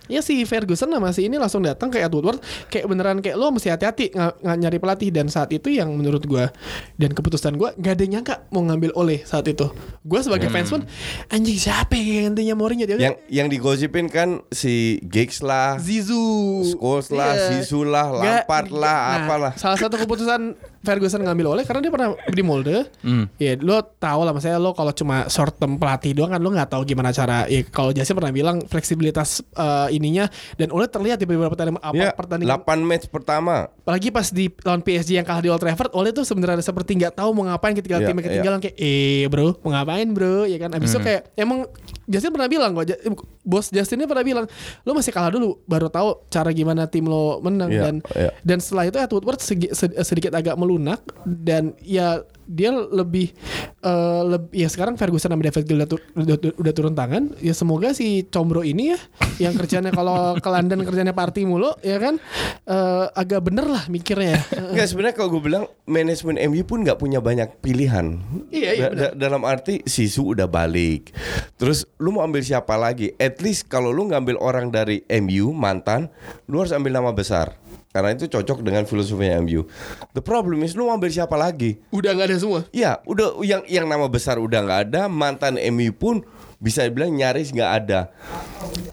ya 0.06 0.22
si 0.22 0.46
Ferguson 0.46 0.94
sama 0.94 1.10
si 1.10 1.26
ini 1.26 1.42
langsung 1.42 1.66
datang 1.66 1.90
ke 1.90 1.98
Ed 1.98 2.14
Woodward 2.14 2.38
kayak 2.70 2.86
beneran 2.86 3.18
kayak 3.26 3.34
lo 3.34 3.50
mesti 3.50 3.74
hati-hati 3.74 4.14
nggak 4.14 4.46
nggak 4.46 4.58
nyari 4.62 4.78
pelatih 4.78 5.10
dan 5.10 5.26
saat 5.28 5.50
itu 5.50 5.74
yang 5.74 5.90
menurut 5.98 6.22
gua 6.30 6.54
dan 6.96 7.18
keputusan 7.18 7.58
gua 7.58 7.74
gak 7.74 7.98
ada 7.98 8.02
yang 8.06 8.22
nyangka 8.22 8.46
mau 8.54 8.62
ngambil 8.62 8.94
oleh 8.94 9.26
saat 9.26 9.50
itu. 9.50 9.66
Gua 10.06 10.22
sebagai 10.22 10.54
fans 10.54 10.70
pun 10.70 10.86
anjing 11.34 11.58
siapa 11.58 11.98
yang 11.98 12.32
gantinya 12.32 12.54
Mourinho 12.54 12.86
dia 12.86 13.02
Yang 13.02 13.16
yang 13.34 13.48
digosipin 13.50 14.08
kan 14.14 14.46
si 14.54 15.02
Giggs 15.10 15.42
lah, 15.42 15.82
Zizu, 15.82 16.78
Scholes 16.78 17.10
lah, 17.10 17.34
Iya. 17.34 17.66
Zizou 17.66 17.82
lah, 17.82 18.14
Lampard 18.14 18.70
lah, 18.70 19.00
nah, 19.02 19.18
apalah. 19.26 19.54
Salah 19.58 19.82
satu 19.82 19.98
keputusan 19.98 20.54
Ferguson 20.88 21.20
ngambil 21.20 21.46
oleh 21.52 21.64
karena 21.64 21.80
dia 21.80 21.92
pernah 21.92 22.10
di 22.16 22.40
Molde. 22.42 22.88
Hmm. 23.02 23.28
Ya 23.36 23.54
lo 23.58 23.78
tau 23.94 24.22
lah 24.22 24.32
maksudnya 24.32 24.56
lo 24.56 24.72
kalau 24.72 24.90
cuma 24.90 25.28
short 25.28 25.56
term 25.56 25.76
pelatih 25.76 26.14
doang 26.14 26.30
kan 26.30 26.40
lo 26.40 26.50
nggak 26.50 26.70
tahu 26.70 26.82
gimana 26.84 27.12
cara. 27.12 27.44
Ya 27.46 27.60
kalau 27.64 27.92
Jesse 27.92 28.12
pernah 28.12 28.32
bilang 28.32 28.64
fleksibilitas 28.64 29.44
eh, 29.52 29.88
ininya 29.92 30.26
dan 30.56 30.70
oleh 30.70 30.88
terlihat 30.88 31.18
di 31.18 31.26
beberapa 31.26 31.52
pertandingan 31.52 31.84
apa 31.84 31.96
Ya, 31.98 32.10
pertandingan 32.10 32.56
8 32.58 32.80
match 32.82 33.06
pertama. 33.08 33.68
apalagi 33.78 34.08
pas 34.08 34.28
di 34.30 34.48
lawan 34.62 34.80
PSG 34.80 35.12
yang 35.14 35.24
kalah 35.24 35.40
di 35.40 35.50
Old 35.50 35.60
Trafford 35.60 35.92
oleh 35.92 36.12
tuh 36.12 36.24
sebenarnya 36.24 36.62
seperti 36.62 36.96
nggak 36.96 37.14
tahu 37.14 37.34
mau 37.34 37.44
ngapain 37.46 37.74
ketika 37.74 37.98
Iya, 37.98 38.08
timnya 38.08 38.24
ketinggalan 38.24 38.60
kayak 38.60 38.76
eh 38.78 39.26
bro 39.26 39.58
mau 39.60 39.72
ngapain 39.72 40.08
bro 40.08 40.44
ya 40.44 40.56
kan 40.58 40.72
abis 40.72 40.90
itu 40.90 40.96
Hmm. 40.96 41.06
kayak 41.06 41.22
emang 41.36 41.60
Justin 42.08 42.32
pernah 42.32 42.48
bilang 42.48 42.72
kok 42.72 42.86
Ja- 42.86 43.02
bos 43.42 43.68
Justinnya 43.68 44.08
pernah 44.08 44.24
bilang 44.24 44.46
lo 44.82 44.92
masih 44.92 45.12
kalah 45.12 45.28
dulu 45.30 45.60
baru 45.64 45.88
tahu 45.88 46.26
cara 46.28 46.50
gimana 46.50 46.88
tim 46.88 47.04
lo 47.04 47.38
menang 47.38 47.68
Iya, 47.68 47.82
dan 47.82 47.96
iya. 48.14 48.32
dan 48.42 48.58
setelah 48.58 48.84
itu 48.86 48.98
Ed 48.98 49.12
Woodward 49.12 49.40
segi- 49.40 49.72
sed- 49.72 49.96
sedikit 50.02 50.32
agak 50.32 50.56
melunak 50.56 51.04
dan 51.24 51.76
ya 51.80 52.24
dia 52.48 52.72
lebih 52.72 53.36
eh, 53.80 54.22
leb- 54.26 54.50
ya 54.50 54.66
sekarang 54.66 54.96
Ferguson 54.96 55.30
sama 55.30 55.44
David 55.44 55.64
Gill 55.64 55.78
udah, 55.78 55.90
tur- 55.90 56.08
udah, 56.16 56.36
udah 56.56 56.74
turun 56.74 56.96
tangan 56.96 57.36
ya 57.38 57.52
semoga 57.52 57.92
si 57.92 58.24
Combro 58.26 58.64
ini 58.64 58.96
ya 58.96 59.00
yang 59.38 59.54
kerjanya 59.54 59.92
kalau 59.92 60.16
ke 60.44 60.48
London 60.48 60.82
kerjanya 60.82 61.12
party 61.12 61.44
mulu 61.44 61.76
ya 61.80 62.00
kan 62.00 62.16
eh, 62.64 63.06
agak 63.14 63.44
bener 63.44 63.68
lah 63.68 63.84
mikirnya 63.88 64.40
ya. 64.40 64.42
Enggak 64.72 64.88
sebenarnya 64.88 65.16
kalau 65.16 65.30
gue 65.30 65.44
bilang 65.44 65.64
manajemen 65.84 66.40
MU 66.48 66.64
pun 66.64 66.82
nggak 66.82 66.98
punya 66.98 67.20
banyak 67.20 67.60
pilihan. 67.60 68.18
Iya, 68.48 68.72
iya, 68.74 68.88
Da- 68.90 69.12
da- 69.12 69.16
dalam 69.18 69.44
arti 69.44 69.84
Sisu 69.84 70.32
udah 70.32 70.48
balik. 70.48 71.12
Terus 71.56 71.84
lu 71.98 72.10
mau 72.10 72.24
ambil 72.24 72.40
siapa 72.40 72.76
lagi? 72.76 73.12
At 73.16 73.40
least 73.40 73.68
kalau 73.68 73.92
lu 73.92 74.08
ngambil 74.08 74.38
orang 74.38 74.68
dari 74.68 75.04
MU 75.18 75.52
mantan, 75.52 76.08
lu 76.46 76.60
harus 76.60 76.72
ambil 76.72 76.94
nama 76.94 77.12
besar. 77.12 77.56
Karena 77.88 78.14
itu 78.14 78.28
cocok 78.28 78.62
dengan 78.62 78.84
filosofinya 78.84 79.40
MU. 79.40 79.66
The 80.12 80.22
problem 80.22 80.62
is 80.62 80.74
lu 80.74 80.86
mau 80.86 80.94
ambil 80.94 81.10
siapa 81.10 81.34
lagi? 81.34 81.82
udah 81.90 82.14
nggak 82.14 82.28
ada 82.30 82.38
semua 82.38 82.62
Ya, 82.70 83.02
udah 83.04 83.42
yang 83.42 83.66
yang 83.66 83.86
nama 83.86 84.06
besar 84.06 84.38
udah 84.38 84.62
nggak 84.62 84.82
ada, 84.88 85.02
mantan 85.08 85.58
MU 85.72 85.92
pun 85.92 86.22
bisa 86.58 86.82
dibilang 86.82 87.12
nyaris 87.12 87.50
nggak 87.50 87.72
ada. 87.84 88.10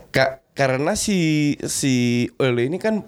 Ka- 0.08 0.40
karena 0.52 0.94
si 0.94 1.18
si 1.60 1.94
Ole 2.36 2.66
ini 2.66 2.78
kan 2.78 3.02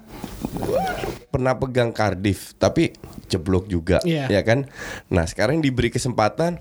pernah 1.27 1.55
pegang 1.55 1.91
Cardiff, 1.91 2.55
tapi 2.55 2.91
jeblok 3.27 3.67
juga, 3.67 3.99
Iya. 4.01 4.27
ya 4.27 4.41
kan? 4.41 4.67
Nah, 5.07 5.23
sekarang 5.23 5.59
diberi 5.59 5.87
kesempatan. 5.87 6.59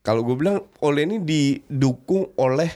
Kalau 0.00 0.22
gue 0.22 0.34
bilang 0.34 0.66
Ole 0.78 1.04
ini 1.04 1.18
didukung 1.18 2.34
oleh 2.34 2.68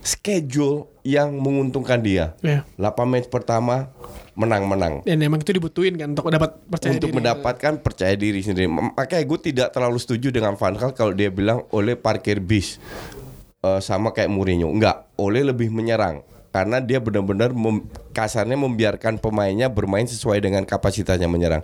schedule 0.00 0.89
yang 1.10 1.34
menguntungkan 1.42 1.98
dia. 1.98 2.38
Iya. 2.46 2.62
8 2.78 2.94
match 3.10 3.26
pertama 3.26 3.90
menang-menang 4.38 5.02
dan 5.04 5.20
emang 5.20 5.42
itu 5.42 5.52
dibutuhin 5.52 5.98
kan 5.98 6.14
untuk 6.14 6.30
dapat 6.30 6.54
percaya 6.64 6.96
untuk 6.96 7.10
diri. 7.10 7.18
mendapatkan 7.18 7.72
percaya 7.82 8.14
diri 8.14 8.40
sendiri. 8.40 8.70
Makanya 8.70 9.26
gue 9.26 9.38
tidak 9.52 9.68
terlalu 9.74 9.98
setuju 9.98 10.30
dengan 10.32 10.54
Van 10.54 10.78
Gaal 10.78 10.94
kalau 10.94 11.12
dia 11.12 11.28
bilang 11.28 11.66
oleh 11.74 11.98
parkir 11.98 12.38
bis 12.40 12.78
Eh, 13.60 13.80
sama 13.84 14.08
kayak 14.16 14.32
Mourinho. 14.32 14.72
Enggak, 14.72 15.12
oleh 15.20 15.44
lebih 15.44 15.68
menyerang 15.68 16.24
karena 16.50 16.82
dia 16.82 16.98
benar-benar 16.98 17.54
mem- 17.54 17.86
kasarnya 18.10 18.58
membiarkan 18.58 19.22
pemainnya 19.22 19.70
bermain 19.70 20.02
sesuai 20.02 20.42
dengan 20.42 20.66
kapasitasnya 20.66 21.30
menyerang. 21.30 21.62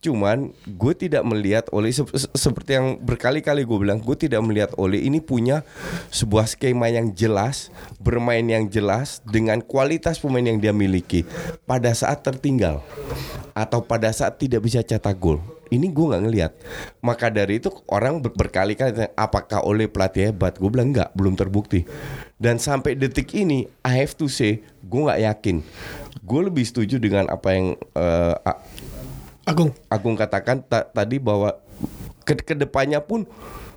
Cuman 0.00 0.56
gue 0.64 0.92
tidak 0.96 1.22
melihat 1.28 1.68
oleh 1.70 1.92
seperti 2.32 2.80
yang 2.80 2.96
berkali-kali 3.04 3.68
gue 3.68 3.78
bilang, 3.78 4.00
gue 4.00 4.16
tidak 4.16 4.40
melihat 4.40 4.72
oleh 4.80 5.04
ini 5.04 5.20
punya 5.20 5.60
sebuah 6.08 6.48
skema 6.48 6.88
yang 6.88 7.12
jelas, 7.12 7.68
bermain 8.00 8.44
yang 8.44 8.64
jelas 8.68 9.20
dengan 9.28 9.60
kualitas 9.60 10.16
pemain 10.16 10.44
yang 10.44 10.56
dia 10.56 10.72
miliki 10.72 11.28
pada 11.68 11.92
saat 11.92 12.24
tertinggal 12.24 12.80
atau 13.52 13.84
pada 13.84 14.08
saat 14.10 14.40
tidak 14.40 14.64
bisa 14.64 14.80
cetak 14.80 15.14
gol. 15.20 15.38
ini 15.74 15.90
gue 15.90 16.06
nggak 16.06 16.22
ngelihat. 16.22 16.52
Maka 17.02 17.28
dari 17.28 17.58
itu 17.58 17.68
orang 17.90 18.22
ber- 18.22 18.34
berkali-kali 18.34 19.10
apakah 19.18 19.66
oleh 19.66 19.90
pelatih 19.90 20.30
hebat? 20.30 20.54
Gue 20.56 20.70
bilang 20.70 20.94
enggak, 20.94 21.10
belum 21.18 21.34
terbukti. 21.34 21.82
Dan 22.34 22.58
sampai 22.58 22.98
detik 22.98 23.30
ini, 23.32 23.70
I 23.86 23.92
have 24.02 24.18
to 24.18 24.26
say, 24.26 24.60
gue 24.82 25.00
nggak 25.00 25.22
yakin. 25.22 25.56
Gue 26.20 26.40
lebih 26.44 26.66
setuju 26.66 26.98
dengan 26.98 27.30
apa 27.30 27.48
yang 27.54 27.78
A- 28.42 28.60
Agung 29.44 29.70
Agung 29.86 30.16
katakan 30.16 30.64
ta- 30.64 30.88
tadi 30.88 31.20
bahwa 31.20 31.52
ke 32.24 32.32
ke 32.40 32.54
depannya 32.56 33.04
pun 33.04 33.28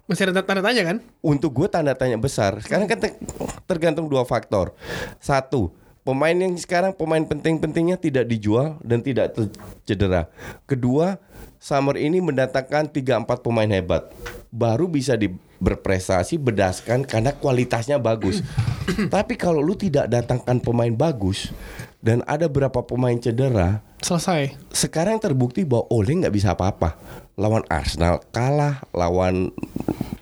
masih 0.07 0.31
ada 0.31 0.39
tanda 0.39 0.63
tanya 0.63 0.87
kan? 0.87 0.97
untuk 1.19 1.51
gue 1.51 1.67
tanda 1.67 1.91
tanya 1.91 2.15
besar. 2.15 2.55
Sekarang 2.63 2.87
kan 2.87 2.97
te- 2.97 3.19
tergantung 3.67 4.07
dua 4.07 4.23
faktor. 4.23 4.71
Satu, 5.19 5.75
pemain 6.07 6.31
yang 6.31 6.55
sekarang 6.55 6.95
pemain 6.95 7.19
penting-pentingnya 7.19 7.99
tidak 7.99 8.31
dijual 8.31 8.79
dan 8.79 9.03
tidak 9.03 9.35
cedera. 9.83 10.31
Kedua, 10.63 11.19
summer 11.59 11.99
ini 11.99 12.23
mendatangkan 12.23 12.87
3 12.95 13.27
4 13.27 13.43
pemain 13.43 13.67
hebat. 13.67 14.07
Baru 14.47 14.87
bisa 14.87 15.19
di 15.19 15.27
berprestasi 15.59 16.39
berdasarkan 16.39 17.03
karena 17.03 17.35
kualitasnya 17.35 17.99
bagus. 17.99 18.39
Tapi 19.15 19.35
kalau 19.35 19.59
lu 19.59 19.75
tidak 19.75 20.07
datangkan 20.07 20.63
pemain 20.63 20.95
bagus 20.95 21.51
dan 21.99 22.23
ada 22.23 22.47
berapa 22.47 22.87
pemain 22.87 23.19
cedera, 23.19 23.83
Selesai. 23.99 24.55
sekarang 24.71 25.19
terbukti 25.19 25.67
bahwa 25.67 25.91
Ole 25.91 26.23
nggak 26.23 26.31
bisa 26.31 26.55
apa-apa. 26.55 26.95
Lawan 27.35 27.67
Arsenal 27.67 28.23
kalah, 28.31 28.79
lawan 28.95 29.51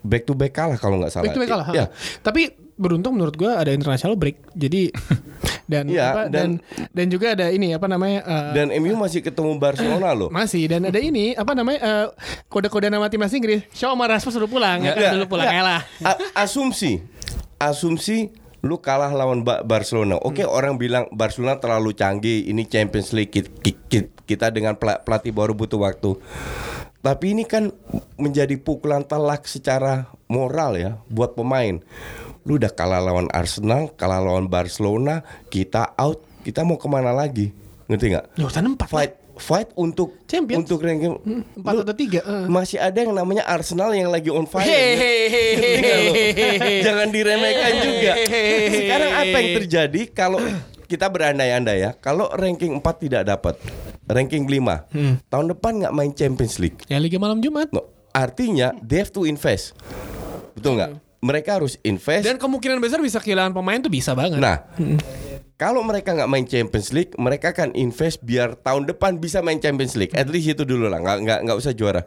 back 0.01 0.25
to 0.25 0.33
back 0.33 0.57
kalah 0.57 0.81
kalau 0.81 0.97
nggak 0.97 1.13
salah. 1.13 1.29
Back 1.29 1.35
to 1.37 1.41
back 1.45 1.51
kalah. 1.51 1.67
Ya, 1.77 1.85
Tapi 2.25 2.65
beruntung 2.75 3.15
menurut 3.15 3.35
gua 3.37 3.61
ada 3.61 3.71
international 3.71 4.17
break. 4.19 4.39
Jadi 4.55 4.89
dan 5.65 5.83
Iya, 5.85 6.05
apa, 6.07 6.21
dan, 6.27 6.57
dan- 6.57 6.89
dan 6.89 7.05
juga 7.07 7.33
ada 7.33 7.49
ini 7.49 7.71
apa 7.71 7.85
namanya 7.85 8.19
eh, 8.21 8.51
dan 8.53 8.67
MU 8.75 8.93
masih 8.95 9.19
ketemu 9.19 9.55
Barcelona 9.55 10.09
loh. 10.11 10.29
masih 10.29 10.65
dan 10.65 10.83
ada 10.83 10.97
ini 10.97 11.33
apa 11.33 11.51
namanya 11.51 11.79
eh, 11.79 12.07
kode-kode 12.47 12.87
nama 12.87 13.07
timnas 13.07 13.31
Inggris. 13.31 13.65
Shaw 13.71 13.91
sama 13.91 14.05
Rashford 14.05 14.35
sudah 14.35 14.47
pulang, 14.47 14.79
ya, 14.79 14.93
Nggak, 14.93 15.11
dulu 15.13 15.25
pulang 15.27 15.47
nggak. 15.47 15.57
ya 15.57 15.63
lah. 15.63 15.81
Asumsi, 16.33 17.01
asumsi 17.55 18.29
lu 18.61 18.77
kalah 18.77 19.09
lawan 19.09 19.41
Ba- 19.41 19.61
Barcelona. 19.61 20.17
Oke, 20.17 20.41
Hmm. 20.41 20.49
orang 20.51 20.73
bilang 20.75 21.05
Barcelona 21.09 21.55
terlalu 21.55 21.93
canggih. 21.93 22.45
Ini 22.45 22.65
Champions 22.65 23.09
League 23.11 23.29
ki- 23.29 23.53
ki- 23.55 23.77
ki- 23.87 24.09
kita 24.23 24.49
dengan 24.49 24.73
pela- 24.73 24.97
pelatih 24.97 25.29
baru 25.29 25.53
butuh 25.53 25.77
waktu. 25.79 26.17
Tapi 26.99 27.25
ini 27.31 27.45
kan 27.45 27.69
menjadi 28.15 28.57
pukulan 28.57 29.01
telak 29.01 29.45
secara 29.45 30.09
moral 30.25 30.73
ya 30.73 30.91
buat 31.05 31.33
pemain. 31.33 31.77
Lu 32.45 32.55
udah 32.55 32.69
kalah 32.69 33.01
lawan 33.01 33.25
Arsenal, 33.29 33.89
kalah 33.93 34.21
lawan 34.21 34.45
Barcelona, 34.45 35.21
kita 35.49 35.93
out. 35.97 36.21
Kita 36.41 36.61
mau 36.61 36.77
ke 36.77 36.85
mana 36.85 37.09
lagi? 37.09 37.49
Ngerti 37.85 38.05
nggak? 38.07 38.25
Urusan 38.37 38.69
empat. 38.69 38.85
Fight, 38.85 39.13
fight 39.35 39.67
untuk 39.73 40.13
Champions. 40.25 40.61
untuk 40.61 40.77
ranking. 40.79 41.17
Empat 41.57 41.73
Lu- 41.73 41.81
atau 41.81 41.91
tiga. 41.91 42.21
eh. 42.21 42.45
masih 42.45 42.77
ada 42.77 42.95
yang 42.95 43.11
namanya 43.11 43.43
Arsenal 43.43 43.91
yang 43.91 44.07
lagi 44.07 44.29
on 44.29 44.45
fire. 44.45 44.61
Hehehe. 44.61 45.41
Jangan 46.81 47.07
diremehkan 47.09 47.71
juga. 47.81 48.11
Sekarang 48.69 49.11
apa 49.15 49.35
yang 49.35 49.49
terjadi 49.59 50.01
kalau 50.11 50.39
kita 50.85 51.09
berandai-andai 51.09 51.77
ya, 51.81 51.91
kalau 51.95 52.29
ranking 52.31 52.77
4 52.77 52.85
tidak 53.01 53.21
dapat, 53.25 53.55
ranking 54.05 54.45
5, 54.45 54.85
tahun 55.25 55.45
depan 55.49 55.71
nggak 55.81 55.93
main 55.93 56.11
Champions 56.13 56.57
League. 56.57 56.77
Ya 56.85 56.97
Liga 56.97 57.17
Malam 57.17 57.41
Jumat. 57.41 57.69
No, 57.73 57.89
artinya 58.11 58.73
they 58.79 58.97
have 58.97 59.09
to 59.09 59.25
invest. 59.25 59.73
Betul 60.53 60.77
nggak? 60.77 60.91
Mereka 61.19 61.57
harus 61.57 61.79
invest. 61.81 62.23
Dan 62.23 62.35
kemungkinan 62.35 62.77
besar 62.77 62.99
bisa 62.99 63.17
kehilangan 63.17 63.51
pemain 63.51 63.77
tuh 63.77 63.89
bisa 63.89 64.11
banget. 64.11 64.37
Nah, 64.37 64.67
kalau 65.55 65.81
mereka 65.81 66.11
nggak 66.11 66.27
main 66.27 66.43
Champions 66.43 66.91
League, 66.91 67.15
mereka 67.15 67.49
akan 67.49 67.71
invest 67.73 68.19
biar 68.21 68.53
tahun 68.55 68.85
depan 68.85 69.17
bisa 69.17 69.39
main 69.39 69.57
Champions 69.57 69.95
League. 69.95 70.11
At 70.11 70.27
least 70.27 70.51
itu 70.51 70.63
dulu 70.63 70.85
lah, 70.85 70.99
nggak 70.99 71.17
nggak 71.23 71.39
nggak 71.43 71.57
usah 71.57 71.71
juara. 71.71 72.03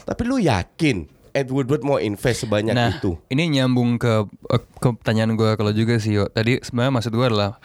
Tapi 0.00 0.22
lu 0.24 0.38
yakin 0.38 1.04
Ed 1.30 1.52
Woodward 1.52 1.84
mau 1.84 2.00
invest 2.00 2.42
sebanyak 2.42 2.72
Nah, 2.72 2.96
itu? 2.96 3.14
ini 3.28 3.46
nyambung 3.52 3.94
ke 3.94 4.26
eh, 4.48 4.62
ke 4.74 4.88
pertanyaan 4.90 5.36
gue 5.36 5.50
kalau 5.54 5.70
juga 5.70 6.00
sih. 6.00 6.16
Yo. 6.16 6.26
Tadi 6.26 6.58
sebenarnya 6.58 6.92
maksud 6.94 7.12
gue 7.12 7.26
adalah 7.26 7.60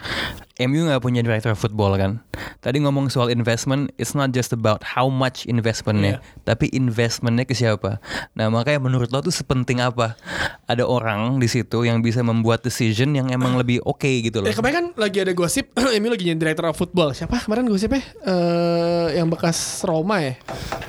MU 0.62 0.86
nggak 0.86 1.02
punya 1.02 1.18
director 1.18 1.50
football 1.58 1.98
kan. 1.98 2.22
Tadi 2.62 2.78
ngomong 2.86 3.10
soal 3.10 3.26
investment, 3.34 3.90
it's 3.98 4.14
not 4.14 4.30
just 4.30 4.54
about 4.54 4.86
how 4.86 5.10
much 5.10 5.50
investmentnya, 5.50 6.22
tapi 6.46 6.70
investmentnya 6.70 7.42
ke 7.42 7.58
siapa. 7.58 7.98
Nah 8.38 8.54
makanya 8.54 8.78
menurut 8.78 9.10
lo 9.10 9.18
tuh 9.18 9.34
sepenting 9.34 9.82
apa 9.82 10.14
ada 10.70 10.86
orang 10.86 11.42
di 11.42 11.50
situ 11.50 11.82
yang 11.82 11.98
bisa 12.06 12.22
membuat 12.22 12.62
decision 12.62 13.18
yang 13.18 13.34
emang 13.34 13.58
lebih 13.58 13.82
oke 13.82 14.06
gitu 14.06 14.46
loh. 14.46 14.46
Eh 14.46 14.54
kemarin 14.54 14.74
kan 14.78 14.86
lagi 14.94 15.26
ada 15.26 15.34
gosip 15.34 15.74
Emi 15.96 16.06
lagi 16.06 16.22
jadi 16.22 16.38
director 16.38 16.70
of 16.70 16.78
football. 16.78 17.10
Siapa 17.10 17.42
kemarin 17.42 17.66
gosipnya? 17.66 18.06
Eh 18.22 19.18
yang 19.18 19.26
bekas 19.26 19.82
Roma 19.82 20.22
ya? 20.22 20.38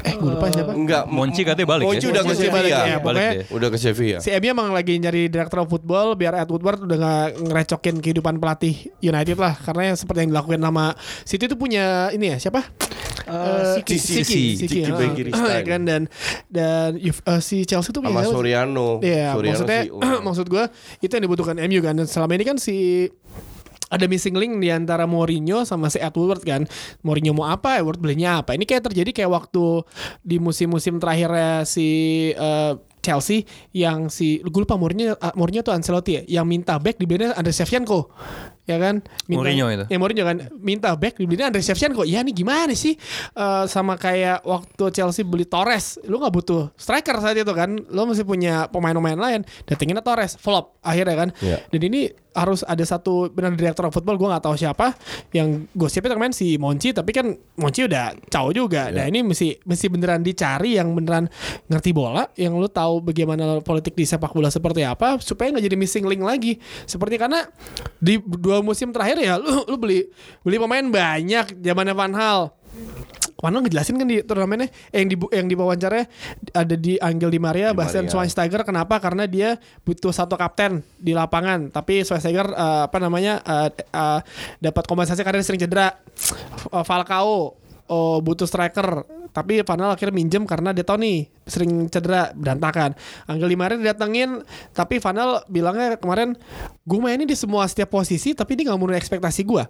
Eh 0.05 0.13
gue 0.13 0.29
lupa 0.29 0.53
siapa? 0.53 0.77
Enggak, 0.77 1.09
Monchi 1.09 1.41
katanya 1.41 1.73
balik 1.73 1.89
Monchi 1.89 2.05
ya? 2.05 2.13
udah 2.13 2.21
ke 2.21 2.29
Monchi 2.29 2.45
Sevilla. 2.45 2.81
ya, 2.85 2.97
Balik 3.01 3.21
deh. 3.33 3.45
Udah 3.49 3.67
ke 3.73 3.77
Sevilla. 3.81 4.19
Si 4.21 4.29
Emi 4.29 4.53
emang 4.53 4.69
lagi 4.69 4.93
nyari 5.01 5.25
director 5.25 5.65
of 5.65 5.73
football 5.73 6.13
biar 6.13 6.37
Ed 6.37 6.53
Woodward 6.53 6.85
udah 6.85 6.97
gak 7.01 7.27
ngerecokin 7.49 7.95
kehidupan 7.97 8.37
pelatih 8.37 8.93
United 9.01 9.41
lah 9.41 9.54
karena 9.59 9.93
yang 9.93 9.97
seperti 9.97 10.19
yang 10.27 10.31
dilakukan 10.35 10.61
sama 10.61 10.85
City 11.23 11.43
itu 11.47 11.57
punya 11.57 12.11
ini 12.11 12.35
ya 12.35 12.37
siapa? 12.37 12.61
Eh, 13.25 13.81
Siki. 13.81 13.97
Siki, 13.97 14.21
Siki. 14.21 14.41
Siki, 14.55 14.67
Siki 14.69 14.79
ah. 14.85 14.97
Begiristain. 14.97 15.49
Ya 15.49 15.61
kan 15.65 15.81
dan 15.83 16.01
dan 16.47 16.89
eh, 17.01 17.41
si 17.41 17.65
Chelsea 17.65 17.89
tuh 17.89 18.01
Sama 18.05 18.21
punya? 18.21 18.29
Soriano. 18.29 19.01
Iya, 19.01 19.33
maksudnya 19.33 19.81
oh. 19.89 20.21
maksud 20.25 20.45
gue 20.45 20.63
itu 21.01 21.11
yang 21.11 21.23
dibutuhkan 21.25 21.57
MU 21.57 21.79
kan. 21.81 21.97
Dan 21.97 22.05
selama 22.05 22.37
ini 22.37 22.45
kan 22.45 22.57
si 22.61 23.09
ada 23.85 24.05
missing 24.09 24.33
link 24.33 24.57
di 24.57 24.73
antara 24.73 25.05
Mourinho 25.05 25.65
sama 25.65 25.89
si 25.89 25.97
Edward 25.97 26.41
kan. 26.45 26.65
Mourinho 27.01 27.33
mau 27.33 27.49
apa, 27.49 27.81
Edward 27.81 28.01
belinya 28.01 28.41
apa. 28.41 28.53
Ini 28.53 28.65
kayak 28.65 28.93
terjadi 28.93 29.11
kayak 29.13 29.31
waktu 29.31 29.85
di 30.21 30.37
musim-musim 30.37 31.01
terakhirnya 31.01 31.65
si 31.65 31.87
eh, 32.33 32.73
Chelsea 33.05 33.45
yang 33.69 34.09
si 34.09 34.41
gue 34.41 34.61
lupa 34.65 34.77
Mourinho 34.77 35.13
ah, 35.21 35.33
Mourinho 35.37 35.61
tuh 35.61 35.77
Ancelotti 35.77 36.11
ya 36.17 36.41
yang 36.41 36.49
minta 36.49 36.81
back 36.81 36.97
dibelinya 36.97 37.37
Andre 37.37 37.53
Shevchenko 37.53 38.09
ya 38.65 38.77
kan? 38.81 39.01
Minta, 39.29 39.39
Mourinho 39.41 39.65
itu. 39.71 39.85
ya 39.89 39.97
Mourinho 39.97 40.23
kan. 40.25 40.37
Minta 40.57 40.89
back 40.97 41.21
dibelinya 41.21 41.49
Andre 41.53 41.61
Shevchenko. 41.61 42.03
Ya 42.05 42.21
nih 42.25 42.33
gimana 42.33 42.73
sih? 42.73 42.97
Eh, 43.33 43.63
sama 43.69 43.95
kayak 43.95 44.41
waktu 44.45 44.83
Chelsea 44.93 45.21
beli 45.25 45.45
Torres. 45.45 46.01
Lu 46.05 46.17
nggak 46.17 46.33
butuh 46.33 46.73
striker 46.75 47.17
saat 47.21 47.37
itu 47.37 47.53
kan? 47.53 47.77
Lu 47.77 48.09
masih 48.09 48.25
punya 48.25 48.65
pemain-pemain 48.69 49.17
lain. 49.17 49.41
Datengin 49.69 49.97
Torres. 50.01 50.37
Flop 50.37 50.77
akhirnya 50.85 51.15
kan? 51.15 51.29
Iya. 51.41 51.57
dan 51.65 51.81
ini 51.81 52.01
harus 52.35 52.67
ada 52.67 52.83
satu 52.83 53.31
benar 53.31 53.55
direktur 53.55 53.87
football 53.87 54.19
gue 54.19 54.27
nggak 54.27 54.43
tahu 54.43 54.59
siapa 54.59 54.91
yang 55.31 55.71
gosipnya 55.71 56.11
kemarin 56.13 56.35
si 56.35 56.59
Monchi. 56.59 56.91
Tapi 56.91 57.15
kan 57.15 57.31
Monchi 57.55 57.87
udah 57.87 58.11
caw 58.27 58.51
juga. 58.51 58.91
Nah 58.91 59.07
ini 59.07 59.23
mesti 59.23 59.55
mesti 59.63 59.87
beneran 59.87 60.19
dicari 60.21 60.75
yang 60.75 60.91
beneran 60.91 61.31
ngerti 61.71 61.95
bola 61.95 62.27
yang 62.35 62.59
lu 62.59 62.67
tahu 62.67 62.99
bagaimana 62.99 63.63
politik 63.63 63.95
di 63.95 64.03
sepak 64.03 64.35
bola 64.35 64.51
seperti 64.51 64.83
apa 64.83 65.15
supaya 65.23 65.55
nggak 65.55 65.63
jadi 65.63 65.77
missing 65.79 66.05
link 66.05 66.21
lagi. 66.21 66.59
Seperti 66.83 67.15
karena 67.15 67.47
di 68.03 68.19
dua 68.19 68.54
musim 68.61 68.91
terakhir 68.91 69.17
ya 69.19 69.35
lu 69.41 69.65
lu 69.65 69.75
beli 69.75 70.07
beli 70.43 70.57
pemain 70.59 70.85
banyak 70.85 71.59
zamannya 71.59 71.95
Van 71.95 72.13
Hal 72.13 72.39
Van 73.35 73.51
Hal 73.51 73.61
ngejelasin 73.61 73.99
kan 73.99 74.07
di 74.07 74.23
turnamennya 74.23 74.71
eh, 74.89 75.03
yang 75.03 75.09
di 75.11 75.17
yang 75.35 75.47
di 75.51 75.55
wawancaranya 75.59 76.07
ada 76.55 76.75
di 76.79 76.95
Angel 76.97 77.29
Di 77.29 77.37
Maria, 77.37 77.75
Di 77.75 77.77
Bastian 77.77 78.07
Maria. 78.07 78.13
Schweinsteiger 78.15 78.61
kenapa? 78.63 78.97
Karena 78.97 79.27
dia 79.27 79.59
butuh 79.83 80.09
satu 80.09 80.39
kapten 80.39 80.81
di 80.95 81.11
lapangan, 81.13 81.69
tapi 81.69 82.01
Schweinsteiger 82.01 82.47
eh, 82.47 82.81
apa 82.87 82.97
namanya 82.97 83.43
eh, 83.43 83.69
eh, 83.75 84.19
dapat 84.63 84.83
kompensasi 84.87 85.21
karena 85.21 85.43
dia 85.43 85.47
sering 85.51 85.61
cedera. 85.61 85.93
Eh, 86.71 86.83
Falcao 86.87 87.59
oh, 87.89 88.17
butuh 88.21 88.49
striker, 88.49 89.05
tapi 89.35 89.59
Van 89.59 89.75
Hal 89.77 89.99
akhirnya 89.99 90.15
minjem 90.15 90.47
karena 90.47 90.71
dia 90.71 90.87
tahu 90.87 91.03
nih 91.03 91.27
sering 91.43 91.91
cedera 91.91 92.31
berantakan. 92.31 92.95
Angel 93.27 93.51
Di 93.51 93.57
Maria 93.59 93.75
didatengin, 93.75 94.41
tapi 94.71 94.97
Van 94.97 95.13
Hal 95.13 95.43
bilangnya 95.45 95.99
kemarin 95.99 96.39
gue 96.81 96.99
mainin 97.03 97.27
di 97.27 97.35
semua 97.35 97.67
setiap 97.67 97.91
posisi, 97.91 98.31
tapi 98.31 98.55
dia 98.55 98.71
nggak 98.71 98.79
memenuhi 98.79 98.95
ekspektasi 98.95 99.43
gue. 99.43 99.63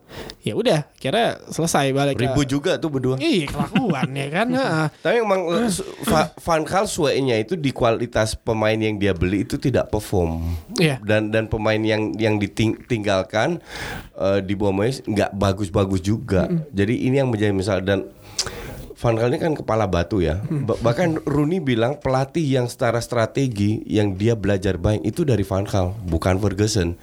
Ya 0.45 0.53
udah, 0.53 0.85
kira 0.95 1.41
selesai 1.49 1.89
balik. 1.91 2.15
ke- 2.15 2.29
Ribut 2.29 2.45
juga 2.45 2.77
tuh 2.77 2.93
berdua. 2.93 3.17
Iya 3.17 3.49
kelakuan 3.49 4.13
ya 4.13 4.27
kan. 4.29 4.47
Heeh. 4.55 4.87
Tapi 5.01 5.15
emang 5.17 5.41
eh, 5.49 5.67
Van 6.37 6.61
Gaal 6.61 6.85
suainya 6.85 7.35
itu 7.35 7.57
di 7.57 7.73
kualitas 7.73 8.37
pemain 8.37 8.77
yang 8.77 9.01
dia 9.01 9.17
beli 9.17 9.41
itu 9.43 9.57
tidak 9.57 9.89
perform. 9.89 10.45
Iya. 10.77 11.01
Dan 11.01 11.33
dan 11.33 11.49
pemain 11.49 11.81
yang 11.81 12.13
yang 12.15 12.37
ditinggalkan 12.37 13.57
eh, 14.13 14.39
di 14.45 14.53
bawah 14.53 14.85
nggak 14.85 15.33
bagus-bagus 15.33 16.05
juga. 16.05 16.45
Jadi 16.69 17.09
ini 17.09 17.17
yang 17.17 17.33
menjadi 17.33 17.51
misal 17.51 17.81
dan 17.81 18.05
Van 18.95 19.15
Gaal 19.15 19.35
ini 19.35 19.39
kan 19.39 19.53
kepala 19.53 19.85
batu 19.85 20.23
ya. 20.23 20.39
Ba- 20.47 20.79
bahkan 20.79 21.19
Rooney 21.27 21.59
bilang 21.59 21.99
pelatih 21.99 22.43
yang 22.43 22.71
secara 22.71 23.03
strategi 23.03 23.83
yang 23.83 24.15
dia 24.15 24.33
belajar 24.33 24.79
banyak 24.79 25.03
itu 25.03 25.27
dari 25.27 25.43
Van 25.43 25.67
Gaal, 25.67 25.91
bukan 26.07 26.39
Ferguson. 26.39 26.95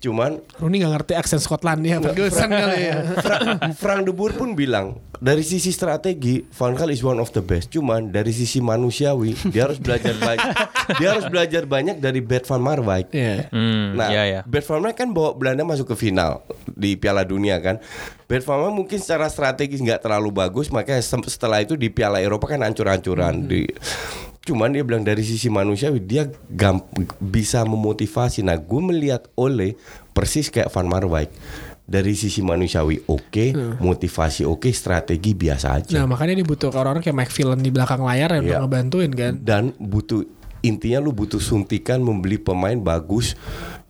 Cuman 0.00 0.40
Rooney 0.56 0.80
nggak 0.80 0.92
ngerti 0.96 1.12
aksen 1.12 1.36
Skotlandia 1.36 2.00
Ferguson 2.00 2.48
kali 2.48 2.80
ya. 2.82 3.04
Fra- 3.16 3.44
Frank 3.74 4.00
de 4.02 4.12
Boer 4.12 4.32
pun 4.32 4.52
bilang 4.52 4.96
dari 5.14 5.44
sisi 5.44 5.68
strategi 5.68 6.40
Van 6.50 6.72
Gaal 6.72 6.88
is 6.88 7.00
one 7.00 7.20
of 7.20 7.28
the 7.30 7.40
best. 7.40 7.68
Cuman 7.68 8.08
dari 8.08 8.32
sisi 8.32 8.58
manusiawi 8.58 9.36
dia 9.48 9.68
harus 9.68 9.76
belajar 9.76 10.16
banyak. 10.16 10.48
dia 10.96 11.08
harus 11.12 11.28
belajar 11.28 11.62
banyak 11.64 11.96
dari 11.96 12.18
Bert 12.18 12.44
van 12.44 12.58
Marwijk. 12.58 13.12
Iya. 13.12 13.52
Hmm, 13.52 13.92
Nah, 13.92 14.08
iya 14.08 14.22
ya. 14.24 14.40
Bert 14.42 14.64
van 14.64 14.80
Marwijk 14.80 14.96
kan 14.96 15.08
bawa 15.10 15.36
Belanda 15.36 15.62
masuk 15.62 15.84
ke 15.86 15.96
final 15.98 16.40
di 16.66 16.96
Piala 16.96 17.20
Dunia 17.20 17.60
kan. 17.60 17.76
Bert 18.24 18.40
van 18.42 18.56
Marwijk 18.56 18.76
mungkin 18.78 18.98
secara 18.98 19.28
strategis 19.28 19.78
nggak 19.78 20.00
terlalu 20.00 20.32
bagus, 20.32 20.72
makanya 20.72 21.04
setelah 21.04 21.60
itu 21.60 21.76
di 21.76 21.92
Piala 21.92 22.18
Eropa 22.18 22.48
kan 22.48 22.64
hancur-hancuran. 22.64 23.44
Di, 23.44 23.68
cuman 24.50 24.74
dia 24.74 24.82
bilang 24.82 25.06
dari 25.06 25.22
sisi 25.22 25.46
manusiawi 25.46 26.02
dia 26.02 26.26
gamp- 26.50 26.90
bisa 27.22 27.62
memotivasi. 27.62 28.42
Nah, 28.42 28.58
gue 28.58 28.80
melihat 28.82 29.30
oleh 29.38 29.78
persis 30.10 30.50
kayak 30.50 30.74
Van 30.74 30.90
Marwijk. 30.90 31.30
Dari 31.90 32.14
sisi 32.14 32.38
manusiawi 32.38 33.02
oke, 33.10 33.50
motivasi 33.82 34.46
oke, 34.46 34.70
strategi 34.70 35.34
biasa 35.34 35.66
aja. 35.74 35.90
Nah 35.98 36.06
makanya 36.06 36.38
dibutuhkan 36.38 36.86
orang-orang 36.86 37.02
kayak 37.02 37.18
Mike 37.18 37.34
Villan 37.34 37.58
di 37.58 37.70
belakang 37.74 38.06
layar 38.06 38.30
yang 38.38 38.46
untuk 38.46 38.62
ngebantuin 38.62 39.10
kan. 39.10 39.32
dan 39.42 39.74
butuh 39.74 40.22
intinya 40.60 41.00
lu 41.00 41.12
butuh 41.12 41.40
suntikan 41.40 42.00
membeli 42.00 42.36
pemain 42.36 42.76
bagus 42.76 43.36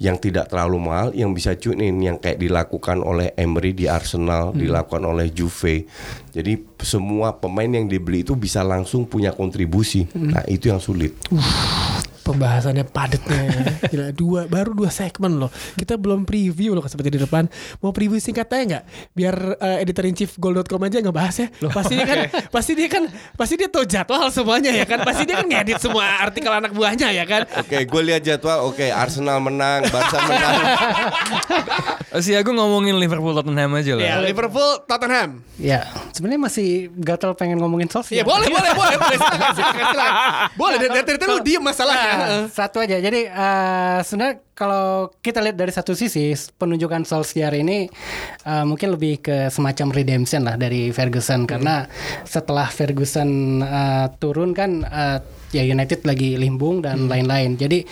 yang 0.01 0.16
tidak 0.16 0.49
terlalu 0.49 0.81
mahal 0.81 1.09
yang 1.12 1.37
bisa 1.37 1.53
tune 1.61 1.85
in 1.85 2.01
yang 2.01 2.16
kayak 2.16 2.41
dilakukan 2.41 3.05
oleh 3.05 3.37
Emery 3.37 3.77
di 3.77 3.85
Arsenal, 3.85 4.57
dilakukan 4.57 5.05
oleh 5.05 5.29
Juve. 5.29 5.85
Jadi 6.33 6.57
semua 6.81 7.37
pemain 7.37 7.68
yang 7.68 7.85
dibeli 7.85 8.25
itu 8.25 8.33
bisa 8.33 8.64
langsung 8.64 9.05
punya 9.05 9.37
kontribusi. 9.37 10.09
Nah, 10.16 10.41
itu 10.49 10.73
yang 10.73 10.81
sulit. 10.81 11.12
Pembahasannya 12.31 12.87
padatnya. 12.87 13.43
Gila 13.93 14.09
dua 14.14 14.41
Baru 14.47 14.70
dua 14.72 14.91
segmen 14.95 15.43
loh. 15.43 15.51
Kita 15.74 15.99
belum 15.99 16.22
preview 16.22 16.78
loh 16.78 16.87
Seperti 16.87 17.18
di 17.18 17.20
depan. 17.20 17.51
Mau 17.83 17.91
preview 17.91 18.22
singkat 18.22 18.47
aja 18.55 18.62
nggak? 18.62 18.85
Biar 19.11 19.35
eh, 19.59 19.83
editor 19.83 20.07
in 20.07 20.14
chief 20.14 20.39
goal.com 20.39 20.78
aja 20.87 21.03
ngebahas 21.03 21.35
ya. 21.43 21.49
Pasti 21.74 21.99
dia 21.99 22.07
kan 22.07 22.18
Pasti 22.49 22.72
dia 22.78 22.87
kan 22.87 23.03
Pasti 23.35 23.55
dia 23.59 23.66
tahu 23.66 23.83
jadwal 23.83 24.31
semuanya 24.31 24.70
ya 24.70 24.87
kan? 24.87 25.03
Pasti 25.03 25.26
dia 25.26 25.43
kan 25.43 25.47
ngedit 25.51 25.83
semua 25.83 26.22
artikel 26.22 26.53
anak 26.55 26.70
buahnya 26.70 27.11
ya 27.11 27.26
kan? 27.26 27.43
Oke, 27.59 27.83
gue 27.83 28.03
lihat 28.07 28.22
jadwal. 28.22 28.70
Oke, 28.70 28.93
Arsenal 28.93 29.43
menang, 29.43 29.83
Barca 29.91 30.18
menang. 30.22 30.55
Si 32.20 32.35
aku 32.35 32.51
ngomongin 32.51 32.99
Liverpool 32.99 33.31
Tottenham 33.39 33.70
aja 33.78 33.95
lah. 33.95 34.03
Ya 34.03 34.14
Liverpool 34.18 34.83
Tottenham. 34.83 35.47
Ya, 35.62 35.87
sebenarnya 36.11 36.43
masih 36.43 36.91
gatal 36.99 37.39
pengen 37.39 37.62
ngomongin 37.62 37.87
Ya 37.87 37.95
Solskjaer. 37.95 38.26
boleh 38.26 38.51
boleh 38.51 38.72
boleh. 38.74 38.97
Boleh 39.01 39.16
silakan, 39.16 39.51
silakan, 39.55 39.85
silakan. 39.95 40.22
Boleh 40.59 40.76
dari 40.83 41.03
tadi 41.07 41.24
lu 41.24 41.39
diem 41.41 41.62
masalahnya 41.62 42.20
satu 42.49 42.83
aja. 42.83 42.97
Jadi 42.99 43.27
eh, 43.29 43.99
sebenarnya 44.05 44.43
kalau 44.53 45.09
kita 45.25 45.41
lihat 45.41 45.57
dari 45.57 45.73
satu 45.73 45.97
sisi 45.97 46.37
penunjukan 46.57 47.05
Solskjaer 47.09 47.55
ini 47.57 47.89
eh, 48.45 48.64
mungkin 48.64 48.95
lebih 48.97 49.25
ke 49.25 49.37
semacam 49.49 49.89
redemption 49.95 50.45
lah 50.45 50.61
dari 50.61 50.93
Ferguson 50.93 51.49
karena 51.49 51.89
setelah 52.29 52.68
Ferguson 52.68 53.62
eh, 53.64 54.07
turun 54.21 54.53
kan 54.53 54.85
eh, 54.85 55.18
ya 55.51 55.66
United 55.66 56.07
lagi 56.07 56.39
limbung 56.39 56.83
dan 56.83 57.11
lain-lain. 57.11 57.59
Jadi 57.59 57.83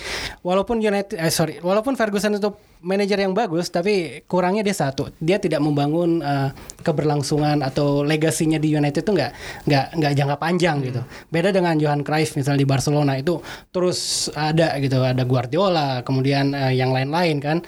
walaupun 0.46 0.78
United 0.78 1.18
eh 1.18 1.32
sorry, 1.32 1.58
walaupun 1.58 1.98
Ferguson 1.98 2.38
itu 2.38 2.50
manajer 2.80 3.20
yang 3.20 3.36
bagus 3.36 3.68
tapi 3.68 4.24
kurangnya 4.24 4.64
dia 4.64 4.76
satu, 4.76 5.12
dia 5.20 5.36
tidak 5.36 5.60
membangun 5.60 6.24
eh, 6.24 6.50
keberlangsungan 6.80 7.60
atau 7.60 8.02
legasinya 8.02 8.56
di 8.56 8.72
United 8.74 9.04
itu 9.04 9.12
nggak 9.12 9.32
nggak 9.68 9.86
nggak 10.00 10.12
jangka 10.16 10.36
panjang 10.40 10.76
gitu. 10.82 11.00
Beda 11.28 11.52
dengan 11.52 11.76
Johan 11.76 12.00
Cruyff 12.00 12.34
misalnya 12.34 12.64
di 12.64 12.68
Barcelona 12.68 13.12
itu 13.20 13.38
terus 13.70 14.30
ada 14.32 14.72
gitu, 14.80 15.04
ada 15.04 15.22
Guardiola, 15.28 16.00
kemudian 16.02 16.56
eh, 16.56 16.78
yang 16.78 16.94
lain-lain 16.94 17.38
kan. 17.38 17.58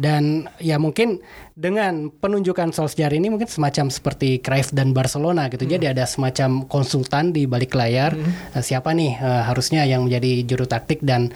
Dan 0.00 0.48
ya 0.58 0.80
mungkin 0.80 1.20
dengan 1.52 2.08
penunjukan 2.08 2.72
Solskjaer 2.72 3.12
ini 3.12 3.28
mungkin 3.28 3.44
semacam 3.44 3.92
seperti 3.92 4.40
Cruyff 4.40 4.72
dan 4.72 4.96
Barcelona 4.96 5.52
gitu. 5.52 5.68
Jadi 5.68 5.84
ada 5.84 6.08
semacam 6.08 6.64
konsultan 6.64 7.28
di 7.36 7.44
balik 7.44 7.76
layar 7.76 8.16
Eh, 8.52 8.62
siapa 8.62 8.92
nih 8.92 9.16
eh, 9.16 9.42
harusnya 9.48 9.82
yang 9.88 10.06
menjadi 10.06 10.44
juru 10.46 10.64
taktik 10.68 11.00
dan 11.02 11.32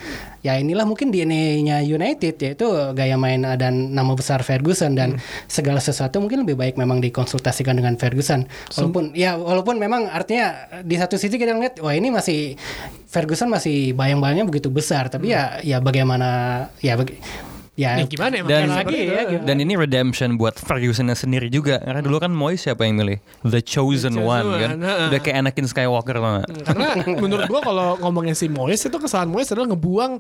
ya 0.47 0.55
inilah 0.63 0.87
mungkin 0.87 1.11
DNA-nya 1.11 1.83
United 1.83 2.39
yaitu 2.39 2.67
gaya 2.95 3.19
main 3.19 3.43
eh, 3.43 3.59
dan 3.59 3.91
nama 3.91 4.15
besar 4.15 4.47
Ferguson. 4.47 4.95
Dan 4.95 5.19
segala 5.51 5.83
sesuatu 5.83 6.23
mungkin 6.23 6.47
lebih 6.47 6.55
baik 6.55 6.79
memang 6.79 7.03
dikonsultasikan 7.03 7.75
dengan 7.75 7.99
Ferguson. 7.99 8.47
Walaupun 8.79 9.19
ya 9.19 9.35
walaupun 9.35 9.83
memang 9.83 10.07
artinya 10.07 10.71
eh, 10.79 10.83
di 10.87 10.95
satu 10.95 11.19
sisi 11.19 11.35
kita 11.35 11.59
ngeliat 11.59 11.83
wah 11.83 11.95
ini 11.99 12.15
masih 12.15 12.55
Ferguson 13.11 13.51
masih 13.51 13.91
bayang-bayangnya 13.99 14.47
begitu 14.47 14.71
besar. 14.71 15.11
Tapi 15.11 15.35
ya 15.35 15.59
ya 15.67 15.83
bagaimana 15.83 16.71
ya 16.79 16.95
bagi, 16.95 17.19
ya, 17.77 17.97
Ya 17.97 18.05
gimana 18.05 18.33
ya 18.35 18.43
Dan 18.43 18.69
lagi 18.69 18.97
ya, 18.99 19.21
itu. 19.23 19.31
gitu. 19.37 19.43
Dan 19.45 19.57
ini 19.61 19.77
redemption 19.77 20.35
buat 20.35 20.57
Ferguson 20.57 21.07
sendiri 21.09 21.47
juga 21.47 21.79
Karena 21.79 22.01
dulu 22.01 22.17
kan 22.17 22.33
Moyes 22.33 22.65
siapa 22.65 22.83
yang 22.83 22.97
milih 22.97 23.21
The 23.45 23.61
Chosen, 23.61 24.17
The 24.17 24.21
Chosen 24.21 24.25
One 24.25 24.47
kan 24.57 24.71
One, 24.73 24.83
heeh. 24.83 25.07
Udah 25.13 25.21
kayak 25.21 25.37
Anakin 25.39 25.67
Skywalker 25.67 26.17
tau 26.17 26.31
gak? 26.41 26.49
Karena 26.65 26.87
menurut 27.17 27.45
gua 27.47 27.61
kalau 27.61 27.89
ngomongin 28.01 28.33
si 28.33 28.49
Moyes 28.49 28.81
itu 28.81 28.97
kesalahan 28.97 29.29
Moyes 29.29 29.49
adalah 29.49 29.71
ngebuang 29.71 30.13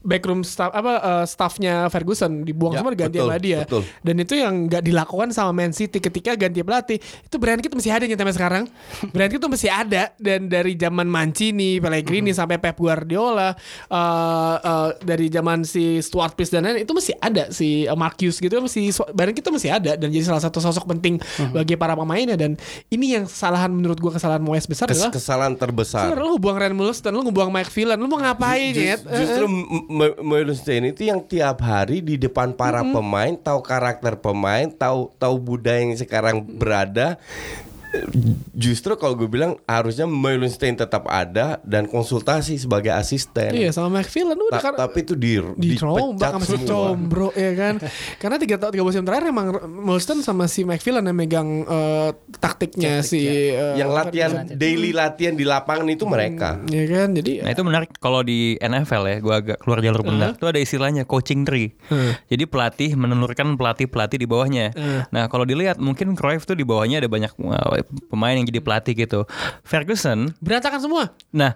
backroom 0.00 0.40
staff 0.42 0.70
apa 0.70 0.92
eh, 0.98 1.24
staffnya 1.24 1.88
Ferguson 1.88 2.44
dibuang 2.44 2.70
Ya, 2.70 2.80
semua 2.80 2.92
diganti 2.92 3.16
betul, 3.16 3.26
sama 3.26 3.40
dia. 3.40 3.58
betul. 3.64 3.82
Dan 3.98 4.14
itu 4.18 4.34
yang 4.36 4.54
nggak 4.68 4.82
dilakukan 4.82 5.28
sama 5.32 5.50
Man 5.50 5.72
City 5.72 5.98
ketika 5.98 6.36
ganti 6.36 6.60
pelatih. 6.60 6.98
Itu 7.00 7.40
brand 7.40 7.58
kita 7.58 7.72
masih 7.72 7.90
ada 7.90 8.04
nyata 8.04 8.20
sampai 8.20 8.36
sekarang. 8.36 8.64
Brand 9.08 9.32
itu 9.32 9.46
masih 9.48 9.70
ada 9.72 10.02
dan 10.14 10.46
dari 10.46 10.76
zaman 10.76 11.08
Mancini, 11.08 11.80
Pellegrini 11.80 12.30
sampai 12.30 12.60
Pep 12.60 12.76
Guardiola 12.76 13.56
eh, 13.88 14.56
eh, 14.60 14.88
dari 15.00 15.26
zaman 15.28 15.64
si 15.64 15.98
Stuart 15.98 16.34
Pearce 16.34 16.52
dan 16.52 16.68
lain 16.68 16.84
itu 16.84 16.92
masih 16.98 17.14
ada 17.16 17.48
si 17.48 17.86
eh, 17.86 17.94
Marcus 17.94 18.36
gitu 18.36 18.58
masih 18.58 18.84
brand 19.10 19.30
kita 19.30 19.48
masih 19.48 19.70
ada 19.70 19.94
dan 19.94 20.08
jadi 20.08 20.26
salah 20.26 20.42
satu 20.42 20.58
sosok 20.58 20.84
penting 20.88 21.16
bagi 21.50 21.74
para 21.74 21.94
pemainnya 21.94 22.34
dan 22.34 22.58
ini 22.88 23.14
yang 23.14 23.24
kesalahan 23.24 23.70
menurut 23.70 23.96
gua 23.96 24.12
kesalahan 24.12 24.42
Moyes 24.42 24.66
besar 24.66 24.90
Kes- 24.90 24.98
adalah 24.98 25.14
kesalahan 25.14 25.54
terbesar. 25.54 26.10
Lu 26.12 26.36
buang 26.36 26.58
Ryan 26.58 26.74
Mulston, 26.74 27.14
lu 27.14 27.22
ngebuang 27.22 27.48
Mike 27.48 27.70
Villan, 27.70 27.96
lu 27.96 28.06
mau 28.06 28.18
ngapain 28.18 28.74
Ju- 28.74 28.82
Nyet? 28.82 29.00
Justru 29.06 29.44
Meulensteen 30.20 30.90
itu 30.90 31.06
yang 31.06 31.22
tiap 31.22 31.62
hari 31.62 32.00
di 32.00 32.18
depan 32.18 32.50
para 32.52 32.82
pemain 32.82 33.34
tahu 33.34 33.60
karakter 33.60 34.18
pemain, 34.18 34.66
tahu 34.66 35.14
tahu 35.14 35.34
budaya 35.38 35.78
yang 35.78 35.94
sekarang 35.94 36.42
berada. 36.42 37.16
Justru 38.52 38.92
kalau 38.98 39.16
gue 39.16 39.28
bilang 39.30 39.56
harusnya 39.64 40.04
Meulensteen 40.04 40.76
tetap 40.76 41.08
ada 41.08 41.62
dan 41.64 41.88
konsultasi 41.88 42.60
sebagai 42.60 42.92
asisten. 42.92 43.54
Iya 43.54 43.72
sama 43.72 44.00
Mike 44.00 44.12
Villan 44.12 44.36
udah 44.36 44.60
Ta- 44.60 44.64
kan 44.70 44.74
tapi 44.76 45.06
itu 45.06 45.14
di 45.16 45.40
dicombak 45.56 46.18
dipecat 46.18 46.32
sama 46.34 46.44
si 46.44 46.56
semua. 46.58 46.92
Combro 46.92 47.28
ya 47.32 47.52
kan. 47.56 47.74
Karena 48.22 48.36
tiga 48.36 48.56
tahun 48.60 48.72
tiga 48.76 48.84
musim 48.84 49.02
terakhir 49.06 49.32
emang 49.32 49.48
Mulston 49.68 50.20
sama 50.20 50.44
si 50.50 50.68
Mike 50.68 50.84
Villan 50.84 51.06
yang 51.06 51.16
megang 51.16 51.48
eh, 51.64 52.10
taktiknya 52.36 53.00
si 53.00 53.24
eh, 53.24 53.78
Yang 53.80 53.90
latihan 53.94 54.30
daily 54.52 54.90
latihan 54.92 55.34
di 55.34 55.44
lapangan 55.48 55.88
itu 55.88 56.04
mereka. 56.04 56.60
ya 56.68 56.84
kan. 56.84 57.16
Jadi 57.16 57.40
Nah 57.40 57.50
itu 57.54 57.62
menarik 57.64 57.90
kalau 57.96 58.20
di 58.20 58.58
NFL 58.60 59.02
ya, 59.06 59.16
gue 59.22 59.34
agak 59.34 59.58
keluar 59.62 59.78
jalur 59.80 60.02
bendak. 60.04 60.36
Itu 60.36 60.46
ada 60.50 60.60
istilahnya 60.60 61.08
coaching 61.08 61.48
tree. 61.48 61.72
Jadi 62.28 62.44
pelatih 62.44 62.92
menelurkan 62.98 63.56
pelatih-pelatih 63.56 64.18
di 64.20 64.26
bawahnya. 64.28 64.66
Nah 65.08 65.30
kalau 65.32 65.48
dilihat 65.48 65.80
mungkin 65.80 66.12
Cruyff 66.18 66.44
tuh 66.44 66.58
di 66.58 66.66
bawahnya 66.66 67.00
ada 67.00 67.08
banyak 67.08 67.32
uh, 67.38 67.77
pemain 68.08 68.34
yang 68.34 68.46
jadi 68.46 68.60
pelatih 68.62 68.94
gitu. 68.94 69.26
Ferguson, 69.66 70.32
berantakan 70.40 70.80
semua. 70.80 71.04
nah 71.28 71.54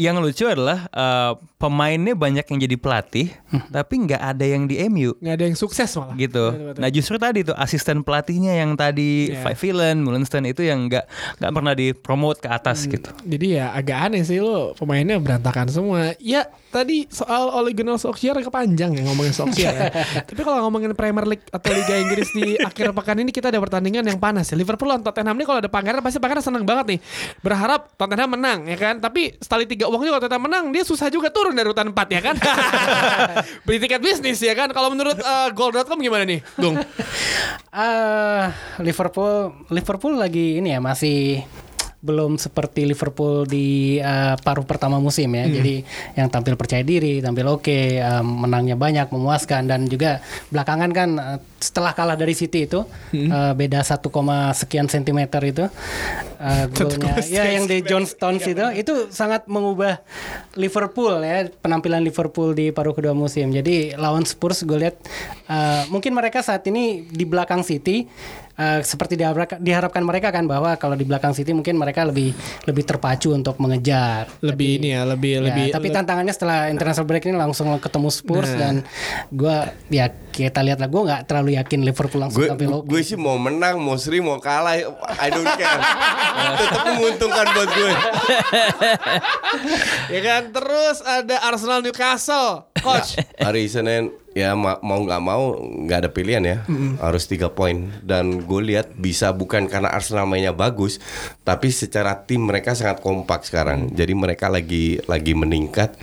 yang 0.00 0.18
lucu 0.18 0.44
adalah 0.48 0.88
uh, 0.90 1.38
pemainnya 1.62 2.18
banyak 2.18 2.42
yang 2.42 2.58
jadi 2.58 2.74
pelatih, 2.74 3.30
tapi 3.70 3.94
nggak 4.02 4.18
ada 4.18 4.42
yang 4.42 4.66
di 4.66 4.82
MU 4.90 5.14
nggak 5.14 5.34
ada 5.38 5.44
yang 5.46 5.54
sukses 5.54 5.86
malah. 5.94 6.18
gitu. 6.18 6.44
Nah 6.74 6.90
justru 6.90 7.14
tadi 7.16 7.46
tuh 7.46 7.54
asisten 7.54 8.02
pelatihnya 8.02 8.58
yang 8.58 8.74
tadi 8.74 9.30
Iya. 9.30 9.38
Five 9.40 9.58
Villain, 9.60 10.02
Mullenstein 10.02 10.42
itu 10.44 10.66
yang 10.66 10.90
nggak 10.90 11.04
nggak 11.38 11.52
pernah 11.52 11.72
dipromote 11.72 12.42
ke 12.42 12.48
atas 12.48 12.82
gitu. 12.84 13.14
Jadi 13.22 13.54
ya 13.54 13.70
agak 13.70 14.10
aneh 14.10 14.26
sih 14.26 14.42
lo 14.42 14.74
pemainnya 14.74 15.16
berantakan 15.16 15.70
semua. 15.70 16.18
Ya 16.18 16.42
tadi 16.68 17.06
soal 17.06 17.52
Ole 17.52 17.70
Gunnar 17.70 17.94
Solskjaer 17.94 18.40
kepanjang 18.40 18.98
ya 18.98 19.06
ngomongin 19.06 19.30
Solskjaer. 19.30 19.74
ya. 19.78 19.90
Tapi 20.28 20.40
kalau 20.40 20.66
ngomongin 20.66 20.90
Premier 20.92 21.28
League 21.28 21.46
atau 21.46 21.70
Liga 21.70 21.94
Inggris 21.94 22.26
di 22.32 22.56
akhir 22.68 22.90
pekan 22.90 23.20
ini 23.20 23.30
kita 23.30 23.52
ada 23.52 23.62
pertandingan 23.62 24.02
yang 24.02 24.18
panas 24.18 24.50
ya. 24.50 24.58
Liverpool 24.58 24.90
lawan 24.90 25.04
Tottenham 25.04 25.36
ini 25.36 25.44
kalau 25.44 25.60
ada 25.60 25.70
pangeran 25.70 26.02
pasti 26.02 26.18
pangeran 26.18 26.42
senang 26.42 26.64
banget 26.66 26.96
nih. 26.96 27.00
Berharap 27.38 27.94
Tottenham 27.94 28.34
menang 28.34 28.66
ya 28.66 28.74
kan. 28.74 28.98
Tapi 28.98 29.36
sekali 29.38 29.68
tiga 29.68 29.86
uang 29.86 30.00
juga 30.00 30.16
kalau 30.16 30.24
Tottenham 30.26 30.44
menang 30.48 30.64
dia 30.72 30.82
susah 30.82 31.06
juga 31.06 31.28
turun 31.28 31.51
dari 31.54 31.66
urutan 31.68 31.92
4 31.92 32.16
ya 32.16 32.20
kan. 32.20 32.36
Beli 33.66 33.78
tiket 33.78 34.02
bisnis 34.02 34.40
ya 34.42 34.52
kan. 34.52 34.72
Kalau 34.72 34.90
menurut 34.92 35.16
eh, 35.16 35.48
goal.com 35.54 35.98
gimana 36.00 36.24
nih, 36.26 36.40
Gung? 36.58 36.76
Eh, 37.72 38.44
Liverpool 38.84 39.64
Liverpool 39.72 40.14
lagi 40.20 40.60
ini 40.60 40.76
ya 40.76 40.80
masih 40.80 41.40
belum 42.02 42.34
seperti 42.34 42.82
Liverpool 42.82 43.46
di 43.46 43.96
eh, 44.02 44.34
paruh 44.42 44.66
pertama 44.66 44.98
musim 44.98 45.30
ya. 45.32 45.46
Jadi 45.46 45.86
yang 46.18 46.26
tampil 46.26 46.58
percaya 46.58 46.82
diri, 46.82 47.22
tampil 47.22 47.46
oke, 47.46 47.78
eh, 48.02 48.22
menangnya 48.26 48.74
banyak, 48.74 49.06
memuaskan 49.08 49.70
dan 49.70 49.86
juga 49.86 50.18
belakangan 50.50 50.90
kan 50.90 51.08
eh, 51.16 51.38
setelah 51.62 51.94
kalah 51.94 52.18
dari 52.18 52.34
City 52.34 52.66
itu 52.66 52.82
Hmm. 53.14 53.30
eh, 53.30 53.52
beda 53.54 53.86
1, 53.86 54.10
sekian 54.50 54.90
sentimeter 54.90 55.38
itu 55.46 55.64
eh, 56.42 56.64
golnya 56.74 57.22
ya 57.22 57.46
yang 57.54 57.70
di 57.70 57.86
John 57.86 58.02
Stones 58.02 58.42
itu 58.42 58.66
itu 58.74 58.94
sangat 59.14 59.46
mengubah 59.46 60.02
Liverpool 60.58 61.22
ya 61.22 61.46
penampilan 61.62 62.02
Liverpool 62.02 62.50
di 62.52 62.74
paruh 62.74 62.92
kedua 62.92 63.14
musim. 63.14 63.54
Jadi 63.54 63.94
lawan 63.94 64.26
Spurs 64.26 64.66
gue 64.66 64.74
lihat 64.74 64.98
eh, 65.46 65.82
mungkin 65.86 66.18
mereka 66.18 66.42
saat 66.42 66.66
ini 66.66 67.06
di 67.06 67.22
belakang 67.22 67.62
City 67.62 68.10
eh, 68.54 68.80
seperti 68.80 69.14
diharapkan, 69.14 69.58
diharapkan 69.58 70.00
mereka 70.00 70.28
kan 70.28 70.44
bahwa 70.44 70.74
kalau 70.74 70.92
di 70.92 71.02
belakang 71.02 71.32
City 71.32 71.50
mungkin 71.50 71.74
mereka 71.74 72.02
lebih 72.02 72.32
lebih 72.64 72.82
terpacu 72.82 73.32
untuk 73.32 73.56
mengejar. 73.56 74.28
lebih 74.40 74.78
ini 74.78 74.92
ya 74.92 75.02
lebih 75.04 75.32
Ya, 75.32 75.40
lebih 75.42 75.66
tapi 75.70 75.88
tantangannya 75.88 76.30
setelah 76.30 76.68
international 76.68 77.06
break 77.06 77.24
ini 77.24 77.34
langsung 77.34 77.68
ketemu 77.76 78.08
Spurs 78.08 78.50
dan 78.52 78.84
gue 79.28 79.56
ya 79.88 80.06
kita 80.28 80.60
lihat 80.60 80.76
lah 80.76 80.88
gue 80.88 81.02
nggak 81.02 81.22
terlalu 81.24 81.56
yakin 81.56 81.80
Liverpool 81.82 82.20
langsung 82.20 82.40
Gue 82.40 82.48
tampil 82.48 82.68
oke. 82.70 82.84
gue 82.84 83.00
sih 83.02 83.16
mau 83.16 83.36
menang, 83.36 83.76
mau 83.76 83.96
seri, 83.96 84.18
mau 84.18 84.36
kalah, 84.36 84.76
I 85.18 85.28
don't 85.28 85.44
care. 85.46 85.80
Tetap 86.60 86.82
menguntungkan 86.90 87.46
buat 87.50 87.70
gue. 87.70 87.92
ya 90.14 90.20
kan 90.20 90.42
terus 90.50 90.96
ada 91.00 91.36
Arsenal 91.44 91.80
Newcastle 91.80 92.68
coach 92.80 93.20
Hari 93.36 93.64
Senin 93.66 94.12
ya 94.32 94.56
ma- 94.56 94.80
mau 94.80 95.00
nggak 95.02 95.22
mau 95.22 95.56
nggak 95.60 95.98
ada 96.04 96.10
pilihan 96.12 96.44
ya. 96.44 96.56
Harus 96.98 97.26
tiga 97.26 97.48
poin. 97.48 97.90
Dan 98.00 98.44
gue 98.44 98.60
lihat 98.62 98.94
bisa 98.94 99.32
bukan 99.32 99.68
karena 99.68 99.92
Arsenal 99.92 100.24
mainnya 100.24 100.52
bagus 100.52 100.96
tapi 101.42 101.68
secara 101.68 102.22
tim 102.22 102.46
mereka 102.46 102.72
sangat 102.72 103.02
kompak 103.02 103.44
sekarang. 103.44 103.92
Jadi 103.92 104.12
mereka 104.14 104.48
lagi 104.48 105.02
lagi 105.04 105.32
meningkat. 105.34 105.98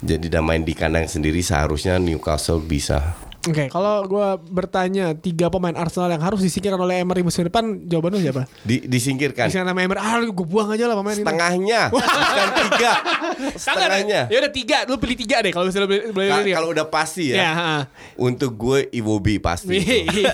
Jadi 0.00 0.26
dan 0.30 0.46
main 0.46 0.62
di 0.62 0.72
kandang 0.72 1.06
sendiri 1.06 1.42
seharusnya 1.42 1.98
Newcastle 1.98 2.62
bisa 2.62 3.14
Oke, 3.40 3.70
kalau 3.70 4.02
gue 4.04 4.26
bertanya 4.46 5.14
tiga 5.14 5.46
pemain 5.46 5.72
Arsenal 5.72 6.10
yang 6.10 6.18
harus 6.18 6.38
disingkirkan 6.38 6.74
oleh 6.76 7.00
Emery 7.00 7.22
musim 7.22 7.42
depan, 7.42 7.80
jawaban 7.82 8.10
lu 8.10 8.20
siapa? 8.20 8.50
di, 8.60 8.82
disingkirkan 8.82 9.46
Disingkirkan 9.46 9.62
nama 9.64 9.80
Emery, 9.80 9.96
ah 9.96 10.18
gue 10.20 10.34
buang 10.44 10.68
aja 10.68 10.84
lah 10.84 10.94
pemain 10.94 11.14
ini. 11.14 11.22
setengahnya 11.22 11.80
bukan 11.94 12.48
tiga 12.66 12.92
setengahnya 13.54 14.20
Ya 14.26 14.36
udah 14.38 14.52
tiga, 14.52 14.76
lu 14.84 14.98
pilih 14.98 15.16
tiga 15.16 15.38
deh 15.38 15.48
kalau 15.48 15.64
misalnya 15.64 15.86
boleh 16.10 16.28
Ka- 16.28 16.38
pilih. 16.40 16.52
kalau 16.52 16.68
udah 16.72 16.86
pasti 16.88 17.30
ya, 17.30 17.36
ya 17.38 17.50
ha. 17.52 17.72
untuk 18.16 18.52
gue 18.54 18.90
Iwobi 18.92 19.38
pasti 19.38 19.78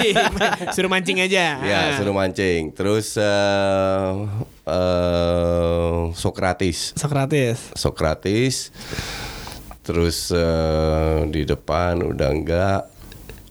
suruh 0.75 0.89
mancing 0.89 1.21
aja. 1.21 1.61
Ya, 1.61 1.81
suruh 1.95 2.11
mancing. 2.11 2.73
Terus 2.73 3.15
eh 3.15 4.11
eh, 4.65 6.01
Sokratis. 6.15 6.95
Sokrates. 6.95 7.59
Sokratis. 7.75 8.73
Terus 9.81 10.33
eh, 10.33 11.19
di 11.29 11.45
depan 11.45 12.01
udah 12.01 12.31
enggak 12.31 12.81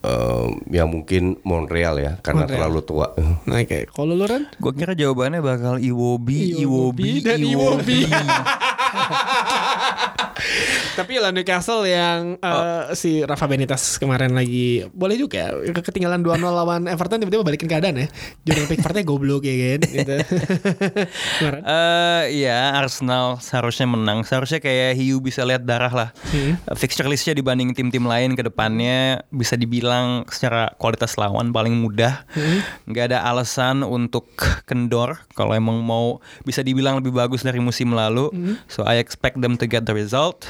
eh, 0.03 0.45
ya 0.69 0.83
mungkin 0.83 1.39
Montreal 1.41 1.95
ya 1.97 2.11
karena 2.19 2.43
Montreal. 2.45 2.59
terlalu 2.69 2.79
tua. 2.83 3.07
Nah, 3.43 3.59
Oke, 3.59 3.87
kalau 3.91 4.15
lu 4.15 4.23
Ren? 4.23 4.47
Gue 4.55 4.71
kira 4.71 4.95
jawabannya 4.95 5.43
bakal 5.43 5.75
Iwobi, 5.77 6.63
Iwobi, 6.63 7.19
dan 7.19 7.43
Iwobi. 7.43 8.07
Iwobi. 8.07 8.13
Tapi 10.93 11.17
lah 11.17 11.33
Newcastle 11.33 11.89
yang 11.89 12.37
eh, 12.37 12.93
si 12.93 13.25
Rafa 13.25 13.49
Benitez 13.49 13.97
kemarin 13.97 14.37
lagi 14.37 14.85
boleh 14.93 15.17
juga 15.17 15.49
ketinggalan 15.65 16.21
2-0 16.21 16.37
lawan 16.39 16.81
Everton 16.85 17.17
tiba-tiba 17.17 17.41
balikin 17.41 17.65
keadaan 17.65 17.97
ya. 17.97 18.07
Jordan 18.45 18.67
Pickfordnya 18.69 19.03
goblok 19.05 19.43
ya 19.45 19.55
kan 19.57 19.81
gitu. 19.97 20.15
Eh 21.65 22.23
ya 22.45 22.77
Arsenal 22.77 23.41
seharusnya 23.41 23.89
menang. 23.89 24.21
Seharusnya 24.21 24.61
kayak 24.61 24.93
Hiu 24.99 25.17
bisa 25.17 25.41
lihat 25.41 25.65
darah 25.65 25.89
lah. 25.89 26.09
Hmm. 26.29 26.55
Eh, 26.61 26.75
Fixture 26.77 27.09
listnya 27.09 27.33
dibanding 27.33 27.73
tim-tim 27.73 28.05
lain 28.05 28.37
ke 28.37 28.45
depannya 28.45 29.25
bisa 29.33 29.57
dibilang 29.57 30.29
secara 30.29 30.71
kualitas 30.77 31.17
lawan 31.17 31.49
paling 31.49 31.73
mudah. 31.73 32.21
Hmm. 32.37 32.61
Nggak 32.85 33.13
ada 33.13 33.25
alasan 33.25 33.81
untuk 33.81 34.29
kendor 34.69 35.17
kalau 35.33 35.57
emang 35.57 35.81
mau 35.81 36.21
bisa 36.45 36.61
dibilang 36.61 37.01
lebih 37.01 37.17
bagus 37.17 37.41
dari 37.41 37.57
musim 37.57 37.97
lalu. 37.97 38.29
Hmm. 38.29 38.55
So 38.69 38.85
I 38.85 39.01
expect 39.01 39.41
them 39.41 39.57
to 39.57 39.65
get 39.65 39.89
the 39.89 39.95
result. 39.97 40.45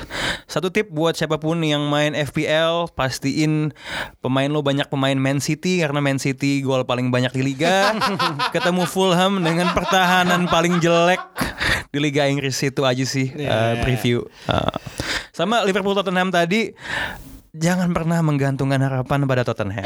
Satu 0.46 0.70
tip 0.70 0.90
buat 0.92 1.18
siapa 1.18 1.40
pun 1.42 1.60
yang 1.62 1.88
main 1.88 2.14
FPL 2.14 2.92
pastiin 2.94 3.74
pemain 4.20 4.50
lo 4.50 4.62
banyak 4.62 4.88
pemain 4.88 5.16
Man 5.18 5.40
City 5.40 5.82
karena 5.82 6.00
Man 6.00 6.18
City 6.22 6.62
gol 6.62 6.86
paling 6.86 7.10
banyak 7.10 7.34
di 7.34 7.42
liga. 7.42 7.96
Ketemu 8.56 8.84
Fulham 8.86 9.42
dengan 9.42 9.72
pertahanan 9.72 10.46
paling 10.48 10.78
jelek 10.80 11.22
di 11.94 12.02
Liga 12.02 12.26
Inggris 12.26 12.58
itu 12.66 12.82
aja 12.82 13.06
sih 13.06 13.30
uh, 13.30 13.78
preview. 13.86 14.26
Uh, 14.50 14.74
sama 15.30 15.62
Liverpool 15.62 15.94
Tottenham 15.94 16.34
tadi 16.34 16.74
jangan 17.54 17.94
pernah 17.94 18.18
menggantungkan 18.26 18.82
harapan 18.82 19.30
pada 19.30 19.46
Tottenham. 19.46 19.86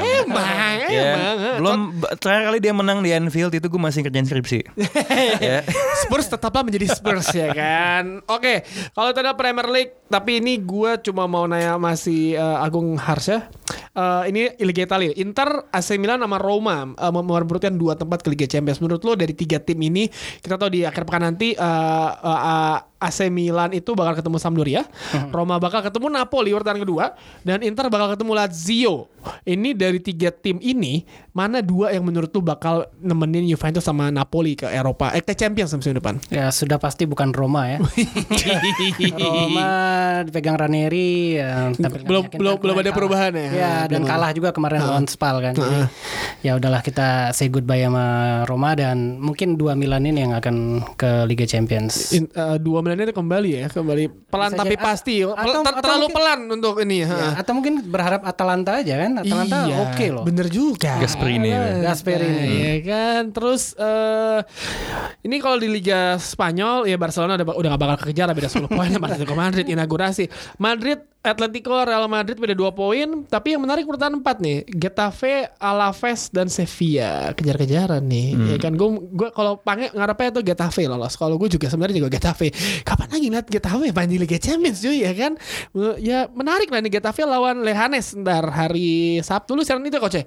Emang, 0.87 0.95
Ya, 0.95 1.31
emang. 1.35 1.57
belum 1.59 1.79
terakhir 2.17 2.43
kali 2.47 2.59
dia 2.59 2.73
menang 2.73 2.99
di 2.99 3.11
Anfield 3.11 3.51
itu 3.51 3.67
gue 3.67 3.81
masih 3.81 4.01
kerjain 4.01 4.23
skripsi. 4.23 4.59
ya. 5.43 5.61
Spurs 6.01 6.27
tetaplah 6.27 6.63
menjadi 6.63 6.87
Spurs 6.89 7.27
ya 7.31 7.51
kan. 7.51 8.23
Oke, 8.25 8.63
kalau 8.91 9.11
itu 9.11 9.19
ada 9.19 9.35
Premier 9.35 9.67
League, 9.67 9.93
tapi 10.07 10.39
ini 10.39 10.57
gue 10.57 10.91
cuma 11.03 11.27
mau 11.27 11.43
nanya 11.45 11.75
masih 11.75 12.35
eh, 12.35 12.57
Agung 12.59 12.95
Harsha. 12.95 13.51
Eh, 13.97 14.23
ini 14.29 14.41
Liga 14.61 14.85
Italia. 14.85 15.09
Inter, 15.17 15.73
AC 15.73 15.97
Milan 15.97 16.21
sama 16.21 16.37
Roma 16.37 16.93
uh, 16.93 17.09
merebutkan 17.17 17.73
dua 17.73 17.97
tempat 17.97 18.21
ke 18.21 18.29
Liga 18.29 18.45
Champions. 18.45 18.77
Menurut 18.77 19.01
lo 19.01 19.17
dari 19.17 19.33
tiga 19.33 19.57
tim 19.57 19.81
ini, 19.81 20.05
kita 20.37 20.53
tahu 20.53 20.69
di 20.69 20.85
akhir 20.85 21.01
pekan 21.01 21.25
nanti 21.25 21.57
eh, 21.57 22.09
eh, 22.13 22.77
AC 22.97 23.29
Milan 23.29 23.73
itu 23.73 23.93
bakal 23.93 24.13
ketemu 24.13 24.37
Sampdoria, 24.37 24.81
Roma 25.29 25.57
bakal 25.57 25.81
ketemu 25.81 26.09
Napoli 26.09 26.49
urutan 26.49 26.77
kedua, 26.77 27.13
dan 27.41 27.61
Inter 27.61 27.89
bakal 27.89 28.13
ketemu 28.13 28.33
Lazio. 28.33 28.95
Ini 29.43 29.73
dari 29.73 29.97
tiga 29.97 30.29
tim 30.29 30.57
ini, 30.57 31.05
mana 31.29 31.61
dua 31.61 31.89
yang 31.89 32.01
menurut 32.01 32.29
lo 32.31 32.41
bakal 32.41 32.89
nemenin 32.97 33.45
Juventus 33.45 33.81
sama 33.81 34.09
Napoli 34.09 34.53
ke 34.53 34.65
Eropa, 34.65 35.13
eh 35.13 35.21
ke 35.21 35.33
Champions 35.33 35.73
musim 35.73 35.93
depan? 35.93 36.17
Ya 36.29 36.49
sudah 36.49 36.77
pasti 36.77 37.05
bukan 37.05 37.33
Roma 37.33 37.69
ya. 37.69 37.77
Roma 39.13 39.69
dipegang 40.23 40.57
Ranieri 40.57 41.37
ya, 41.37 41.69
Belum- 41.77 42.29
belum- 42.29 42.57
belum 42.57 42.73
kemarin 42.73 42.81
ada 42.81 42.93
perubahan 42.93 43.31
ya? 43.33 43.49
Ya 43.51 43.73
dan 43.89 44.03
kalah 44.03 44.31
juga 44.31 44.51
kemarin 44.51 44.79
lawan 44.79 45.05
Spal 45.05 45.39
kan. 45.39 45.53
Jadi, 45.53 45.87
ya 46.41 46.55
udahlah 46.55 46.79
kita 46.79 47.31
say 47.31 47.47
goodbye 47.47 47.81
sama 47.81 48.05
Roma 48.43 48.71
dan 48.73 49.17
mungkin 49.17 49.55
dua 49.55 49.73
Milan 49.73 50.03
ini 50.03 50.21
yang 50.21 50.33
akan 50.33 50.55
ke 50.93 51.25
Liga 51.25 51.43
Champions. 51.43 52.11
In- 52.11 52.27
eh, 52.27 52.57
dua 52.57 52.79
Milan 52.79 53.01
itu 53.01 53.11
kembali 53.11 53.49
ya, 53.49 53.65
kembali 53.67 54.27
pelan 54.27 54.51
Bisa 54.51 54.59
tapi 54.59 54.75
jadi- 54.75 54.83
pasti. 54.83 55.15
atau- 55.19 55.33
Pel- 55.33 55.55
ter- 55.57 55.71
atau 55.71 55.81
terlalu 55.81 55.99
mungkin- 56.03 56.15
pelan 56.15 56.39
untuk 56.49 56.75
ini. 56.79 56.97
Ya, 56.99 57.35
atau 57.35 57.51
mungkin 57.53 57.73
berharap 57.83 58.21
Atalanta 58.21 58.71
aja 58.75 58.93
kan? 58.97 59.11
Atalanta 59.17 59.57
Iya, 59.63 59.75
oke 59.83 60.05
loh. 60.11 60.23
Bener 60.23 60.47
juga. 60.47 60.99
Gasperini. 60.99 61.49
Gasperini. 61.81 62.45
Iya 62.51 62.73
kan. 62.83 63.21
Terus 63.31 63.71
eh 63.73 64.39
ini 65.21 65.37
kalau 65.37 65.55
di 65.55 65.67
Liga 65.67 66.15
Spanyol 66.17 66.85
ya 66.85 66.95
Barcelona 66.95 67.35
udah 67.35 67.47
udah 67.53 67.69
gak 67.69 67.81
bakal 67.81 67.97
kejar 68.05 68.27
beda 68.29 68.47
10 68.47 68.67
poin 68.67 68.89
sama 68.89 69.07
Atletico 69.07 69.33
Madrid 69.33 69.65
inaugurasi. 69.65 70.25
Madrid 70.57 70.99
Atletico 71.27 71.75
Real 71.83 72.07
Madrid 72.07 72.39
beda 72.39 72.55
2 72.55 72.71
poin, 72.71 73.07
tapi 73.27 73.53
yang 73.53 73.61
menarik 73.61 73.83
urutan 73.83 74.15
4 74.19 74.23
nih. 74.39 74.57
Getafe, 74.67 75.51
Alaves 75.59 76.31
dan 76.31 76.47
Sevilla 76.47 77.35
kejar-kejaran 77.35 78.01
nih. 78.07 78.27
Hmm. 78.33 78.47
Ya 78.51 78.57
kan 78.57 78.73
gue 78.79 78.89
gua 79.11 79.29
kalau 79.35 79.59
pange 79.59 79.91
ngarepnya 79.91 80.29
tuh 80.39 80.43
Getafe 80.43 80.87
lolos. 80.87 81.13
Kalau 81.19 81.35
gue 81.35 81.51
juga 81.51 81.67
sebenarnya 81.67 82.01
juga 82.01 82.11
Getafe. 82.15 82.49
Kapan 82.87 83.07
lagi 83.11 83.25
ngeliat 83.27 83.47
Getafe 83.51 83.91
main 83.91 84.09
di 84.09 84.17
Liga 84.17 84.39
Champions 84.39 84.79
cuy 84.79 85.03
ya 85.03 85.13
kan? 85.13 85.33
Ya 85.99 86.31
menarik 86.31 86.71
lah 86.71 86.79
nih 86.79 86.99
Getafe 86.99 87.27
lawan 87.27 87.61
Lehanes 87.61 88.15
ntar 88.15 88.47
hari 88.49 89.19
Sabtu 89.21 89.53
lu 89.53 89.61
siaran 89.67 89.83
itu 89.83 89.99
coach? 89.99 90.23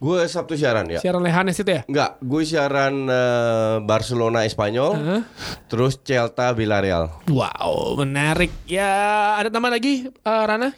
Gue 0.00 0.24
Sabtu 0.24 0.56
siaran 0.56 0.88
ya. 0.88 0.96
Siaran 0.96 1.20
Lehanes 1.20 1.60
itu 1.60 1.68
ya? 1.68 1.84
Enggak, 1.84 2.16
gue 2.24 2.42
siaran 2.48 3.04
eh, 3.04 3.76
Barcelona 3.84 4.48
Espanyol, 4.48 5.20
terus 5.68 6.00
Celta 6.00 6.56
Villarreal. 6.56 7.20
Wow, 7.28 8.00
menarik. 8.00 8.48
Ya, 8.64 9.36
ada 9.36 9.52
tambah 9.52 9.68
lagi 9.68 10.08
eh, 10.30 10.42
Rana? 10.46 10.68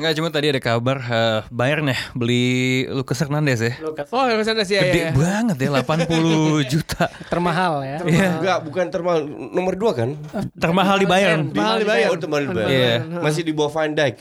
Nggak 0.00 0.12
cuma 0.16 0.28
tadi 0.32 0.46
ada 0.48 0.60
kabar 0.62 0.98
eh, 1.04 1.40
Bayern 1.52 1.86
ya 1.92 1.98
beli 2.16 2.88
Lucas 2.88 3.20
Hernandez 3.20 3.60
ya. 3.60 3.72
Oh, 4.12 4.24
yang 4.24 4.40
ke 4.40 4.44
sana 4.48 4.64
sih 4.64 4.80
ya. 4.80 4.82
Gede 4.88 5.00
ya, 5.00 5.06
ya. 5.08 5.12
banget 5.12 5.56
ya 5.60 5.68
80 5.84 6.64
juta. 6.72 7.04
Termahal 7.28 7.84
ya. 7.84 7.98
Enggak, 8.02 8.58
bukan 8.64 8.84
termal 8.88 9.24
nomor 9.28 9.74
dua 9.76 9.92
kan? 9.92 10.16
Termahal 10.56 10.96
di 11.00 11.06
Bayern. 11.08 11.52
Mahal 11.52 11.84
dibayar. 11.84 12.08
Oh, 12.12 12.18
termal 12.18 12.40
dibayar. 12.44 12.68
Iya. 12.68 12.94
Masih 13.20 13.42
di 13.44 13.52
bawah 13.56 13.72
Van 13.72 13.92
Dijk. 13.92 14.14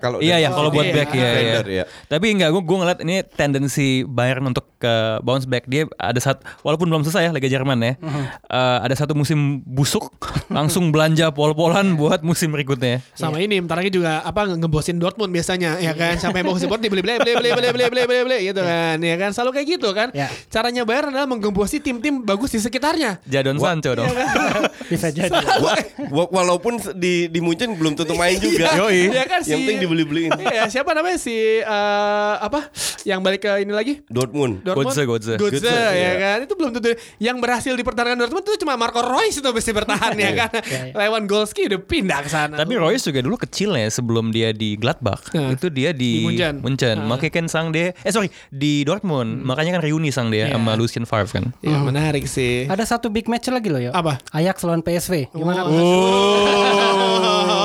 Kalau 0.00 0.18
Iya 0.20 0.36
ya 0.40 0.48
kalau 0.52 0.68
buat 0.68 0.88
back 0.92 1.10
ya, 1.16 1.28
ya. 1.40 1.60
ya. 1.64 1.84
Tapi 2.08 2.36
enggak 2.36 2.52
gue 2.52 2.76
ngeliat 2.76 3.00
ini 3.00 3.24
tendensi 3.24 4.04
Bayern 4.04 4.44
untuk 4.48 4.70
ke 4.80 5.20
bounce 5.20 5.44
back 5.44 5.68
dia 5.68 5.84
ada 6.00 6.16
saat 6.16 6.40
walaupun 6.64 6.88
belum 6.88 7.04
selesai 7.04 7.28
ya 7.28 7.32
Liga 7.36 7.52
Jerman 7.52 7.78
ya. 7.84 7.92
Uh-huh. 8.00 8.24
eh, 8.48 8.78
ada 8.80 8.96
satu 8.96 9.12
musim 9.12 9.60
busuk 9.68 10.08
langsung 10.48 10.88
belanja 10.88 11.28
pol-polan 11.30 12.00
buat 12.00 12.24
musim 12.24 12.48
berikutnya. 12.50 13.04
Sama 13.12 13.44
ini 13.44 13.60
bentar 13.60 13.76
lagi 13.76 13.92
juga 13.92 13.99
juga 14.00 14.20
apa 14.20 14.40
nge- 14.46 14.58
ngebosin 14.58 14.96
Dortmund 14.96 15.30
biasanya 15.30 15.76
ya 15.76 15.92
kan 15.92 16.16
sampai 16.16 16.40
mau 16.40 16.56
support 16.56 16.78
dibeli 16.78 17.00
beli 17.00 17.16
beli 17.16 17.32
beli 17.34 17.50
beli 17.52 17.68
beli 17.70 17.84
beli 17.86 18.02
beli 18.04 18.20
beli 18.24 18.38
gitu 18.46 18.60
kan 18.60 18.96
ya 18.96 19.16
kan 19.16 19.30
selalu 19.30 19.50
kayak 19.52 19.66
gitu 19.70 19.88
kan 19.90 20.08
Ya. 20.10 20.26
caranya 20.46 20.82
Bayern 20.82 21.10
adalah 21.10 21.26
menggembosi 21.26 21.78
tim-tim 21.78 22.20
bagus 22.20 22.50
di 22.50 22.58
sekitarnya 22.58 23.20
Jadon 23.22 23.56
Sancho 23.56 23.92
dong. 23.92 24.08
Bisa 24.90 25.06
jadi. 25.08 25.30
Wa- 25.30 25.78
wa- 26.10 26.30
walaupun 26.32 26.78
di 26.94 27.26
di 27.26 27.38
Munchen 27.38 27.72
belum 27.72 27.94
tentu 27.94 28.14
main 28.14 28.34
juga. 28.36 28.74
Yoi. 28.74 29.12
Ya 29.12 29.22
kan, 29.22 29.38
Yang 29.40 29.46
si- 29.46 29.54
penting 29.60 29.78
dibeli-beliin. 29.80 30.30
Iya, 30.36 30.66
siapa 30.66 30.90
namanya 30.90 31.14
si 31.14 31.30
eh, 31.58 32.34
apa 32.36 32.70
yang 33.02 33.20
balik 33.20 33.44
ke 33.44 33.52
ini 33.58 33.70
lagi? 33.70 33.94
Dortmund. 34.06 34.62
Dortmund. 34.62 34.90
Götze. 34.90 35.04
Götze, 35.06 35.34
Götze, 35.36 35.68
ya 35.68 35.90
iya. 35.92 36.10
kan. 36.16 36.38
Itu 36.42 36.54
belum 36.54 36.70
tentu 36.72 36.90
yang 37.18 37.38
berhasil 37.38 37.70
dipertahankan 37.70 38.18
Dortmund 38.18 38.44
itu 38.44 38.58
cuma 38.58 38.74
Marco 38.74 38.98
Reus 38.98 39.36
itu 39.36 39.46
bisa 39.48 39.70
bertahan 39.70 40.14
ya 40.16 40.30
kan. 40.36 40.50
Lewandowski 40.92 41.66
udah 41.66 41.80
pindah 41.80 42.18
ke 42.22 42.28
sana. 42.28 42.54
Tapi 42.56 42.74
Royce 42.74 43.04
juga 43.04 43.20
dulu 43.20 43.36
kecil 43.36 43.74
ya 43.74 43.89
sebelum 43.90 44.30
dia 44.30 44.54
di 44.54 44.74
Gladbach. 44.74 45.28
Nah. 45.34 45.52
Itu 45.52 45.68
dia 45.68 45.90
Di 45.90 46.22
di, 46.22 46.24
Munchen. 46.24 46.62
Munchen. 46.62 46.96
Ah. 47.02 47.06
Makanya 47.06 47.32
kan 47.34 47.46
sang 47.46 47.68
dia 47.70 47.92
eh 47.92 48.10
sorry 48.10 48.30
di 48.48 48.82
Dortmund. 48.82 49.42
Makanya 49.42 49.76
kan 49.76 49.82
reuni 49.82 50.08
sang 50.08 50.30
dia 50.30 50.46
Iya. 50.46 50.56
sama 50.56 50.72
Lucien 50.74 51.04
Favre 51.04 51.28
kan. 51.28 51.44
Ya, 51.60 51.76
menarik 51.76 52.24
sih. 52.24 52.64
Ada 52.64 52.86
satu 52.88 53.10
big 53.10 53.26
match 53.26 53.50
lagi 53.50 53.68
loh 53.68 53.82
yo. 53.82 53.90
Apa? 53.90 54.22
Ajax 54.30 54.62
lawan 54.62 54.80
PSV. 54.80 55.28
Gimana? 55.30 55.66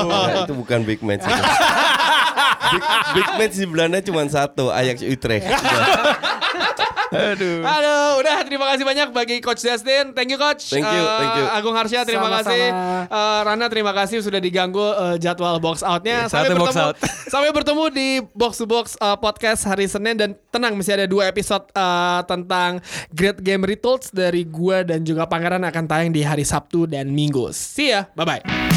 Nah, 0.06 0.44
itu 0.44 0.52
bukan 0.52 0.82
big 0.82 1.00
match. 1.00 1.24
big, 2.72 2.82
big 3.14 3.28
match 3.38 3.54
di 3.54 3.66
Belanda 3.66 3.98
cuma 4.02 4.26
satu, 4.26 4.68
Ajax 4.68 5.00
Utrecht. 5.00 5.46
Aduh. 7.16 7.60
Aduh, 7.62 8.08
udah 8.18 8.36
terima 8.42 8.66
kasih 8.68 8.84
banyak 8.84 9.08
bagi 9.10 9.36
Coach 9.38 9.60
Justin. 9.60 10.12
Thank 10.12 10.28
you 10.28 10.36
Coach. 10.36 10.68
Thank 10.68 10.84
you, 10.84 11.02
Eh, 11.02 11.16
thank 11.16 11.34
you. 11.34 11.46
Agung 11.48 11.72
Harsya 11.72 12.02
terima 12.02 12.26
Sama-sama. 12.26 12.44
kasih. 12.44 12.64
Eh, 13.06 13.40
Rana 13.42 13.66
terima 13.66 13.92
kasih 13.92 14.18
sudah 14.20 14.38
diganggu 14.38 14.82
eh, 14.82 15.16
jadwal 15.16 15.56
box 15.56 15.80
outnya. 15.80 16.26
Sampai 16.26 16.50
Satu 16.50 16.58
box 16.58 16.68
bertemu. 16.70 16.84
out. 16.84 16.96
sampai 17.32 17.50
bertemu 17.50 17.84
di 17.90 18.08
box 18.32 18.52
to 18.56 18.66
box 18.66 18.86
eh, 18.96 19.16
podcast 19.16 19.64
hari 19.64 19.86
Senin 19.86 20.14
dan 20.14 20.30
tenang 20.48 20.74
masih 20.74 20.94
ada 20.94 21.06
dua 21.06 21.26
episode 21.26 21.66
eh, 21.68 22.20
tentang 22.24 22.78
Great 23.10 23.40
Game 23.40 23.62
Results 23.62 24.10
dari 24.10 24.44
gua 24.44 24.82
dan 24.82 25.02
juga 25.02 25.24
Pangeran 25.24 25.62
akan 25.62 25.84
tayang 25.84 26.10
di 26.10 26.20
hari 26.20 26.42
Sabtu 26.42 26.84
dan 26.84 27.08
Minggu. 27.08 27.50
See 27.50 27.90
ya. 27.90 28.06
Bye 28.12 28.26
bye. 28.26 28.75